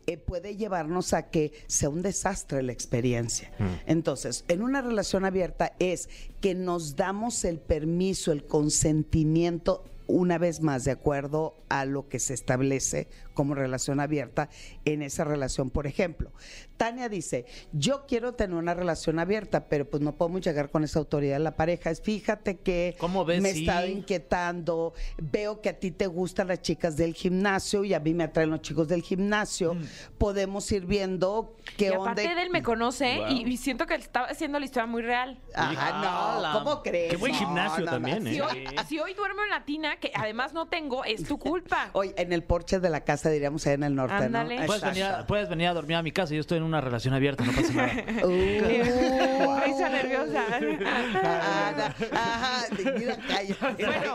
eh, 0.06 0.16
puede 0.16 0.56
llevarnos 0.56 1.12
a 1.12 1.28
que 1.28 1.52
sea 1.66 1.90
un 1.90 2.00
desastre 2.00 2.62
la 2.62 2.72
experiencia. 2.72 3.52
Entonces, 3.84 4.46
en 4.48 4.62
una 4.62 4.80
relación 4.80 5.26
abierta 5.26 5.74
es 5.80 6.08
que 6.40 6.54
nos 6.54 6.96
damos 6.96 7.44
el 7.44 7.58
permiso, 7.58 8.32
el 8.32 8.46
consentimiento 8.46 9.84
una 10.06 10.38
vez 10.38 10.60
más, 10.60 10.84
de 10.84 10.90
acuerdo 10.90 11.56
a 11.68 11.84
lo 11.84 12.08
que 12.08 12.18
se 12.18 12.34
establece 12.34 13.08
como 13.40 13.54
relación 13.54 14.00
abierta 14.00 14.50
en 14.84 15.00
esa 15.00 15.24
relación. 15.24 15.70
Por 15.70 15.86
ejemplo, 15.86 16.30
Tania 16.76 17.08
dice, 17.08 17.46
yo 17.72 18.04
quiero 18.06 18.34
tener 18.34 18.54
una 18.54 18.74
relación 18.74 19.18
abierta, 19.18 19.66
pero 19.70 19.88
pues 19.88 20.02
no 20.02 20.14
podemos 20.14 20.42
llegar 20.42 20.68
con 20.70 20.84
esa 20.84 20.98
autoridad 20.98 21.36
de 21.36 21.44
la 21.44 21.56
pareja. 21.56 21.88
Es, 21.90 22.02
Fíjate 22.02 22.58
que 22.58 22.96
¿Cómo 22.98 23.24
ves? 23.24 23.40
me 23.40 23.54
Sí. 23.54 23.60
está 23.60 23.86
inquietando, 23.86 24.92
veo 25.16 25.62
que 25.62 25.70
a 25.70 25.78
ti 25.78 25.90
te 25.90 26.06
gustan 26.06 26.48
las 26.48 26.60
chicas 26.60 26.98
del 26.98 27.14
gimnasio 27.14 27.82
y 27.84 27.94
a 27.94 28.00
mí 28.00 28.12
me 28.12 28.24
atraen 28.24 28.50
los 28.50 28.60
chicos 28.60 28.88
del 28.88 29.00
gimnasio. 29.00 29.74
Podemos 30.18 30.70
ir 30.72 30.84
viendo 30.84 31.56
qué 31.78 31.86
y 31.86 31.88
onda. 31.90 32.12
aparte 32.12 32.34
de 32.34 32.42
él 32.42 32.50
me 32.50 32.62
conoce 32.62 33.16
Wow. 33.20 33.28
y, 33.30 33.48
y 33.52 33.56
siento 33.56 33.86
que 33.86 33.94
estaba 33.94 34.26
haciendo 34.26 34.58
la 34.58 34.66
historia 34.66 34.86
muy 34.86 35.00
real. 35.00 35.40
Ajá, 35.54 36.02
no, 36.02 36.38
Ala. 36.38 36.52
¿cómo 36.52 36.82
crees? 36.82 37.10
Qué 37.12 37.16
buen 37.16 37.32
gimnasio 37.34 37.78
no, 37.78 37.84
no. 37.86 37.90
también, 37.92 38.26
¿eh? 38.26 38.34
Si 38.34 38.40
hoy, 38.42 38.64
si 38.86 38.98
hoy 38.98 39.14
duermo 39.14 39.42
en 39.44 39.50
la 39.50 39.64
tina, 39.64 39.96
que 39.98 40.12
además 40.14 40.52
no 40.52 40.68
tengo, 40.68 41.04
es 41.04 41.24
tu 41.24 41.38
culpa. 41.50 41.88
Hoy 41.94 42.12
en 42.16 42.32
el 42.34 42.42
porche 42.44 42.80
de 42.80 42.90
la 42.90 43.00
casa, 43.04 43.29
diríamos 43.30 43.66
allá 43.66 43.74
en 43.74 43.82
el 43.84 43.94
norte, 43.94 44.14
Ándale. 44.14 44.60
¿no? 44.60 44.66
Puedes 44.66 44.82
venir, 44.82 45.04
a, 45.04 45.26
puedes 45.26 45.48
venir 45.48 45.68
a 45.68 45.74
dormir 45.74 45.96
a 45.96 46.02
mi 46.02 46.12
casa. 46.12 46.34
Yo 46.34 46.40
estoy 46.40 46.58
en 46.58 46.64
una 46.64 46.80
relación 46.80 47.14
abierta, 47.14 47.44
no 47.44 47.52
pasa 47.52 47.72
nada. 47.72 47.90
Uh. 48.24 49.60
Risa 49.64 49.88
nerviosa. 49.88 50.44
Ana, 50.56 51.94
ajá, 52.12 52.64
mira, 52.96 53.16
cállate. 53.28 53.86
Bueno, 53.86 54.12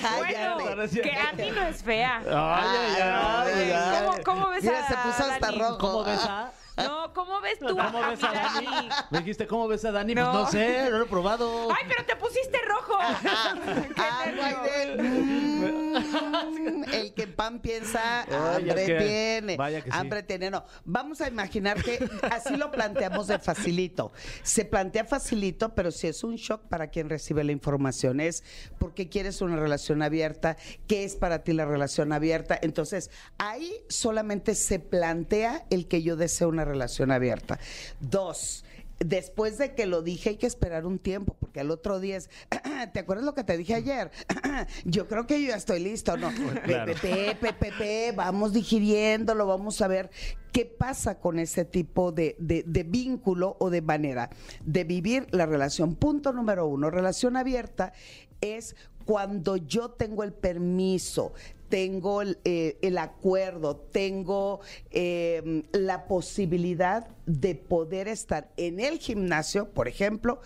cállate. 0.00 0.62
bueno, 0.62 0.82
que 1.02 1.12
Andy 1.12 1.50
no 1.50 1.62
es 1.62 1.82
fea. 1.82 2.18
Ay, 2.26 2.76
ay, 2.96 3.02
ay, 3.02 3.72
ay. 3.72 4.04
¿Cómo, 4.04 4.18
cómo 4.24 4.50
ves 4.50 4.64
Mira, 4.64 4.80
a 4.84 4.88
se 4.88 4.94
puso 4.96 5.30
hasta 5.30 5.46
Dani? 5.46 5.58
rojo. 5.58 5.78
¿Cómo 5.78 6.04
ves 6.04 6.20
a...? 6.24 6.52
No, 6.78 7.12
¿cómo 7.12 7.40
ves 7.40 7.58
tú 7.58 7.66
¿Cómo 7.66 7.80
a 8.02 8.10
ves 8.10 8.22
a 8.22 8.32
Dani? 8.32 8.66
Me 9.10 9.18
dijiste, 9.18 9.46
¿cómo 9.46 9.68
ves 9.68 9.84
a 9.84 9.92
Dani? 9.92 10.14
No. 10.14 10.30
Pues 10.32 10.44
no 10.44 10.50
sé, 10.50 10.90
no 10.90 10.98
lo 10.98 11.04
he 11.04 11.08
probado. 11.08 11.68
Ay, 11.70 11.84
pero 11.88 12.04
te 12.06 12.16
pusiste 12.16 12.58
rojo. 12.66 12.98
Qué 13.94 14.02
Ay, 14.02 14.96
mm, 14.98 16.84
el 16.92 17.14
que 17.14 17.26
pan 17.26 17.60
piensa, 17.60 18.22
Ay, 18.22 18.68
hambre 18.68 18.80
es 18.82 18.86
que- 18.86 18.98
tiene. 18.98 19.56
vaya 19.56 19.80
que 19.82 19.90
sí. 19.90 19.96
hambre 19.96 20.22
tiene, 20.22 20.50
no. 20.50 20.64
Vamos 20.84 21.20
a 21.20 21.28
imaginar 21.28 21.82
que 21.82 21.98
así 22.30 22.56
lo 22.56 22.70
planteamos 22.70 23.26
de 23.26 23.38
facilito. 23.38 24.12
Se 24.42 24.64
plantea 24.64 25.04
facilito, 25.04 25.74
pero 25.74 25.90
sí 25.90 26.06
es 26.06 26.24
un 26.24 26.36
shock 26.36 26.62
para 26.68 26.88
quien 26.88 27.08
recibe 27.08 27.44
la 27.44 27.52
información. 27.52 28.20
Es 28.20 28.44
porque 28.78 29.08
quieres 29.08 29.40
una 29.40 29.56
relación 29.56 30.02
abierta, 30.02 30.56
qué 30.86 31.04
es 31.04 31.16
para 31.16 31.42
ti 31.44 31.52
la 31.52 31.64
relación 31.64 32.12
abierta. 32.12 32.58
Entonces, 32.60 33.10
ahí 33.38 33.72
solamente 33.88 34.54
se 34.54 34.78
plantea 34.78 35.64
el 35.70 35.88
que 35.88 36.02
yo 36.02 36.16
deseo 36.16 36.48
una 36.48 36.64
relación 36.68 37.10
abierta. 37.10 37.58
Dos, 38.00 38.64
después 39.00 39.58
de 39.58 39.74
que 39.74 39.86
lo 39.86 40.02
dije 40.02 40.30
hay 40.30 40.36
que 40.36 40.46
esperar 40.46 40.84
un 40.86 40.98
tiempo, 40.98 41.36
porque 41.38 41.60
al 41.60 41.70
otro 41.70 42.00
día 42.00 42.16
es, 42.16 42.30
¿te 42.92 42.98
acuerdas 43.00 43.24
lo 43.24 43.34
que 43.34 43.44
te 43.44 43.56
dije 43.56 43.74
ayer? 43.74 44.10
yo 44.84 45.06
creo 45.08 45.26
que 45.26 45.40
yo 45.42 45.48
ya 45.48 45.56
estoy 45.56 45.80
listo, 45.80 46.16
¿no? 46.16 46.30
Claro. 46.64 46.92
Pepe, 46.94 47.36
Pepe, 47.40 47.52
Pepe, 47.52 48.12
vamos 48.14 48.52
digiriéndolo, 48.52 49.46
vamos 49.46 49.80
a 49.82 49.88
ver 49.88 50.10
qué 50.52 50.64
pasa 50.66 51.18
con 51.20 51.38
ese 51.38 51.64
tipo 51.64 52.10
de, 52.12 52.34
de- 52.38 52.64
de 52.66 52.82
vínculo 52.82 53.56
o 53.60 53.70
de 53.70 53.82
manera 53.82 54.30
de 54.64 54.84
vivir 54.84 55.26
la 55.30 55.46
relación. 55.46 55.94
Punto 55.94 56.32
número 56.32 56.66
uno, 56.66 56.90
relación 56.90 57.36
abierta 57.36 57.92
es 58.40 58.74
cuando 59.04 59.56
yo 59.56 59.90
tengo 59.90 60.22
el 60.22 60.32
permiso, 60.32 61.32
tengo 61.68 62.22
eh, 62.22 62.78
el 62.82 62.98
acuerdo, 62.98 63.76
tengo 63.76 64.60
eh, 64.90 65.64
la 65.72 66.06
posibilidad 66.06 67.08
de 67.26 67.54
poder 67.54 68.08
estar 68.08 68.50
en 68.56 68.80
el 68.80 68.98
gimnasio, 68.98 69.70
por 69.70 69.88
ejemplo, 69.88 70.40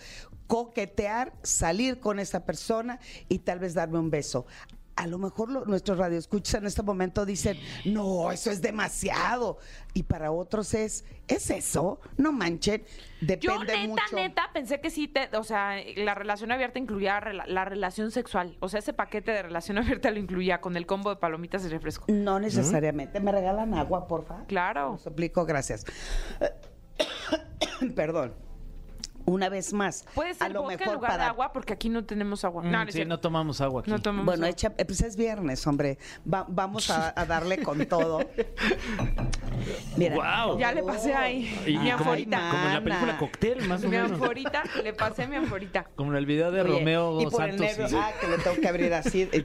coquetear, 0.46 1.32
salir 1.42 2.00
con 2.00 2.18
esa 2.18 2.44
persona 2.44 3.00
y 3.28 3.38
tal 3.38 3.58
vez 3.58 3.74
darme 3.74 3.98
un 3.98 4.10
beso. 4.10 4.46
A 4.94 5.06
lo 5.06 5.18
mejor 5.18 5.50
lo- 5.50 5.64
nuestros 5.64 5.96
radioescuchas 5.96 6.56
en 6.56 6.66
este 6.66 6.82
momento 6.82 7.24
dicen, 7.24 7.58
no, 7.86 8.30
eso 8.30 8.50
es 8.50 8.60
demasiado. 8.60 9.58
Y 9.94 10.02
para 10.02 10.30
otros 10.32 10.74
es, 10.74 11.04
¿es 11.28 11.50
eso? 11.50 11.98
No 12.18 12.30
manchen. 12.32 12.84
Depende 13.22 13.40
Yo 13.46 13.58
neta, 13.64 13.86
mucho. 13.88 14.16
neta, 14.16 14.50
pensé 14.52 14.80
que 14.82 14.90
sí, 14.90 15.08
te, 15.08 15.34
o 15.36 15.44
sea, 15.44 15.76
la 15.96 16.14
relación 16.14 16.52
abierta 16.52 16.78
incluía 16.78 17.20
la 17.20 17.64
relación 17.64 18.10
sexual. 18.10 18.56
O 18.60 18.68
sea, 18.68 18.80
ese 18.80 18.92
paquete 18.92 19.30
de 19.32 19.42
relación 19.42 19.78
abierta 19.78 20.10
lo 20.10 20.18
incluía 20.18 20.60
con 20.60 20.76
el 20.76 20.84
combo 20.86 21.08
de 21.10 21.16
palomitas 21.16 21.64
y 21.64 21.68
refresco. 21.68 22.04
No 22.08 22.38
necesariamente. 22.38 23.18
¿Me 23.18 23.32
regalan 23.32 23.72
agua, 23.74 24.06
porfa? 24.06 24.44
Claro. 24.46 24.92
Lo 24.92 24.98
suplico, 24.98 25.46
gracias. 25.46 25.86
Perdón. 27.96 28.34
Una 29.24 29.48
vez 29.48 29.72
más. 29.72 30.04
Puede 30.14 30.30
a 30.30 30.34
ser 30.34 30.52
lo 30.52 30.62
vodka 30.62 30.72
en 30.74 30.78
mejor 30.80 30.94
lugar 30.96 31.10
de 31.12 31.16
para 31.18 31.28
agua 31.28 31.52
porque 31.52 31.72
aquí 31.72 31.88
no 31.88 32.04
tenemos 32.04 32.44
agua. 32.44 32.62
Mm, 32.62 32.70
no, 32.70 32.86
sí, 32.90 33.04
no 33.04 33.20
tomamos 33.20 33.60
agua 33.60 33.82
aquí. 33.82 33.90
No 33.90 34.00
tomamos 34.00 34.26
Bueno, 34.26 34.44
agua. 34.44 34.50
echa, 34.50 34.72
eh, 34.78 34.84
pues 34.84 35.00
es 35.02 35.16
viernes, 35.16 35.66
hombre. 35.66 35.98
Va- 36.32 36.46
vamos 36.48 36.90
a, 36.90 37.12
a 37.14 37.24
darle 37.26 37.58
con 37.62 37.84
todo. 37.86 38.20
Mira. 39.96 40.14
Guau. 40.14 40.58
Ya 40.58 40.72
le 40.72 40.82
pasé 40.82 41.14
ahí. 41.14 41.62
Y 41.66 41.78
mi 41.78 41.90
anforita. 41.90 42.48
como 42.50 42.66
en 42.66 42.74
la 42.74 42.80
película. 42.82 43.18
Cóctel, 43.18 43.68
más 43.68 43.82
o 43.84 43.88
Mi 43.88 43.96
menos. 43.96 44.12
anforita, 44.12 44.62
le 44.82 44.92
pasé 44.92 45.26
mi 45.26 45.36
anforita. 45.36 45.84
Como 45.94 46.10
en 46.12 46.16
el 46.18 46.26
video 46.26 46.50
de 46.50 46.62
Oye, 46.62 46.70
Romeo 46.78 47.20
y 47.20 47.26
por 47.26 47.44
el 47.44 47.58
Santos. 47.58 47.78
nervio, 47.78 47.98
y- 47.98 48.00
ah, 48.02 48.10
que 48.20 48.26
le 48.26 48.38
tengo 48.38 48.60
que 48.60 48.68
abrir 48.68 48.92
así. 48.94 49.28
eh, 49.32 49.44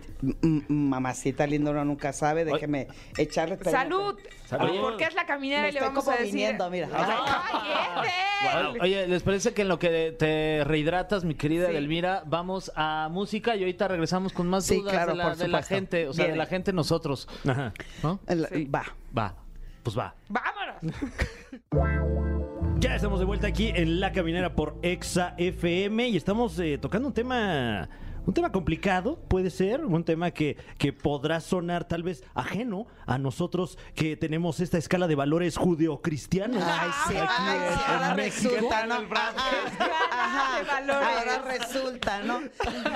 mamacita 0.70 1.46
linda, 1.46 1.72
uno 1.72 1.86
nunca 1.86 2.14
sabe. 2.14 2.46
Déjeme 2.46 2.88
echarle. 3.18 3.58
¡Salud! 3.64 4.16
Salud. 4.48 4.80
Porque 4.82 5.04
es 5.04 5.14
la 5.14 5.26
caminera 5.26 5.64
Me 5.64 5.70
y 5.70 5.72
le 5.74 5.82
vamos 5.82 6.04
como 6.06 6.16
a 6.16 6.20
decir. 6.20 6.34
viniendo, 6.34 6.70
mira. 6.70 6.88
¡Ay, 6.94 8.08
este! 8.74 8.80
Oye, 8.82 9.08
¿les 9.08 9.22
parece 9.24 9.54
que 9.54 9.64
en 9.64 9.68
lo 9.68 9.78
que 9.78 10.16
te 10.18 10.64
rehidratas, 10.64 11.24
mi 11.26 11.36
querida 11.36 11.66
Sí. 11.66 11.72
Edelmira, 11.72 12.24
vamos 12.26 12.72
a 12.76 13.10
música 13.12 13.56
y 13.56 13.60
ahorita 13.60 13.88
regresamos 13.90 14.32
con 14.32 14.48
más 14.48 14.66
Sí, 14.66 14.78
dudas 14.78 14.94
claro, 14.94 15.12
de, 15.36 15.48
la, 15.50 15.58
de 15.60 15.64
gente, 15.64 16.08
o 16.08 16.14
sea, 16.14 16.28
de 16.28 16.36
la 16.38 16.46
gente 16.46 16.72
nosotros, 16.72 17.28
Ajá. 17.48 17.74
¿no? 18.04 18.20
El- 18.28 18.48
Sí. 18.48 18.66
Va. 18.66 18.84
Va, 19.18 19.36
pues 19.84 19.98
va. 19.98 20.16
¡Vámonos! 20.30 20.76
Ya 22.80 22.96
estamos 22.96 23.18
de 23.20 23.26
vuelta 23.26 23.48
aquí 23.48 23.72
en 23.74 24.00
La 24.00 24.12
Caminera 24.12 24.54
por 24.54 24.78
Exa 24.84 25.34
FM 25.38 26.10
y 26.10 26.18
estamos 26.18 26.60
eh, 26.60 26.78
tocando 26.78 27.08
un 27.08 27.14
tema, 27.14 27.90
un 28.28 28.34
tema 28.34 28.52
complicado, 28.52 29.18
puede 29.28 29.50
ser, 29.50 29.84
un 29.84 30.04
tema 30.04 30.30
que, 30.32 30.58
que 30.78 30.94
podrá 30.94 31.40
sonar 31.40 31.88
tal 31.88 32.04
vez 32.04 32.24
ajeno 32.36 32.86
a 33.08 33.18
nosotros 33.18 33.80
que 33.96 34.16
tenemos 34.18 34.60
esta 34.60 34.78
escala 34.78 35.08
de 35.08 35.16
valores 35.16 35.58
judeocristianos. 35.58 36.62
Ay, 36.64 36.90
sí, 37.08 37.16
Aquí 37.18 37.28
ay, 37.40 37.58
en- 37.58 37.74
sí, 37.74 37.84
ahora 37.88 38.14
resulta, 38.14 38.86
¿no? 38.86 38.96
Ajá. 40.12 40.58
Ahora 40.90 41.42
resulta, 41.58 42.22
¿no? 42.24 42.42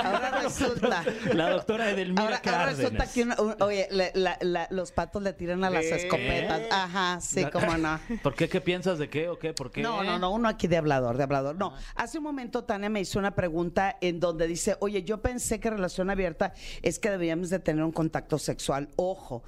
Ahora 0.03 0.39
resulta. 0.43 1.03
La 1.33 1.49
doctora 1.49 1.89
Edelmira 1.91 2.23
Ahora, 2.23 2.41
ahora 2.45 2.65
resulta 2.73 3.07
que, 3.07 3.23
uno- 3.23 3.35
un- 3.39 3.55
oye, 3.61 3.87
la- 3.91 4.11
la- 4.13 4.37
la- 4.41 4.67
los 4.69 4.91
patos 4.91 5.21
le 5.23 5.33
tiran 5.33 5.63
a 5.63 5.69
las 5.69 5.85
escopetas. 5.85 6.61
Ajá, 6.71 7.21
sí, 7.21 7.45
cómo 7.51 7.77
no. 7.77 7.99
¿Por 8.23 8.35
qué? 8.35 8.49
¿Qué 8.49 8.61
piensas 8.61 8.99
de 8.99 9.09
qué 9.09 9.29
o 9.29 9.39
qué? 9.39 9.53
¿Por 9.53 9.71
qué? 9.71 9.81
No, 9.81 10.03
no, 10.03 10.19
no, 10.19 10.31
uno 10.31 10.47
aquí 10.49 10.67
de 10.67 10.77
hablador, 10.77 11.17
de 11.17 11.23
hablador. 11.23 11.55
No, 11.55 11.73
hace 11.95 12.17
un 12.17 12.23
momento 12.25 12.63
Tania 12.63 12.89
me 12.89 12.99
hizo 13.01 13.17
una 13.19 13.31
pregunta 13.35 13.97
en 14.01 14.19
donde 14.19 14.47
dice, 14.47 14.75
oye, 14.79 15.03
yo 15.03 15.20
pensé 15.21 15.59
que 15.59 15.69
relación 15.69 16.09
abierta 16.09 16.53
es 16.81 16.99
que 16.99 17.09
debíamos 17.09 17.49
de 17.49 17.59
tener 17.59 17.83
un 17.83 17.91
contacto 17.91 18.37
sexual. 18.37 18.89
Ojo, 18.95 19.43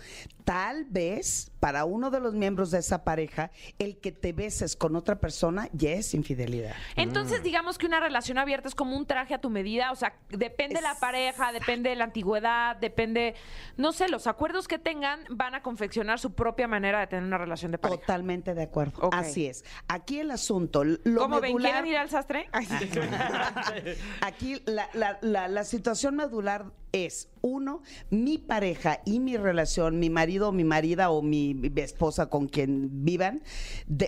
tal 0.45 0.85
vez 0.85 1.51
para 1.59 1.85
uno 1.85 2.11
de 2.11 2.19
los 2.19 2.33
miembros 2.33 2.71
de 2.71 2.79
esa 2.79 3.03
pareja, 3.05 3.51
el 3.79 3.97
que 3.99 4.11
te 4.11 4.33
beses 4.33 4.75
con 4.75 4.95
otra 4.97 5.19
persona 5.19 5.69
ya 5.71 5.91
es 5.91 6.13
infidelidad. 6.13 6.73
Entonces, 6.97 7.41
digamos 7.43 7.77
que 7.77 7.85
una 7.85 7.99
relación 8.01 8.37
abierta 8.37 8.67
es 8.67 8.75
como 8.75 8.97
un 8.97 9.05
traje 9.05 9.33
a 9.33 9.39
tu 9.39 9.49
medida, 9.49 9.91
o 9.91 9.95
sea, 9.95 10.15
depende 10.29 10.75
de 10.75 10.81
la 10.81 10.95
pareja, 10.99 11.51
depende 11.53 11.89
de 11.89 11.95
la 11.95 12.03
antigüedad, 12.03 12.75
depende, 12.75 13.35
no 13.77 13.93
sé, 13.93 14.09
los 14.09 14.27
acuerdos 14.27 14.67
que 14.67 14.77
tengan 14.77 15.21
van 15.29 15.55
a 15.55 15.61
confeccionar 15.63 16.19
su 16.19 16.33
propia 16.33 16.67
manera 16.67 16.99
de 16.99 17.07
tener 17.07 17.23
una 17.23 17.37
relación 17.37 17.71
de 17.71 17.77
pareja. 17.77 18.01
Totalmente 18.01 18.53
de 18.53 18.63
acuerdo. 18.63 19.09
Así 19.13 19.47
es. 19.47 19.63
Aquí 19.87 20.19
el 20.19 20.31
asunto, 20.31 20.83
lo 20.83 21.21
¿Cómo 21.21 21.39
ven? 21.39 21.53
medular- 21.53 21.71
¿Quieren 21.71 21.87
ir 21.91 21.97
al 21.97 22.09
sastre? 22.09 22.49
Aquí 24.21 24.61
la, 24.65 24.89
la- 24.93 25.17
la- 25.21 25.47
la 25.47 25.62
situación 25.63 26.15
medular 26.15 26.71
es, 26.91 27.29
uno, 27.41 27.81
mi 28.09 28.37
pareja 28.37 29.01
y 29.05 29.19
mi 29.19 29.37
relación, 29.37 29.99
mi 29.99 30.09
marido 30.09 30.49
o 30.49 30.51
mi 30.51 30.63
marida 30.63 31.09
o 31.09 31.21
mi, 31.21 31.59
esposa 31.75 32.29
con 32.29 32.47
quien 32.47 33.03
vivan 33.03 33.41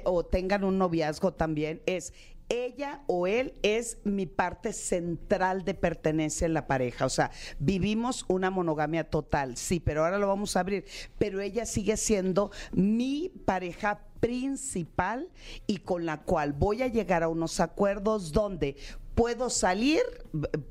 o 0.03 0.26
tengan 0.26 0.64
un 0.64 0.78
noviazgo 0.78 1.34
también, 1.34 1.82
es 1.86 2.14
ella 2.49 3.01
o 3.08 3.28
él 3.28 3.53
es 3.64 3.97
mi 4.03 4.26
parte 4.26 4.72
central 4.74 5.66
de 5.66 5.74
pertenencia 5.74 6.45
en 6.45 6.53
la 6.53 6.68
pareja. 6.68 7.06
O 7.06 7.10
sea, 7.10 7.32
vivimos 7.60 8.26
una 8.28 8.51
monogamia 8.51 9.10
total, 9.10 9.58
sí, 9.58 9.80
pero 9.80 10.06
ahora 10.06 10.20
lo 10.20 10.28
vamos 10.28 10.56
a 10.56 10.60
abrir. 10.60 10.86
Pero 11.18 11.41
ella 11.41 11.66
sigue 11.66 11.97
siendo 11.97 12.51
mi 12.72 13.32
pareja 13.45 14.01
principal 14.20 15.30
y 15.68 15.78
con 15.78 16.06
la 16.06 16.22
cual 16.22 16.53
voy 16.53 16.82
a 16.82 16.88
llegar 16.88 17.24
a 17.24 17.28
unos 17.28 17.60
acuerdos 17.60 18.32
donde 18.32 18.76
puedo 19.16 19.49
salir, 19.49 20.01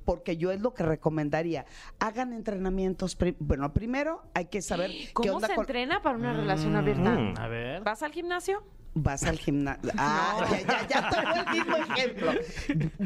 porque 0.05 0.37
yo 0.37 0.53
es 0.53 0.61
lo 0.61 0.75
que 0.75 0.83
recomendaría. 0.85 1.65
Hagan 1.99 2.33
entrenamientos. 2.33 3.17
pri- 3.17 3.37
Bueno, 3.41 3.73
primero 3.73 4.23
hay 4.35 4.47
que 4.47 4.63
saber 4.63 4.91
qué 4.91 5.11
¿Cómo 5.15 5.35
onda 5.37 5.49
se 5.49 5.55
con- 5.55 5.63
entrena 5.65 6.03
para 6.03 6.17
una 6.17 6.33
relación 6.35 6.77
abierta? 6.77 7.11
Mm. 7.11 7.35
A 7.39 7.49
ver. 7.49 7.83
¿Vas 7.83 8.03
al 8.03 8.13
gimnasio? 8.13 8.63
Vas 8.95 9.25
al 9.25 9.39
gimnasio. 9.39 9.91
Ah, 9.99 10.47
ya, 10.51 10.87
ya, 10.87 10.89
ya 10.89 11.11
tomó 11.11 11.35
el 11.35 11.51
mismo 11.57 11.77
ejemplo. 11.77 12.33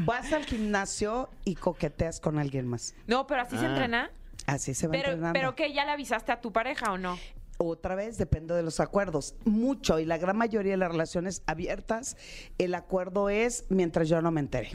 Vas 0.05 0.31
al 0.33 0.45
gimnasio 0.45 1.29
y 1.45 1.55
coqueteas 1.55 2.19
con 2.19 2.37
alguien 2.37 2.67
más. 2.67 2.93
No, 3.07 3.25
pero 3.25 3.41
así 3.41 3.57
se 3.57 3.65
Ah. 3.65 3.69
entrena. 3.69 4.11
Así 4.45 4.73
se 4.73 4.87
va 4.87 4.91
Pero, 4.91 5.09
entrenando. 5.09 5.33
pero 5.39 5.55
que 5.55 5.73
ya 5.73 5.85
le 5.85 5.91
avisaste 5.91 6.31
a 6.31 6.41
tu 6.41 6.51
pareja 6.51 6.91
o 6.91 6.97
no? 6.97 7.17
Otra 7.57 7.95
vez 7.95 8.17
depende 8.17 8.53
de 8.55 8.63
los 8.63 8.79
acuerdos. 8.79 9.35
Mucho 9.45 9.99
y 9.99 10.05
la 10.05 10.17
gran 10.17 10.37
mayoría 10.37 10.71
de 10.71 10.77
las 10.77 10.91
relaciones 10.91 11.43
abiertas, 11.45 12.17
el 12.57 12.73
acuerdo 12.75 13.29
es 13.29 13.65
mientras 13.69 14.07
yo 14.09 14.21
no 14.21 14.31
me 14.31 14.39
entere. 14.39 14.71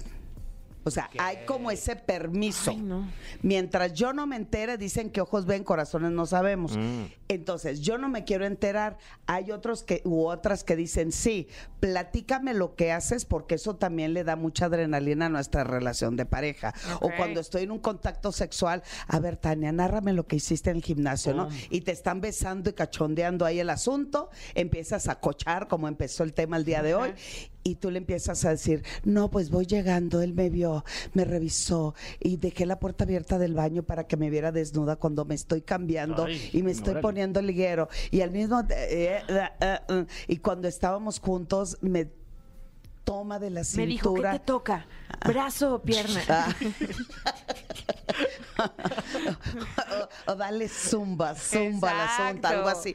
O 0.85 0.91
sea, 0.91 1.11
hay 1.18 1.39
como 1.47 1.70
ese 1.70 1.97
permiso. 1.97 2.70
Ay, 2.70 2.76
no. 2.76 3.09
Mientras 3.43 3.95
yo 3.95 4.12
no 4.12 4.26
me 4.26 4.37
entere, 4.37 4.76
dicen 4.76 5.11
que 5.11 5.20
ojos 5.20 5.47
ven, 5.47 5.64
corazones 5.64 6.12
no 6.12 6.26
sabemos. 6.26 6.76
Mm. 6.76 7.05
Entonces, 7.28 7.80
yo 7.80 7.97
no 7.97 8.09
me 8.09 8.24
quiero 8.24 8.45
enterar. 8.45 8.99
Hay 9.26 9.51
otros 9.51 9.82
que, 9.82 10.03
u 10.05 10.26
otras 10.26 10.62
que 10.62 10.76
dicen, 10.76 11.11
sí, 11.11 11.49
platícame 11.80 12.53
lo 12.53 12.74
que 12.76 12.93
haces, 12.93 13.24
porque 13.24 13.55
eso 13.55 13.76
también 13.76 14.12
le 14.12 14.24
da 14.24 14.37
mucha 14.37 14.66
adrenalina 14.66 15.26
a 15.26 15.28
nuestra 15.30 15.64
relación 15.64 16.16
de 16.16 16.26
pareja. 16.26 16.74
O 17.01 17.11
cuando 17.16 17.41
estoy 17.41 17.62
en 17.62 17.70
un 17.70 17.78
contacto 17.78 18.30
sexual, 18.30 18.82
a 19.09 19.18
ver, 19.20 19.37
Tania, 19.37 19.72
nárrame 19.72 20.12
lo 20.12 20.26
que 20.26 20.37
hiciste 20.37 20.70
en 20.70 20.76
el 20.76 20.82
gimnasio, 20.82 21.32
¿no? 21.35 21.49
Y 21.70 21.80
te 21.80 21.93
están 21.93 22.20
besando 22.20 22.70
y 22.70 22.74
cachondeando 22.74 23.47
ahí 23.47 23.59
el 23.59 23.70
asunto, 23.70 24.30
empiezas 24.55 25.09
a 25.09 25.20
cochar, 25.20 25.68
como 25.68 25.89
empezó 25.89 26.24
el 26.24 26.35
tema 26.35 26.57
el 26.57 26.64
día 26.64 26.82
de 26.82 26.95
hoy, 26.95 27.14
y 27.64 27.76
tú 27.76 27.90
le 27.90 27.98
empiezas 27.98 28.44
a 28.44 28.50
decir, 28.50 28.84
no, 29.04 29.30
pues 29.30 29.50
voy 29.50 29.64
llegando, 29.66 30.20
él 30.20 30.34
me 30.34 30.50
vio, 30.50 30.84
me 31.14 31.24
revisó 31.24 31.94
y 32.20 32.36
dejé 32.36 32.66
la 32.66 32.78
puerta 32.78 33.04
abierta 33.04 33.38
del 33.38 33.54
baño 33.54 33.82
para 33.82 34.06
que 34.06 34.16
me 34.18 34.28
viera 34.30 34.52
desnuda 34.52 34.96
cuando 34.96 35.24
me 35.24 35.34
estoy 35.34 35.62
cambiando 35.62 36.26
Ay, 36.26 36.50
y 36.52 36.62
me 36.62 36.70
estoy 36.70 36.90
órale. 36.90 37.02
poniendo 37.02 37.40
liguero. 37.42 37.88
Y 38.10 38.20
al 38.20 38.30
mismo, 38.30 38.60
eh, 38.68 39.22
eh, 39.28 39.48
eh, 39.60 39.78
eh, 39.88 40.06
y 40.28 40.36
cuando 40.36 40.68
estábamos 40.68 41.18
juntos, 41.20 41.78
me 41.80 42.10
toma 43.04 43.38
de 43.38 43.50
la 43.50 43.62
Me 43.76 43.86
dijo, 43.86 44.12
¿qué 44.14 44.20
cintura. 44.20 44.32
te 44.32 44.38
toca? 44.40 44.86
¿Brazo 45.26 45.74
o 45.76 45.82
pierna? 45.82 46.20
Ah. 48.56 48.70
o, 50.26 50.32
o 50.32 50.36
dale 50.36 50.68
zumba, 50.68 51.34
zumba 51.34 51.90
al 51.90 52.00
asunto, 52.28 52.46
algo 52.48 52.68
así. 52.68 52.94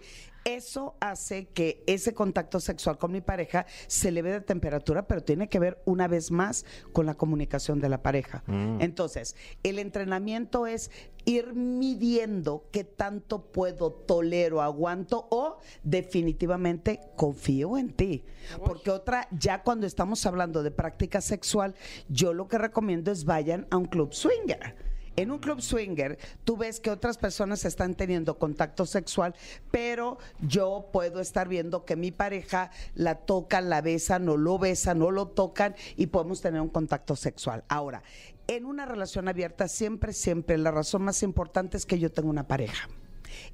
Eso 0.56 0.96
hace 1.00 1.46
que 1.46 1.84
ese 1.86 2.16
contacto 2.16 2.60
sexual 2.60 2.98
con 2.98 3.12
mi 3.12 3.22
pareja 3.22 3.68
se 3.86 4.10
eleve 4.10 4.32
de 4.32 4.42
temperatura, 4.42 5.08
pero 5.08 5.22
tiene 5.22 5.48
que 5.48 5.60
ver 5.60 5.80
una 5.86 6.08
vez 6.08 6.32
más 6.32 6.66
con 6.92 7.06
la 7.06 7.14
comunicación 7.14 7.80
de 7.80 7.88
la 7.88 8.02
pareja. 8.02 8.44
Entonces, 8.80 9.36
el 9.62 9.78
entrenamiento 9.78 10.66
es 10.66 10.90
ir 11.26 11.54
midiendo 11.54 12.66
qué 12.72 12.84
tanto 12.84 13.52
puedo, 13.52 13.92
tolero, 13.92 14.64
aguanto 14.64 15.28
o 15.30 15.60
definitivamente 15.84 17.00
confío 17.16 17.78
en 17.78 17.94
ti. 17.94 18.24
Porque 18.66 18.90
otra, 18.90 19.28
ya 19.32 19.62
cuando 19.62 19.86
estamos 19.86 20.26
hablando 20.26 20.64
de 20.64 20.72
práctica 20.72 21.22
sexual, 21.22 21.76
yo 22.08 22.34
lo 22.34 22.48
que 22.48 22.58
recomiendo 22.58 23.12
es 23.12 23.24
vayan 23.24 23.68
a 23.70 23.78
un 23.78 23.86
club 23.86 24.14
swinger. 24.14 24.89
En 25.20 25.32
un 25.32 25.40
club 25.40 25.60
swinger, 25.60 26.18
tú 26.46 26.56
ves 26.56 26.80
que 26.80 26.90
otras 26.90 27.18
personas 27.18 27.66
están 27.66 27.94
teniendo 27.94 28.40
contacto 28.40 28.86
sexual, 28.86 29.36
pero 29.70 30.18
yo 30.40 30.88
puedo 30.94 31.20
estar 31.20 31.50
viendo 31.50 31.84
que 31.84 31.98
mi 31.98 32.12
pareja 32.12 32.72
la 32.96 33.16
tocan, 33.16 33.70
la 33.70 33.82
besan, 33.82 34.30
o 34.30 34.38
lo 34.38 34.58
besan, 34.58 35.02
o 35.02 35.12
lo 35.12 35.28
tocan 35.28 35.76
y 35.98 36.08
podemos 36.08 36.40
tener 36.40 36.62
un 36.62 36.70
contacto 36.70 37.18
sexual. 37.18 37.66
Ahora, 37.68 38.02
en 38.48 38.66
una 38.66 38.86
relación 38.86 39.28
abierta, 39.28 39.68
siempre, 39.68 40.14
siempre, 40.14 40.58
la 40.58 40.72
razón 40.72 41.02
más 41.02 41.22
importante 41.22 41.76
es 41.76 41.86
que 41.86 42.00
yo 42.00 42.10
tengo 42.14 42.30
una 42.30 42.48
pareja. 42.48 42.88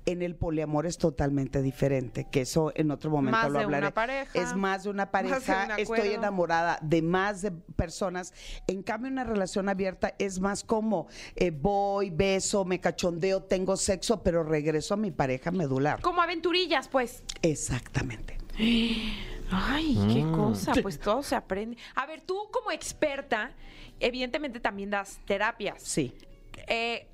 En 0.06 0.22
el 0.22 0.36
poliamor 0.36 0.86
es 0.86 0.98
totalmente 0.98 1.62
diferente, 1.62 2.28
que 2.32 2.42
eso 2.42 2.72
en 2.76 2.92
otro 2.92 3.10
momento 3.12 3.38
Más 3.38 3.52
lo 3.52 3.60
de 3.60 3.66
una 3.66 3.78
hablaré. 3.78 3.94
pareja, 3.94 4.40
es 4.40 4.56
más 4.56 4.84
de 4.84 4.90
una 4.90 5.06
más 5.06 5.22
de 5.24 5.28
un 5.28 5.44
pareja, 5.44 5.76
estoy 5.78 6.10
enamorada 6.10 6.80
de 6.82 7.02
más 7.02 7.42
de 7.42 7.52
personas. 7.52 8.34
En 8.68 8.84
cambio, 8.84 9.12
una 9.12 9.24
relación 9.24 9.70
abierta 9.70 10.14
es 10.20 10.40
más 10.40 10.64
como 10.64 11.08
eh, 11.36 11.52
voy, 11.52 12.10
beso, 12.10 12.66
me 12.66 12.80
cachondeo, 12.80 13.44
tengo 13.44 13.78
sexo, 13.78 14.24
pero 14.24 14.44
regreso 14.44 14.94
a 14.94 14.98
mi 14.98 15.12
pareja 15.12 15.52
medular. 15.52 16.02
Como 16.02 16.22
aventurillas, 16.22 16.88
pues. 16.88 17.24
Exactamente. 17.42 18.38
Ay, 19.52 19.98
qué 20.14 20.22
cosa, 20.32 20.74
pues 20.82 21.00
todo 21.00 21.22
se 21.24 21.36
aprende. 21.36 21.78
A 21.96 22.06
ver, 22.06 22.22
tú 22.22 22.36
como 22.52 22.72
experta, 22.72 23.52
evidentemente 24.00 24.60
también 24.60 24.90
das 24.90 25.20
terapias. 25.26 25.82
Sí. 25.82 26.14
Eh, 26.68 27.08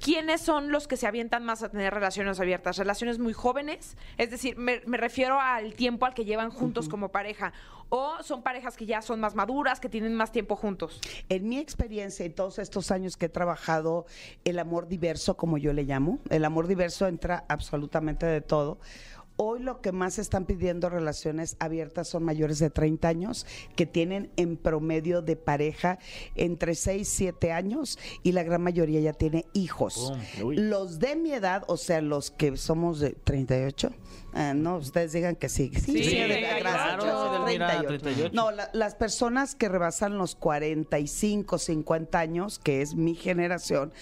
¿Quiénes 0.00 0.40
son 0.40 0.72
los 0.72 0.88
que 0.88 0.96
se 0.96 1.06
avientan 1.06 1.44
más 1.44 1.62
a 1.62 1.70
tener 1.70 1.92
relaciones 1.92 2.40
abiertas? 2.40 2.78
¿Relaciones 2.78 3.18
muy 3.18 3.32
jóvenes? 3.32 3.96
Es 4.16 4.30
decir, 4.30 4.56
me, 4.56 4.80
me 4.86 4.96
refiero 4.96 5.40
al 5.40 5.74
tiempo 5.74 6.06
al 6.06 6.14
que 6.14 6.24
llevan 6.24 6.50
juntos 6.50 6.88
como 6.88 7.10
pareja. 7.10 7.52
¿O 7.90 8.22
son 8.22 8.42
parejas 8.42 8.76
que 8.76 8.86
ya 8.86 9.02
son 9.02 9.20
más 9.20 9.34
maduras, 9.34 9.78
que 9.78 9.88
tienen 9.88 10.14
más 10.14 10.32
tiempo 10.32 10.56
juntos? 10.56 11.00
En 11.28 11.48
mi 11.48 11.58
experiencia 11.58 12.24
y 12.24 12.30
todos 12.30 12.58
estos 12.58 12.90
años 12.90 13.16
que 13.16 13.26
he 13.26 13.28
trabajado 13.28 14.06
el 14.44 14.58
amor 14.58 14.88
diverso, 14.88 15.36
como 15.36 15.58
yo 15.58 15.72
le 15.72 15.84
llamo, 15.84 16.18
el 16.30 16.44
amor 16.44 16.66
diverso 16.66 17.06
entra 17.06 17.44
absolutamente 17.48 18.26
de 18.26 18.40
todo. 18.40 18.78
Hoy 19.36 19.60
lo 19.60 19.80
que 19.80 19.90
más 19.90 20.20
están 20.20 20.44
pidiendo 20.44 20.88
relaciones 20.88 21.56
abiertas 21.58 22.06
son 22.08 22.22
mayores 22.22 22.60
de 22.60 22.70
30 22.70 23.08
años 23.08 23.46
que 23.74 23.84
tienen 23.84 24.30
en 24.36 24.56
promedio 24.56 25.22
de 25.22 25.34
pareja 25.34 25.98
entre 26.36 26.76
6 26.76 27.02
y 27.02 27.04
7 27.04 27.50
años 27.52 27.98
y 28.22 28.30
la 28.30 28.44
gran 28.44 28.62
mayoría 28.62 29.00
ya 29.00 29.12
tiene 29.12 29.44
hijos. 29.52 30.12
Los 30.40 31.00
de 31.00 31.16
mi 31.16 31.32
edad, 31.32 31.64
o 31.66 31.76
sea, 31.76 32.00
los 32.00 32.30
que 32.30 32.56
somos 32.56 33.00
de 33.00 33.10
38, 33.10 33.90
ah, 34.34 34.54
no, 34.54 34.76
ustedes 34.76 35.12
digan 35.12 35.34
que 35.34 35.48
sí. 35.48 35.70
Sí, 35.74 35.80
Sí, 35.80 36.04
sí, 36.04 36.16
de- 36.16 36.26
38. 36.26 36.56
gracias. 36.60 36.84
Claro, 37.04 37.46
Edelmira, 37.48 37.82
38. 37.88 38.30
No, 38.34 38.50
la- 38.52 38.70
las 38.72 38.94
personas 38.94 39.56
que 39.56 39.68
rebasan 39.68 40.16
los 40.16 40.36
45, 40.36 41.58
50 41.58 42.20
años, 42.20 42.60
que 42.60 42.82
es 42.82 42.94
mi 42.94 43.16
generación, 43.16 43.92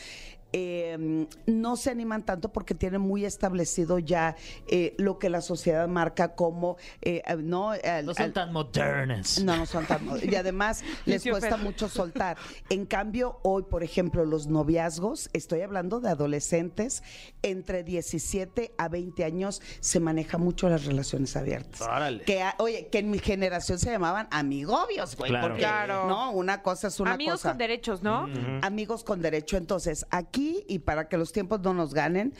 eh, 0.52 1.26
no 1.46 1.76
se 1.76 1.90
animan 1.90 2.22
tanto 2.24 2.52
porque 2.52 2.74
tienen 2.74 3.00
muy 3.00 3.24
establecido 3.24 3.98
ya 3.98 4.36
eh, 4.68 4.94
lo 4.98 5.18
que 5.18 5.30
la 5.30 5.40
sociedad 5.40 5.88
marca 5.88 6.34
como 6.34 6.76
eh, 7.00 7.22
eh, 7.26 7.36
no 7.36 7.70
Al- 7.70 8.06
No 8.06 8.14
son 8.14 8.24
al- 8.24 8.32
tan 8.32 8.52
modernas. 8.52 9.42
no, 9.42 9.56
no 9.56 9.66
son 9.66 9.86
tan 9.86 10.02
y 10.22 10.34
además 10.34 10.82
les 11.06 11.22
cuesta 11.24 11.56
mucho 11.56 11.88
soltar. 11.88 12.36
En 12.68 12.86
cambio, 12.86 13.38
hoy, 13.42 13.62
por 13.62 13.82
ejemplo, 13.82 14.24
los 14.24 14.46
noviazgos, 14.46 15.30
estoy 15.32 15.60
hablando 15.62 16.00
de 16.00 16.10
adolescentes 16.10 17.02
entre 17.42 17.82
17 17.84 18.74
a 18.76 18.88
20 18.88 19.24
años, 19.24 19.62
se 19.80 20.00
maneja 20.00 20.38
mucho 20.38 20.68
las 20.68 20.84
relaciones 20.84 21.36
abiertas. 21.36 21.80
Órale. 21.82 22.22
Que, 22.24 22.44
oye, 22.58 22.88
que 22.88 22.98
en 22.98 23.10
mi 23.10 23.18
generación 23.18 23.78
se 23.78 23.90
llamaban 23.90 24.28
amigobios, 24.30 25.16
güey. 25.16 25.30
Claro. 25.30 25.48
Porque, 25.48 25.60
Claro. 25.62 26.06
no, 26.08 26.32
una 26.32 26.62
cosa 26.62 26.88
es 26.88 26.98
una 27.00 27.12
Amigos 27.12 27.34
cosa. 27.36 27.50
con 27.50 27.58
derechos, 27.58 28.02
¿no? 28.02 28.28
Amigos 28.62 29.04
con 29.04 29.22
derecho. 29.22 29.56
Entonces, 29.56 30.04
aquí, 30.10 30.41
y 30.68 30.80
para 30.80 31.08
que 31.08 31.16
los 31.16 31.32
tiempos 31.32 31.60
no 31.60 31.74
nos 31.74 31.94
ganen, 31.94 32.34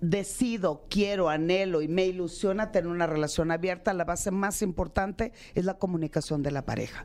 decido, 0.00 0.86
quiero, 0.88 1.28
anhelo 1.28 1.82
y 1.82 1.88
me 1.88 2.06
ilusiona 2.06 2.72
tener 2.72 2.90
una 2.90 3.06
relación 3.06 3.50
abierta, 3.50 3.92
la 3.92 4.04
base 4.04 4.30
más 4.30 4.62
importante 4.62 5.32
es 5.54 5.64
la 5.64 5.74
comunicación 5.74 6.42
de 6.42 6.50
la 6.50 6.64
pareja. 6.64 7.04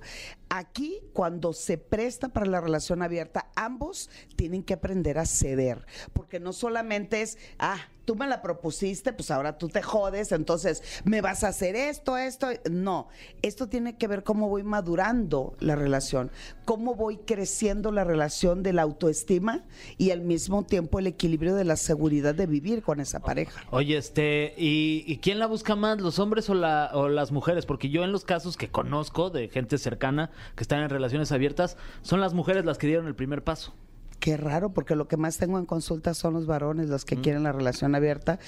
Aquí, 0.50 1.02
cuando 1.14 1.54
se 1.54 1.78
presta 1.78 2.30
para 2.30 2.46
la 2.46 2.62
relación 2.62 3.02
abierta, 3.02 3.52
ambos 3.56 4.10
tienen 4.36 4.64
que 4.64 4.74
aprender 4.74 5.18
a 5.18 5.26
ceder, 5.26 5.86
porque 6.14 6.40
no 6.40 6.54
solamente 6.54 7.22
es, 7.22 7.38
ah, 7.60 7.78
tú 8.06 8.16
me 8.16 8.28
la 8.28 8.42
propusiste, 8.42 9.12
pues 9.14 9.32
ahora 9.32 9.58
tú 9.58 9.68
te 9.68 9.82
jodes, 9.82 10.32
entonces 10.32 11.02
me 11.04 11.22
vas 11.22 11.44
a 11.44 11.50
hacer 11.50 11.76
esto, 11.76 12.18
esto. 12.18 12.48
No, 12.70 13.10
esto 13.42 13.68
tiene 13.68 13.98
que 13.98 14.08
ver 14.08 14.24
cómo 14.24 14.48
voy 14.48 14.64
madurando 14.64 15.56
la 15.60 15.76
relación, 15.76 16.32
cómo 16.64 16.96
voy 16.96 17.18
creciendo 17.18 17.92
la 17.92 18.04
relación 18.04 18.64
de 18.64 18.74
la 18.74 18.84
autoestima 18.84 19.64
y 19.98 20.12
al 20.12 20.22
mismo 20.22 20.64
tiempo 20.64 21.00
el 21.00 21.08
equilibrio 21.08 21.56
de 21.56 21.66
la 21.66 21.76
seguridad 21.76 22.36
de 22.36 22.46
vivir 22.46 22.84
con 22.84 23.00
esa 23.00 23.20
pareja. 23.20 23.62
Oye, 23.72 23.98
este, 23.98 24.54
¿y, 24.58 25.04
y 25.08 25.18
quién 25.18 25.40
la 25.40 25.48
busca 25.48 25.76
más, 25.76 26.00
los 26.00 26.20
hombres 26.20 26.50
o, 26.50 26.54
la, 26.54 26.92
o 26.94 27.10
las 27.10 27.32
mujeres? 27.32 27.66
Porque 27.66 27.90
yo 27.90 28.04
en 28.04 28.12
los 28.12 28.24
casos 28.24 28.58
que 28.58 28.70
conozco 28.70 29.30
de 29.30 29.50
gente 29.50 29.78
cercana 29.78 30.32
que 30.56 30.64
están 30.64 30.82
en 30.82 30.90
relaciones 30.90 31.32
abiertas, 31.32 31.78
son 32.02 32.22
las 32.22 32.34
mujeres 32.34 32.66
las 32.66 32.78
que 32.78 32.88
dieron 32.88 33.08
el 33.08 33.16
primer 33.16 33.44
paso. 33.44 33.74
Qué 34.20 34.38
raro, 34.38 34.74
porque 34.74 34.96
lo 34.96 35.08
que 35.08 35.18
más 35.18 35.38
tengo 35.38 35.60
en 35.60 35.66
consulta 35.66 36.14
son 36.14 36.34
los 36.34 36.46
varones, 36.46 36.90
los 36.90 37.06
que 37.06 37.18
quieren 37.18 37.44
la 37.44 37.52
relación 37.52 37.96
abierta. 37.96 38.40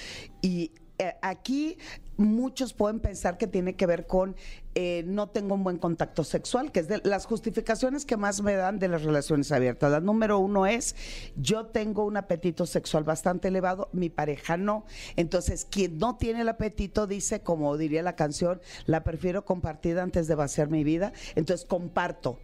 Y 0.41 0.71
eh, 0.99 1.15
aquí 1.21 1.77
muchos 2.17 2.73
pueden 2.73 2.99
pensar 2.99 3.37
que 3.37 3.45
tiene 3.45 3.75
que 3.75 3.85
ver 3.85 4.07
con 4.07 4.35
eh, 4.73 5.03
no 5.05 5.29
tengo 5.29 5.53
un 5.53 5.63
buen 5.63 5.77
contacto 5.77 6.23
sexual, 6.23 6.71
que 6.71 6.79
es 6.79 6.87
de 6.87 7.01
las 7.03 7.27
justificaciones 7.27 8.05
que 8.05 8.17
más 8.17 8.41
me 8.41 8.55
dan 8.55 8.79
de 8.79 8.87
las 8.87 9.03
relaciones 9.03 9.51
abiertas. 9.51 9.91
La 9.91 9.99
número 9.99 10.39
uno 10.39 10.65
es, 10.65 10.95
yo 11.35 11.67
tengo 11.67 12.05
un 12.05 12.17
apetito 12.17 12.65
sexual 12.65 13.03
bastante 13.03 13.49
elevado, 13.49 13.89
mi 13.93 14.09
pareja 14.09 14.57
no. 14.57 14.85
Entonces, 15.15 15.65
quien 15.69 15.99
no 15.99 16.17
tiene 16.17 16.41
el 16.41 16.49
apetito 16.49 17.05
dice, 17.05 17.41
como 17.41 17.77
diría 17.77 18.01
la 18.01 18.15
canción, 18.15 18.59
la 18.85 19.03
prefiero 19.03 19.45
compartida 19.45 20.01
antes 20.01 20.27
de 20.27 20.35
vaciar 20.35 20.69
mi 20.69 20.83
vida. 20.83 21.13
Entonces, 21.35 21.65
comparto. 21.65 22.39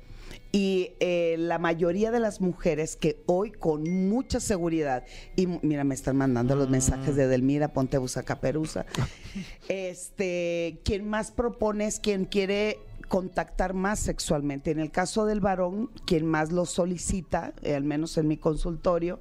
Y 0.56 0.92
eh, 1.00 1.36
la 1.40 1.58
mayoría 1.58 2.12
de 2.12 2.20
las 2.20 2.40
mujeres 2.40 2.96
que 2.96 3.24
hoy 3.26 3.50
con 3.50 4.08
mucha 4.08 4.40
seguridad, 4.40 5.04
y 5.36 5.48
mira, 5.48 5.84
me 5.84 5.96
están 5.96 6.16
mandando 6.16 6.56
los 6.56 6.70
mensajes 6.70 7.16
de 7.16 7.28
Delmira, 7.28 7.74
ponte 7.74 7.98
busaca 7.98 8.40
perusa. 8.40 8.86
Este, 9.68 10.80
quien 10.86 11.10
más 11.10 11.32
propone 11.32 11.88
es 11.88 12.00
quien 12.00 12.26
quiere 12.26 12.78
contactar 13.08 13.74
más 13.74 14.00
sexualmente. 14.00 14.70
En 14.70 14.80
el 14.80 14.92
caso 14.92 15.26
del 15.26 15.40
varón, 15.40 15.90
quien 16.06 16.28
más 16.28 16.52
lo 16.52 16.68
solicita, 16.68 17.54
eh, 17.64 17.74
al 17.74 17.84
menos 17.84 18.16
en 18.20 18.28
mi 18.28 18.38
consultorio, 18.38 19.20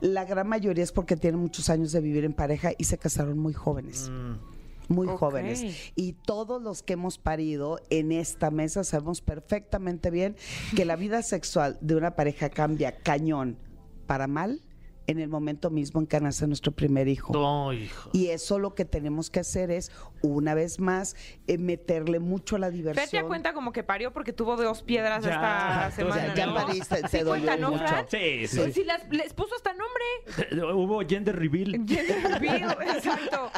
la 0.00 0.24
gran 0.24 0.46
mayoría 0.46 0.84
es 0.84 0.92
porque 0.92 1.16
tienen 1.16 1.40
muchos 1.40 1.68
años 1.68 1.90
de 1.90 2.00
vivir 2.00 2.24
en 2.24 2.32
pareja 2.32 2.70
y 2.78 2.84
se 2.84 2.96
casaron 2.96 3.38
muy 3.38 3.54
jóvenes 3.54 4.08
muy 4.90 5.06
jóvenes. 5.06 5.92
Y 5.94 6.12
todos 6.12 6.60
los 6.60 6.82
que 6.82 6.94
hemos 6.94 7.16
parido 7.16 7.78
en 7.88 8.12
esta 8.12 8.50
mesa 8.50 8.84
sabemos 8.84 9.20
perfectamente 9.22 10.10
bien 10.10 10.36
que 10.76 10.84
la 10.84 10.96
vida 10.96 11.22
sexual 11.22 11.78
de 11.80 11.94
una 11.94 12.16
pareja 12.16 12.50
cambia 12.50 12.96
cañón 12.98 13.56
para 14.06 14.26
mal 14.26 14.62
en 15.06 15.18
el 15.18 15.28
momento 15.28 15.70
mismo 15.70 16.00
en 16.00 16.06
que 16.06 16.20
nace 16.20 16.46
nuestro 16.46 16.72
primer 16.72 17.08
hijo. 17.08 17.32
No, 17.32 17.72
hijo. 17.72 18.10
Y 18.12 18.28
eso 18.28 18.58
lo 18.58 18.74
que 18.74 18.84
tenemos 18.84 19.28
que 19.30 19.40
hacer 19.40 19.70
es, 19.70 19.90
una 20.22 20.54
vez 20.54 20.78
más, 20.78 21.16
eh, 21.48 21.58
meterle 21.58 22.20
mucho 22.20 22.56
a 22.56 22.58
la 22.60 22.66
Fer 22.68 22.74
diversión. 22.76 23.22
ya 23.22 23.26
cuenta 23.26 23.52
como 23.52 23.72
que 23.72 23.82
parió 23.82 24.12
porque 24.12 24.32
tuvo 24.32 24.56
dos 24.56 24.82
piedras 24.82 25.24
Ya, 25.24 25.30
esta 25.30 26.04
o 26.06 26.12
sea, 26.12 26.14
semana. 26.20 26.34
ya 26.34 26.46
¿no? 26.46 26.54
pariste, 26.54 27.02
te 27.02 27.08
Sí 27.08 27.24
dolió 27.24 27.44
cuenta, 27.46 27.56
¿no, 27.56 27.70
mucho. 27.72 27.84
Sí, 28.08 28.46
sí. 28.46 28.72
Sí, 28.72 28.84
las- 28.84 29.08
les 29.10 29.32
puso 29.34 29.54
hasta 29.56 29.72
nombre. 29.72 30.72
Hubo 30.74 31.00
gender 31.08 31.36
reveal. 31.36 31.72
Gender 31.88 32.22
reveal, 32.40 32.76
exacto. 32.94 33.50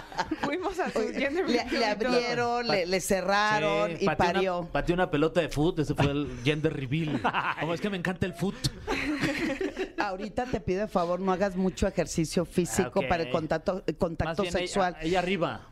Fuimos 0.43 0.79
a 0.79 0.91
su 0.91 0.99
Oye, 1.01 1.13
gender 1.15 1.49
le, 1.51 1.65
reveal 1.65 1.79
le 1.81 1.87
abrieron, 1.87 2.67
le, 2.69 2.87
le 2.87 3.01
cerraron 3.01 3.91
Sí, 3.91 3.97
y 4.01 4.07
pateó 4.07 4.25
parió. 4.33 4.59
Una, 4.61 4.71
pateó 4.73 4.95
una 4.95 5.11
pelota 5.11 5.41
de 5.41 5.49
foot, 5.49 5.81
ese 5.81 5.95
fue 5.95 6.11
el 6.11 6.29
gender 6.45 6.73
reveal. 6.75 7.21
Como 7.61 7.75
es 7.75 7.81
que 7.81 7.91
me 7.91 7.97
encanta 7.99 8.25
el 8.27 8.33
foot. 8.35 8.55
Ahorita 10.09 10.45
te 10.47 10.61
pido 10.61 10.81
de 10.83 10.89
favor 10.89 11.21
no 11.21 11.33
hagas 11.33 11.57
mucho 11.57 11.87
ejercicio 11.87 12.45
físico 12.45 12.93
Ah, 12.97 13.01
ok. 13.01 13.09
para 13.09 13.23
el 13.25 13.31
contacto, 13.31 13.83
el 13.87 13.95
Más 13.95 13.99
contacto 13.99 14.43
bien 14.43 14.55
ella- 14.57 14.67
sexual. 14.67 14.97
Ella, 15.01 15.19
arriba. 15.23 15.69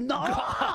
No. 0.00 0.24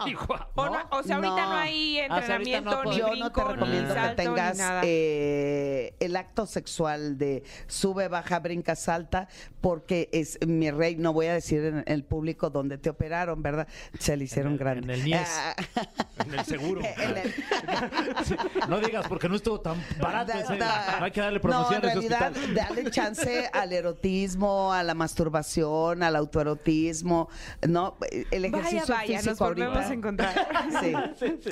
Ay, 0.04 0.14
guau. 0.14 0.40
O, 0.56 0.66
no- 0.66 0.88
o 0.92 1.04
sea, 1.04 1.16
ahorita 1.18 1.36
no, 1.46 1.50
No. 1.52 1.58
hay 1.58 2.00
Ah, 2.00 2.04
o 2.04 2.08
sea, 2.08 2.18
entrenamiento, 2.38 2.84
no, 2.84 2.92
ni 2.92 2.98
Yo 2.98 3.10
brinco, 3.10 3.24
no 3.26 3.32
te 3.32 3.54
recomiendo 3.54 3.96
ni 3.96 4.02
que 4.10 4.16
tengas 4.16 4.58
eh, 4.84 5.94
el 6.00 6.16
acto 6.16 6.46
sexual 6.46 7.18
de 7.18 7.44
sube, 7.68 8.08
baja, 8.08 8.40
brinca, 8.40 8.76
salta, 8.76 9.28
porque 9.62 10.10
es 10.12 10.38
mi 10.46 10.70
rey, 10.72 10.96
no 10.96 11.14
voy 11.14 11.28
a 11.28 11.34
decir 11.34 11.64
en 11.64 11.84
el 11.88 12.04
público 12.04 12.50
donde 12.50 12.78
te 12.78 12.90
operaron, 12.90 13.42
¿verdad? 13.42 13.68
Se 14.00 14.18
le 14.18 14.26
hicieron 14.26 14.54
el- 14.54 14.58
grande. 14.60 14.84
en 14.94 15.00
el 15.00 15.06
Nies. 15.06 15.30
Ah, 15.30 15.56
En 16.26 16.34
el 16.38 16.46
seguro. 16.46 16.82
en 16.98 17.18
el- 17.18 17.34
Sí, 18.26 18.36
no 18.68 18.80
digas 18.80 19.08
porque 19.08 19.30
no 19.30 19.36
estuvo 19.36 19.60
tan 19.62 19.82
barato 20.00 20.34
Da- 20.34 20.40
ese. 20.42 20.58
da- 20.58 21.04
Hay 21.04 21.12
que 21.12 21.22
darle 21.22 21.38
No, 21.40 21.42
promoción 21.42 21.82
en 21.84 21.86
a 21.86 21.92
ese 21.94 22.00
realidad, 22.10 22.32
hospital. 22.32 22.56
darle 22.56 22.92
chance 23.02 23.50
al 23.54 23.74
erotismo, 23.74 24.74
a 24.74 24.84
la 24.84 24.94
masturbación, 24.94 26.04
al 26.04 26.16
autoerotismo, 26.16 27.30
¿no? 27.68 27.98
El 28.32 28.46
ejercicio 28.46 28.82
Vaya, 28.88 28.96
vaya, 28.96 29.16
nos 29.18 29.24
físico 29.26 29.46
volvemos 29.46 29.76
ahorita. 29.78 29.90
a 29.92 29.94
encontrar. 29.94 30.50
Sí. 30.80 30.94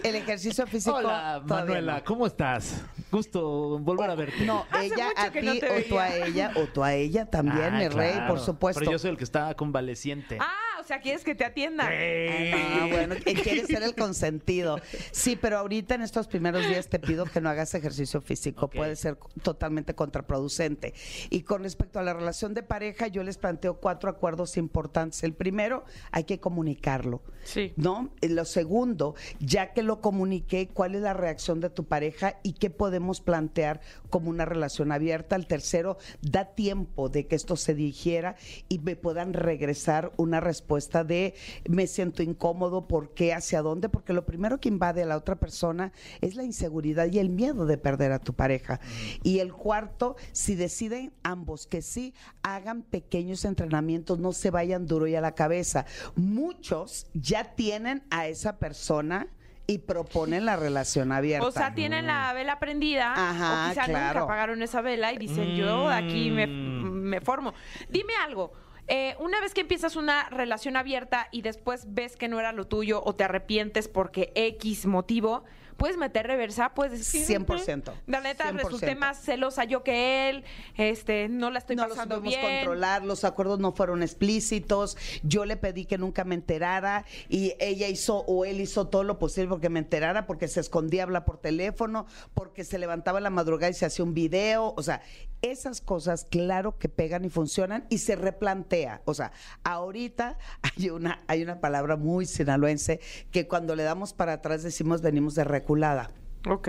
El 0.03 0.15
ejercicio 0.15 0.67
físico. 0.67 0.95
Hola, 0.95 1.41
Manuela, 1.45 1.97
no. 1.97 2.03
¿cómo 2.03 2.27
estás? 2.27 2.81
Gusto 3.11 3.79
volver 3.79 4.09
a 4.09 4.15
verte. 4.15 4.45
No, 4.45 4.65
Hace 4.71 4.85
ella 4.87 5.05
mucho 5.07 5.21
a 5.21 5.29
que 5.31 5.39
ti 5.39 5.45
no 5.45 5.53
te 5.59 5.69
o 5.69 5.83
tú 5.89 5.99
a 5.99 6.15
ella 6.15 6.51
o 6.55 6.63
tú 6.67 6.83
a 6.83 6.93
ella 6.93 7.25
también, 7.25 7.73
Ah, 7.75 7.79
mi 7.79 7.87
rey, 7.87 8.19
por 8.27 8.39
supuesto. 8.39 8.79
Pero 8.79 8.91
yo 8.91 8.99
soy 8.99 9.11
el 9.11 9.17
que 9.17 9.23
está 9.23 9.53
convaleciente. 9.55 10.37
Ah, 10.39 10.66
sea, 10.87 11.01
quieres 11.01 11.23
que 11.23 11.35
te 11.35 11.43
atiendan. 11.43 11.87
Ah, 11.91 12.87
bueno, 12.89 13.15
que 13.15 13.33
quiere 13.33 13.65
ser 13.65 13.83
el 13.83 13.93
consentido. 13.93 14.79
Sí, 15.11 15.35
pero 15.35 15.57
ahorita 15.57 15.95
en 15.95 16.01
estos 16.01 16.27
primeros 16.27 16.65
días 16.67 16.87
te 16.87 16.99
pido 16.99 17.25
que 17.25 17.41
no 17.41 17.49
hagas 17.49 17.73
ejercicio 17.75 18.21
físico, 18.21 18.69
puede 18.69 18.95
ser 18.95 19.17
totalmente 19.43 19.95
contraproducente. 19.95 20.93
Y 21.29 21.41
con 21.41 21.63
respecto 21.63 21.99
a 21.99 22.03
la 22.03 22.13
relación 22.13 22.53
de 22.53 22.63
pareja, 22.63 23.07
yo 23.07 23.23
les 23.23 23.37
planteo 23.37 23.81
cuatro 23.81 24.09
acuerdos 24.09 24.55
importantes. 24.55 25.23
El 25.23 25.33
primero, 25.33 25.83
hay 26.11 26.23
que 26.23 26.39
comunicarlo. 26.39 27.21
Sí. 27.43 27.73
¿No? 27.75 28.09
Y 28.21 28.29
Lo 28.29 28.45
segundo, 28.45 29.15
ya 29.39 29.73
que 29.73 29.83
lo 29.83 29.99
comuniqué, 29.99 30.69
¿cuál 30.69 30.95
es 30.95 31.01
la 31.01 31.13
reacción 31.13 31.59
de 31.59 31.69
tu 31.69 31.85
pareja 31.85 32.39
y 32.43 32.53
qué 32.53 32.69
podemos 32.69 33.19
plantear 33.21 33.81
como 34.09 34.29
una 34.29 34.45
relación 34.45 34.91
abierta? 34.91 35.35
El 35.35 35.47
tercero, 35.47 35.97
da 36.21 36.45
tiempo 36.45 37.09
de 37.09 37.27
que 37.27 37.35
esto 37.35 37.55
se 37.55 37.73
digiera 37.73 38.35
y 38.69 38.79
me 38.79 38.95
puedan 38.95 39.33
regresar 39.33 40.11
una 40.17 40.39
respuesta 40.39 40.76
de 40.77 41.33
me 41.69 41.87
siento 41.87 42.23
incómodo, 42.23 42.87
¿por 42.87 43.13
qué? 43.13 43.33
¿Hacia 43.33 43.61
dónde? 43.61 43.89
Porque 43.89 44.13
lo 44.13 44.25
primero 44.25 44.59
que 44.59 44.69
invade 44.69 45.03
a 45.03 45.05
la 45.05 45.17
otra 45.17 45.35
persona 45.35 45.91
es 46.21 46.35
la 46.35 46.43
inseguridad 46.43 47.07
y 47.11 47.19
el 47.19 47.29
miedo 47.29 47.65
de 47.65 47.77
perder 47.77 48.11
a 48.11 48.19
tu 48.19 48.33
pareja. 48.33 48.79
Y 49.23 49.39
el 49.39 49.53
cuarto, 49.53 50.15
si 50.31 50.55
deciden 50.55 51.13
ambos 51.23 51.67
que 51.67 51.81
sí, 51.81 52.13
hagan 52.43 52.81
pequeños 52.83 53.43
entrenamientos, 53.45 54.19
no 54.19 54.31
se 54.33 54.51
vayan 54.51 54.85
duro 54.87 55.07
y 55.07 55.15
a 55.15 55.21
la 55.21 55.33
cabeza. 55.35 55.85
Muchos 56.15 57.07
ya 57.13 57.55
tienen 57.55 58.03
a 58.09 58.27
esa 58.27 58.57
persona 58.57 59.27
y 59.69 59.79
proponen 59.79 60.45
la 60.45 60.55
relación 60.55 61.11
abierta. 61.11 61.45
O 61.45 61.51
sea, 61.51 61.73
tienen 61.73 62.07
la 62.07 62.31
vela 62.33 62.57
prendida 62.59 63.11
Ajá, 63.13 63.65
o 63.65 63.69
quizá 63.69 63.81
nunca 63.87 63.99
claro. 63.99 64.23
apagaron 64.23 64.61
esa 64.61 64.81
vela 64.81 65.11
y 65.11 65.17
dicen, 65.17 65.55
yo 65.55 65.89
aquí 65.89 66.31
me, 66.31 66.47
Mm. 66.47 66.91
me 67.09 67.21
formo. 67.21 67.53
Dime 67.89 68.13
algo. 68.23 68.53
Eh, 68.87 69.15
una 69.19 69.41
vez 69.41 69.53
que 69.53 69.61
empiezas 69.61 69.95
una 69.95 70.29
relación 70.29 70.77
abierta 70.77 71.27
y 71.31 71.41
después 71.41 71.93
ves 71.93 72.15
que 72.15 72.27
no 72.27 72.39
era 72.39 72.51
lo 72.51 72.67
tuyo 72.67 73.01
o 73.03 73.15
te 73.15 73.23
arrepientes 73.23 73.87
porque 73.87 74.31
X 74.35 74.85
motivo, 74.85 75.43
puedes 75.77 75.97
meter 75.97 76.27
reversa, 76.27 76.73
puedes 76.73 76.99
decir... 76.99 77.25
100%, 77.25 77.93
La 78.07 78.19
neta, 78.19 78.51
100%. 78.51 78.63
resulté 78.63 78.95
más 78.95 79.21
celosa 79.21 79.63
yo 79.63 79.83
que 79.83 80.29
él, 80.29 80.43
este, 80.75 81.29
no 81.29 81.51
la 81.51 81.59
estoy 81.59 81.75
no 81.75 81.83
los 81.83 81.91
pasando 81.91 82.15
supimos 82.15 82.35
bien. 82.35 82.55
controlar, 82.57 83.05
los 83.05 83.23
acuerdos 83.23 83.59
no 83.59 83.71
fueron 83.71 84.03
explícitos, 84.03 84.97
yo 85.23 85.45
le 85.45 85.55
pedí 85.55 85.85
que 85.85 85.97
nunca 85.97 86.23
me 86.23 86.35
enterara 86.35 87.05
y 87.29 87.53
ella 87.59 87.87
hizo 87.87 88.17
o 88.27 88.43
él 88.43 88.59
hizo 88.59 88.87
todo 88.87 89.03
lo 89.03 89.19
posible 89.19 89.49
porque 89.49 89.69
me 89.69 89.79
enterara, 89.79 90.25
porque 90.25 90.47
se 90.47 90.59
escondía 90.59 91.03
habla 91.03 91.25
por 91.25 91.37
teléfono, 91.37 92.07
porque 92.33 92.63
se 92.63 92.79
levantaba 92.79 93.19
en 93.19 93.23
la 93.23 93.29
madrugada 93.29 93.69
y 93.69 93.73
se 93.73 93.85
hacía 93.85 94.03
un 94.03 94.13
video, 94.13 94.73
o 94.75 94.83
sea, 94.83 95.01
esas 95.41 95.81
cosas 95.81 96.25
claro 96.29 96.77
que 96.77 96.89
pegan 96.89 97.25
y 97.25 97.29
funcionan 97.29 97.85
y 97.89 97.99
se 97.99 98.15
replantea, 98.15 99.01
o 99.05 99.13
sea, 99.13 99.31
ahorita 99.63 100.37
hay 100.77 100.89
una 100.89 101.23
hay 101.27 101.43
una 101.43 101.59
palabra 101.59 101.95
muy 101.95 102.25
sinaloense 102.25 102.99
que 103.31 103.47
cuando 103.47 103.75
le 103.75 103.83
damos 103.83 104.13
para 104.13 104.33
atrás 104.33 104.63
decimos 104.63 105.01
venimos 105.01 105.35
de 105.35 105.43
reculada. 105.43 106.11
Ok. 106.49 106.67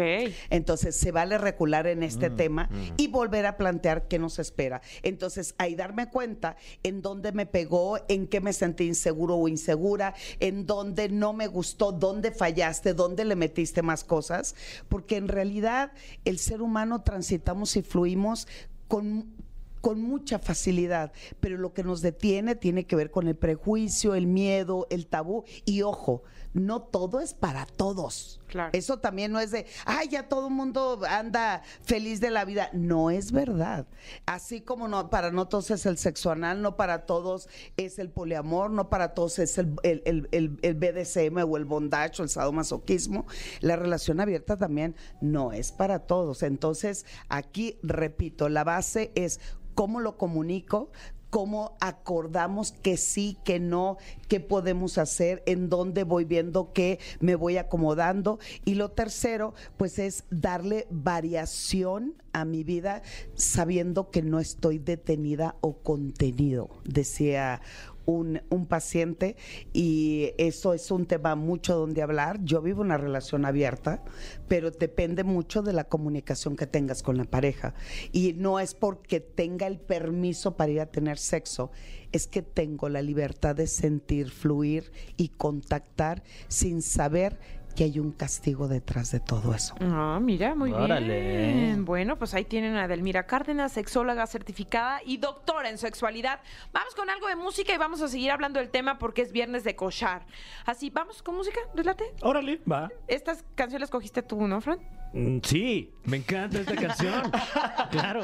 Entonces, 0.51 0.97
se 0.97 1.13
vale 1.13 1.39
recular 1.39 1.87
en 1.87 2.03
este 2.03 2.31
tema 2.31 2.69
y 2.97 3.09
volver 3.09 3.47
a 3.47 3.57
plantear 3.57 4.09
qué 4.09 4.19
nos 4.19 4.39
espera. 4.39 4.81
Entonces, 5.03 5.55
ahí 5.59 5.75
darme 5.75 6.11
cuenta 6.11 6.57
en 6.83 7.03
dónde 7.03 7.33
me 7.33 7.47
pegó, 7.47 7.99
en 8.09 8.27
qué 8.27 8.41
me 8.41 8.53
sentí 8.53 8.85
inseguro 8.85 9.37
o 9.37 9.49
insegura, 9.49 10.15
en 10.41 10.67
dónde 10.67 11.09
no 11.09 11.33
me 11.33 11.47
gustó, 11.47 11.93
dónde 11.93 12.33
fallaste, 12.33 12.95
dónde 12.95 13.25
le 13.25 13.37
metiste 13.37 13.83
más 13.83 14.05
cosas, 14.05 14.55
porque 14.89 15.17
en 15.17 15.29
realidad 15.29 15.93
el 16.25 16.39
ser 16.39 16.63
humano 16.63 17.03
transitamos 17.03 17.77
y 17.77 17.83
fluimos 17.83 18.49
con 18.89 19.39
con 19.81 20.01
mucha 20.03 20.39
facilidad, 20.39 21.13
pero 21.41 21.57
lo 21.57 21.73
que 21.73 21.85
nos 21.85 22.03
detiene 22.03 22.55
tiene 22.55 22.85
que 22.85 22.97
ver 22.97 23.11
con 23.11 23.29
el 23.29 23.37
prejuicio, 23.37 24.15
el 24.15 24.27
miedo, 24.27 24.87
el 24.91 25.07
tabú 25.07 25.45
y 25.65 25.83
ojo, 25.83 26.23
no 26.55 26.83
todo 26.83 27.21
es 27.21 27.35
para 27.35 27.67
todos. 27.67 28.41
Claro. 28.47 28.71
Eso 28.73 28.99
también 28.99 29.31
no 29.31 29.41
es 29.41 29.51
de, 29.51 29.67
ay, 29.85 30.09
ya 30.09 30.29
todo 30.29 30.49
el 30.49 30.55
mundo 30.55 31.01
anda 31.09 31.63
feliz 31.83 32.21
de 32.21 32.31
la 32.31 32.45
vida. 32.47 32.71
No 32.73 33.11
es 33.11 33.31
verdad. 33.33 33.87
Así 34.25 34.63
como 34.63 34.89
no 34.89 35.11
para 35.11 35.31
no 35.31 35.49
todos 35.49 35.71
es 35.71 35.85
el 35.87 35.99
sexo 35.99 36.31
anal, 36.31 36.63
no 36.63 36.77
para 36.77 37.05
todos 37.05 37.49
es 37.77 37.99
el 37.99 38.09
poliamor, 38.11 38.71
no 38.71 38.89
para 38.89 39.13
todos 39.15 39.39
es 39.39 39.59
el, 39.59 39.75
el, 39.83 40.03
el- 40.07 40.29
el- 40.33 40.59
el 40.63 40.75
BDSM 40.75 41.37
o 41.47 41.57
el 41.59 41.67
bondage 41.67 42.21
o 42.21 42.23
el 42.25 42.31
sadomasoquismo. 42.31 43.27
La 43.61 43.77
relación 43.77 44.19
abierta 44.21 44.57
también 44.57 44.97
no 45.21 45.53
es 45.53 45.71
para 45.73 46.01
todos. 46.01 46.43
Entonces, 46.43 47.05
aquí, 47.29 47.79
repito, 47.83 48.49
la 48.49 48.65
base 48.65 49.13
es 49.15 49.41
cómo 49.75 50.01
lo 50.01 50.17
comunico, 50.17 50.91
cómo 51.31 51.77
acordamos 51.81 52.73
que 52.73 52.97
sí, 52.97 53.37
que 53.45 53.61
no, 53.61 53.99
qué 54.29 54.41
podemos 54.41 54.99
hacer, 54.99 55.43
en 55.47 55.69
dónde 55.69 56.05
voy 56.05 56.25
viendo 56.25 56.73
que 56.73 56.99
me 57.21 57.35
voy 57.35 57.57
acomodando. 57.57 58.39
Y 58.65 58.75
lo 58.75 58.91
tercero, 58.91 59.55
pues 59.77 59.99
es 59.99 60.25
darle 60.31 60.87
variación 60.91 62.15
a 62.33 62.45
mi 62.45 62.65
vida 62.65 63.03
sabiendo 63.35 64.11
que 64.11 64.23
no 64.23 64.39
estoy 64.39 64.79
detenida 64.79 65.57
o 65.61 65.79
contenido, 65.79 66.71
decía 66.85 67.61
un, 68.09 68.67
paciente 68.69 69.37
y 69.73 70.33
eso 70.39 70.73
es 70.75 70.91
un 70.91 71.07
tema 71.07 71.35
mucho 71.35 71.77
donde 71.77 72.03
hablar. 72.03 72.43
Yo 72.43 72.63
vivo 72.63 72.81
una 72.81 72.97
relación 72.97 73.45
abierta, 73.45 74.03
pero 74.49 74.71
depende 74.71 75.25
mucho 75.25 75.63
de 75.63 75.73
la 75.75 75.85
comunicación 75.85 76.57
que 76.57 76.67
tengas 76.67 77.03
con 77.03 77.19
la 77.19 77.25
pareja. 77.25 77.75
Y 78.11 78.33
no 78.33 78.61
es 78.61 78.75
porque 78.75 79.21
tenga 79.21 79.67
el 79.67 79.79
permiso 79.79 80.57
para 80.57 80.73
ir 80.73 80.81
a 80.81 80.87
tener 80.87 81.19
sexo, 81.19 81.71
es 82.13 82.27
que 82.27 82.41
tengo 82.41 82.89
la 82.89 83.03
libertad 83.03 83.55
de 83.55 83.67
sentir, 83.67 84.31
fluir 84.31 84.91
y 85.19 85.29
contactar 85.29 86.23
sin 86.49 86.81
saber 86.81 87.39
que 87.79 87.85
hay 87.85 88.01
un 88.01 88.11
castigo 88.11 88.67
detrás 88.67 89.13
de 89.13 89.21
todo 89.21 89.55
eso. 89.55 89.73
Ah, 89.81 90.19
mira, 90.21 90.57
muy 90.57 90.73
Órale. 90.73 91.45
bien. 91.47 91.85
Bueno, 91.85 92.19
pues 92.19 92.35
ahí 92.35 92.45
tienen 92.45 92.75
a 92.75 92.89
Delmira 92.89 93.25
Cárdenas, 93.27 93.71
sexóloga 93.71 94.27
certificada 94.27 95.01
y 95.07 95.19
doctora 95.19 95.71
en 95.71 95.79
sexualidad. 95.79 96.41
Vamos 96.73 96.97
con 96.97 97.09
algo 97.09 97.29
de 97.29 97.37
música 97.37 97.73
y 97.73 97.79
vamos 97.79 98.03
a 98.03 98.09
seguir 98.09 98.33
hablando 98.33 98.59
del 98.59 98.71
tema 98.71 98.99
porque 98.99 99.23
es 99.23 99.31
viernes 99.31 99.63
de 99.63 99.77
cochar. 99.77 100.27
Así, 100.67 100.91
vamos 100.91 101.23
con 101.23 101.37
música, 101.37 101.61
¿relate? 101.73 102.15
Órale, 102.23 102.61
va. 102.69 102.91
Estas 103.07 103.45
canciones 103.55 103.83
las 103.83 103.91
cogiste 103.91 104.23
tú, 104.25 104.45
¿no, 104.49 104.61
Fran? 104.61 104.81
Mm, 105.13 105.39
Sí, 105.45 105.93
me 106.03 106.17
encanta 106.17 106.59
esta 106.59 106.75
canción. 106.75 107.31
claro, 107.93 108.23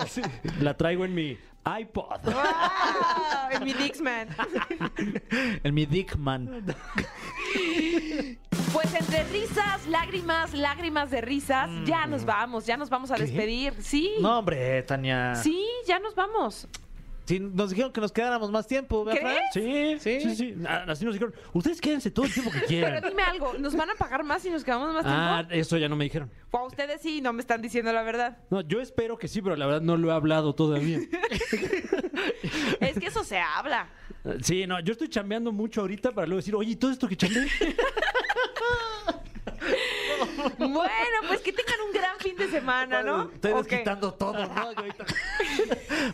la 0.59 0.77
traigo 0.77 1.05
en 1.05 1.15
mi 1.15 1.39
iPod. 1.67 2.21
¡Wow! 2.25 3.51
En 3.51 3.65
mi 3.65 3.73
Dixman. 3.73 4.29
El 5.63 5.73
mi 5.73 5.87
Dickman. 5.87 6.65
Pues 8.73 8.95
entre 8.95 9.25
risas, 9.25 9.87
lágrimas, 9.87 10.53
lágrimas 10.53 11.11
de 11.11 11.21
risas, 11.21 11.71
ya 11.85 12.07
nos 12.07 12.25
vamos, 12.25 12.67
ya 12.67 12.77
nos 12.77 12.91
vamos 12.91 13.11
a 13.11 13.17
despedir. 13.17 13.75
Sí. 13.81 14.15
No, 14.21 14.39
hombre, 14.39 14.83
Tania. 14.83 15.35
Sí, 15.37 15.65
ya 15.87 15.99
nos 15.99 16.15
vamos. 16.15 16.69
Sí, 17.27 17.41
nos 17.41 17.71
dijeron 17.71 17.91
que 17.93 18.01
nos 18.03 18.13
quedáramos 18.13 18.51
más 18.51 18.67
tiempo, 18.67 19.03
¿verdad? 19.05 19.37
Sí, 19.53 19.97
Sí. 19.99 20.21
sí, 20.21 20.37
sí, 20.37 20.55
Ah, 20.69 20.85
Así 20.89 21.05
nos 21.07 21.15
dijeron, 21.15 21.35
ustedes 21.55 21.81
quédense 21.81 22.11
todo 22.11 22.27
el 22.27 22.33
tiempo 22.33 22.51
que 22.51 22.59
Pero 22.59 22.69
quieran. 22.69 23.03
dime 23.03 23.23
algo, 23.23 23.55
¿nos 23.59 23.75
van 23.75 23.89
a 23.91 23.95
pagar 23.95 24.23
más 24.25 24.43
si 24.43 24.51
nos 24.51 24.63
quedamos 24.63 24.93
más 24.93 25.05
Ah, 25.07 25.39
tiempo? 25.47 25.55
eso 25.55 25.79
ya 25.79 25.89
no 25.89 25.97
me 25.97 26.05
dijeron. 26.05 26.31
O 26.51 26.59
a 26.59 26.67
ustedes 26.67 27.01
sí, 27.01 27.21
no 27.23 27.33
me 27.33 27.41
están 27.41 27.63
diciendo 27.63 27.93
la 27.93 28.03
verdad. 28.03 28.39
No, 28.51 28.61
yo 28.61 28.81
espero 28.81 29.17
que 29.17 29.27
sí, 29.29 29.41
pero 29.41 29.57
la 29.57 29.65
verdad 29.67 29.81
no 29.81 29.97
lo 29.97 30.11
he 30.11 30.13
hablado 30.13 30.55
todavía. 30.55 30.99
Es 32.81 32.99
que 32.99 33.07
eso 33.07 33.25
se 33.25 33.39
habla. 33.39 33.89
Sí, 34.43 34.67
no, 34.67 34.81
yo 34.81 34.93
estoy 34.93 35.09
chambeando 35.09 35.51
mucho 35.53 35.81
ahorita 35.83 36.13
para 36.13 36.27
luego 36.27 36.39
decir, 36.39 36.55
oye, 36.55 36.73
¿y 36.73 36.77
todo 36.77 36.91
esto 36.91 37.09
que 37.09 37.17
chambeé? 37.17 37.47
Bueno, 40.59 41.19
pues 41.29 41.41
que 41.41 41.53
tengan 41.53 41.81
un 41.87 41.93
gran 41.93 42.17
fin 42.19 42.37
de 42.37 42.49
semana, 42.51 43.03
¿no? 43.03 43.31
Estoy 43.33 43.53
desquitando 43.55 44.13
todo, 44.15 44.33
¿no? 44.47 44.55
Ahorita- 44.61 45.05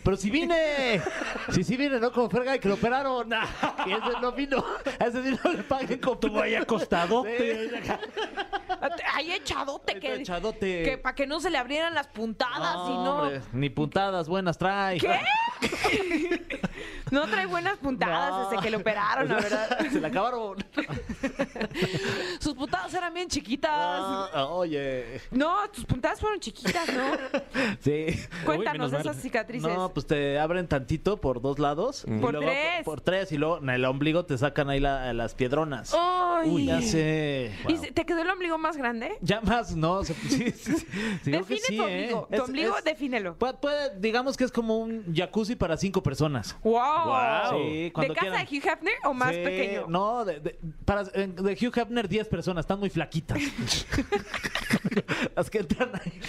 Pero 0.03 0.17
si 0.17 0.29
vine. 0.29 1.01
Sí, 1.51 1.63
sí 1.63 1.77
vine, 1.77 1.99
¿no? 1.99 2.11
Como 2.11 2.29
Fergay, 2.29 2.59
que 2.59 2.67
lo 2.67 2.75
operaron. 2.75 3.29
Y 3.85 3.91
ese 3.93 4.19
no 4.21 4.31
vino. 4.31 4.63
A 4.99 5.05
ese 5.05 5.23
sí 5.23 5.37
no 5.43 5.51
le 5.53 5.63
paguen 5.63 5.99
con 5.99 6.19
¿Tú 6.19 6.39
ahí 6.39 6.55
acostado? 6.55 7.23
Ahí 9.13 9.31
echadote, 9.33 9.93
Ahí 9.93 9.99
que, 9.99 10.13
echadote. 10.15 10.83
que 10.83 10.97
para 10.97 11.15
que 11.15 11.25
no 11.27 11.39
se 11.39 11.49
le 11.49 11.57
abrieran 11.57 11.93
las 11.93 12.07
puntadas 12.07 12.75
y 12.87 12.93
no. 12.93 13.17
hombre, 13.23 13.41
Ni 13.53 13.69
puntadas 13.69 14.27
buenas 14.27 14.57
trae. 14.57 14.99
¿Qué? 14.99 15.19
No 17.11 17.27
trae 17.27 17.45
buenas 17.45 17.77
puntadas 17.77 18.29
No. 18.29 18.49
desde 18.49 18.63
que 18.63 18.69
le 18.69 18.77
operaron, 18.77 19.27
la 19.27 19.35
verdad. 19.35 19.79
Se 19.91 19.99
le 19.99 20.07
acabaron. 20.07 20.55
Puntadas 22.91 22.93
eran 22.95 23.13
bien 23.13 23.27
chiquitas. 23.29 23.71
Ah, 23.73 24.47
oye. 24.49 25.21
No, 25.31 25.69
tus 25.71 25.85
puntadas 25.85 26.19
fueron 26.19 26.39
chiquitas, 26.39 26.87
¿no? 26.93 27.11
Sí. 27.81 28.05
Cuéntanos 28.45 28.91
mal. 28.91 29.01
esas 29.01 29.17
cicatrices. 29.17 29.71
No, 29.71 29.93
pues 29.93 30.05
te 30.05 30.37
abren 30.39 30.67
tantito 30.67 31.19
por 31.21 31.41
dos 31.41 31.57
lados. 31.59 32.03
y 32.07 32.19
Por 32.19 32.33
luego 32.33 32.47
tres. 32.47 32.83
Por, 32.83 33.01
tres. 33.01 33.31
Y 33.31 33.37
luego 33.37 33.57
en 33.59 33.69
el 33.69 33.85
ombligo 33.85 34.25
te 34.25 34.37
sacan 34.37 34.69
ahí 34.69 34.79
la- 34.79 35.13
las 35.13 35.33
piedronas. 35.35 35.95
Ay. 35.97 36.49
Uy, 36.49 36.65
ya 36.65 36.81
sé. 36.81 37.51
¿Y 37.67 37.73
Wow. 37.75 37.85
te 37.93 38.05
quedó 38.05 38.21
el 38.21 38.29
ombligo 38.29 38.57
más 38.57 38.77
grande? 38.77 39.17
Ya 39.21 39.41
más, 39.41 39.75
no. 39.75 40.03
se- 40.03 40.13
sí, 40.13 40.51
sí, 40.51 40.73
sí. 41.23 41.31
Define 41.31 41.59
sí, 41.61 41.77
tu 41.77 41.83
¿eh? 41.83 41.85
ombligo. 41.85 42.27
Tu 42.29 42.35
Es- 42.35 42.41
ombligo, 42.41 42.77
es- 42.77 42.83
defínelo. 42.83 43.35
Puede, 43.37 43.53
puede- 43.55 43.99
digamos 43.99 44.35
que 44.37 44.43
es 44.43 44.51
como 44.51 44.77
un 44.79 45.13
jacuzzi 45.15 45.55
para 45.55 45.77
cinco 45.77 46.03
personas. 46.03 46.55
¡Wow! 46.63 47.51
Sí, 47.51 47.83
¿De 47.83 47.91
casa 47.93 48.13
quieran. 48.19 48.45
de 48.45 48.57
Hugh 48.57 48.67
Hefner 48.67 48.93
o 49.05 49.13
más 49.13 49.29
Sí, 49.33 49.41
pequeño? 49.43 49.85
No, 49.87 50.25
de, 50.25 50.39
de- 50.39 50.59
para, 50.85 51.03
de 51.03 51.53
Hugh 51.61 51.77
Hefner 51.77 52.07
10 52.07 52.27
personas, 52.27 52.63
están 52.63 52.80
muy 52.81 52.89
flaquitas. 52.89 53.39
Las 55.35 55.49
que 55.49 55.59
entran 55.59 55.91
ahí. 55.93 56.19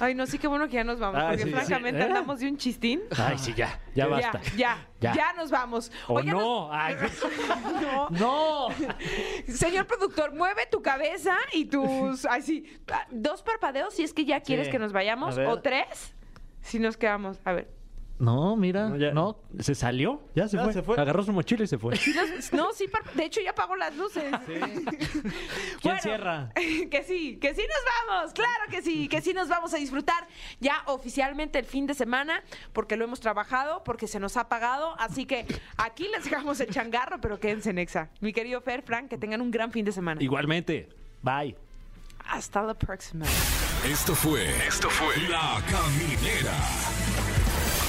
Ay, 0.00 0.14
no, 0.14 0.26
sí, 0.26 0.38
qué 0.38 0.46
bueno 0.48 0.66
que 0.66 0.74
ya 0.74 0.84
nos 0.84 0.98
vamos. 0.98 1.20
Ay, 1.22 1.28
porque 1.38 1.44
sí, 1.44 1.50
francamente 1.50 2.00
sí. 2.00 2.04
¿Eh? 2.04 2.08
andamos 2.08 2.40
de 2.40 2.48
un 2.48 2.56
chistín. 2.58 3.02
Ay, 3.16 3.38
sí, 3.38 3.54
ya, 3.54 3.80
ya 3.94 4.06
basta. 4.08 4.40
Ya, 4.56 4.56
ya, 4.56 4.86
Ya. 5.00 5.14
ya, 5.14 5.32
nos 5.34 5.50
vamos. 5.50 5.90
¿O 6.08 6.20
no? 6.22 6.68
Ay, 6.72 6.96
no. 7.80 8.10
¡No! 8.10 8.68
Señor 9.48 9.86
productor, 9.86 10.34
mueve 10.34 10.66
tu 10.70 10.82
cabeza 10.82 11.36
y 11.52 11.64
tus. 11.66 12.26
Ay, 12.26 12.42
sí. 12.42 12.78
ah, 12.92 13.06
Dos 13.10 13.42
parpadeos 13.42 13.94
si 13.94 14.02
es 14.02 14.12
que 14.12 14.24
ya 14.24 14.40
quieres 14.40 14.66
Sí. 14.66 14.72
que 14.72 14.78
nos 14.78 14.92
vayamos. 14.92 15.38
O 15.38 15.60
tres 15.60 16.14
si 16.62 16.78
nos 16.80 16.96
quedamos. 16.96 17.38
A 17.44 17.52
ver. 17.52 17.75
No, 18.18 18.56
mira. 18.56 18.88
no, 18.88 18.96
ya- 18.96 19.10
No. 19.12 19.36
¿Se 19.60 19.74
salió? 19.74 20.22
Ya 20.34 20.48
se, 20.48 20.56
Ya 20.56 20.64
fue. 20.64 20.72
se 20.72 20.82
fue. 20.82 20.96
Agarró 20.98 21.22
su 21.22 21.32
mochila 21.32 21.64
y 21.64 21.66
se 21.66 21.76
fue. 21.76 21.94
Los- 22.14 22.52
no, 22.52 22.72
sí, 22.72 22.88
par- 22.88 23.04
de 23.12 23.24
hecho 23.26 23.40
ya 23.42 23.50
apagó 23.50 23.76
las 23.76 23.94
luces. 23.94 24.24
¿Quién 24.46 25.32
Bueno, 25.82 26.00
cierra? 26.02 26.50
Que 26.90 27.02
sí, 27.02 27.36
que 27.40 27.54
sí 27.54 27.60
nos 27.62 28.08
vamos, 28.18 28.32
claro 28.32 28.64
que 28.70 28.80
sí, 28.82 29.08
que 29.08 29.20
sí 29.20 29.34
nos 29.34 29.48
vamos 29.48 29.74
a 29.74 29.76
disfrutar 29.76 30.26
ya 30.60 30.82
oficialmente 30.86 31.58
el 31.58 31.66
fin 31.66 31.86
de 31.86 31.94
semana, 31.94 32.42
porque 32.72 32.96
lo 32.96 33.04
hemos 33.04 33.20
trabajado, 33.20 33.82
porque 33.84 34.06
se 34.06 34.18
nos 34.20 34.36
ha 34.36 34.48
pagado, 34.48 34.94
así 34.98 35.26
que 35.26 35.44
aquí 35.76 36.08
les 36.14 36.24
dejamos 36.24 36.58
el 36.60 36.70
changarro, 36.70 37.20
pero 37.20 37.38
quédense 37.38 37.70
en 37.70 37.78
Exa. 37.78 38.08
Mi 38.20 38.32
querido 38.32 38.60
Fer, 38.62 38.82
Frank, 38.82 39.08
que 39.08 39.18
tengan 39.18 39.40
un 39.42 39.50
gran 39.50 39.72
fin 39.72 39.84
de 39.84 39.92
semana. 39.92 40.22
Igualmente. 40.22 40.88
Bye. 41.22 41.56
Hasta 42.28 42.62
la 42.62 42.74
próxima. 42.74 43.26
Esto 43.84 44.14
fue. 44.14 44.48
Esto 44.66 44.88
fue. 44.90 45.16
La 45.28 45.60
Caminera. 45.70 46.54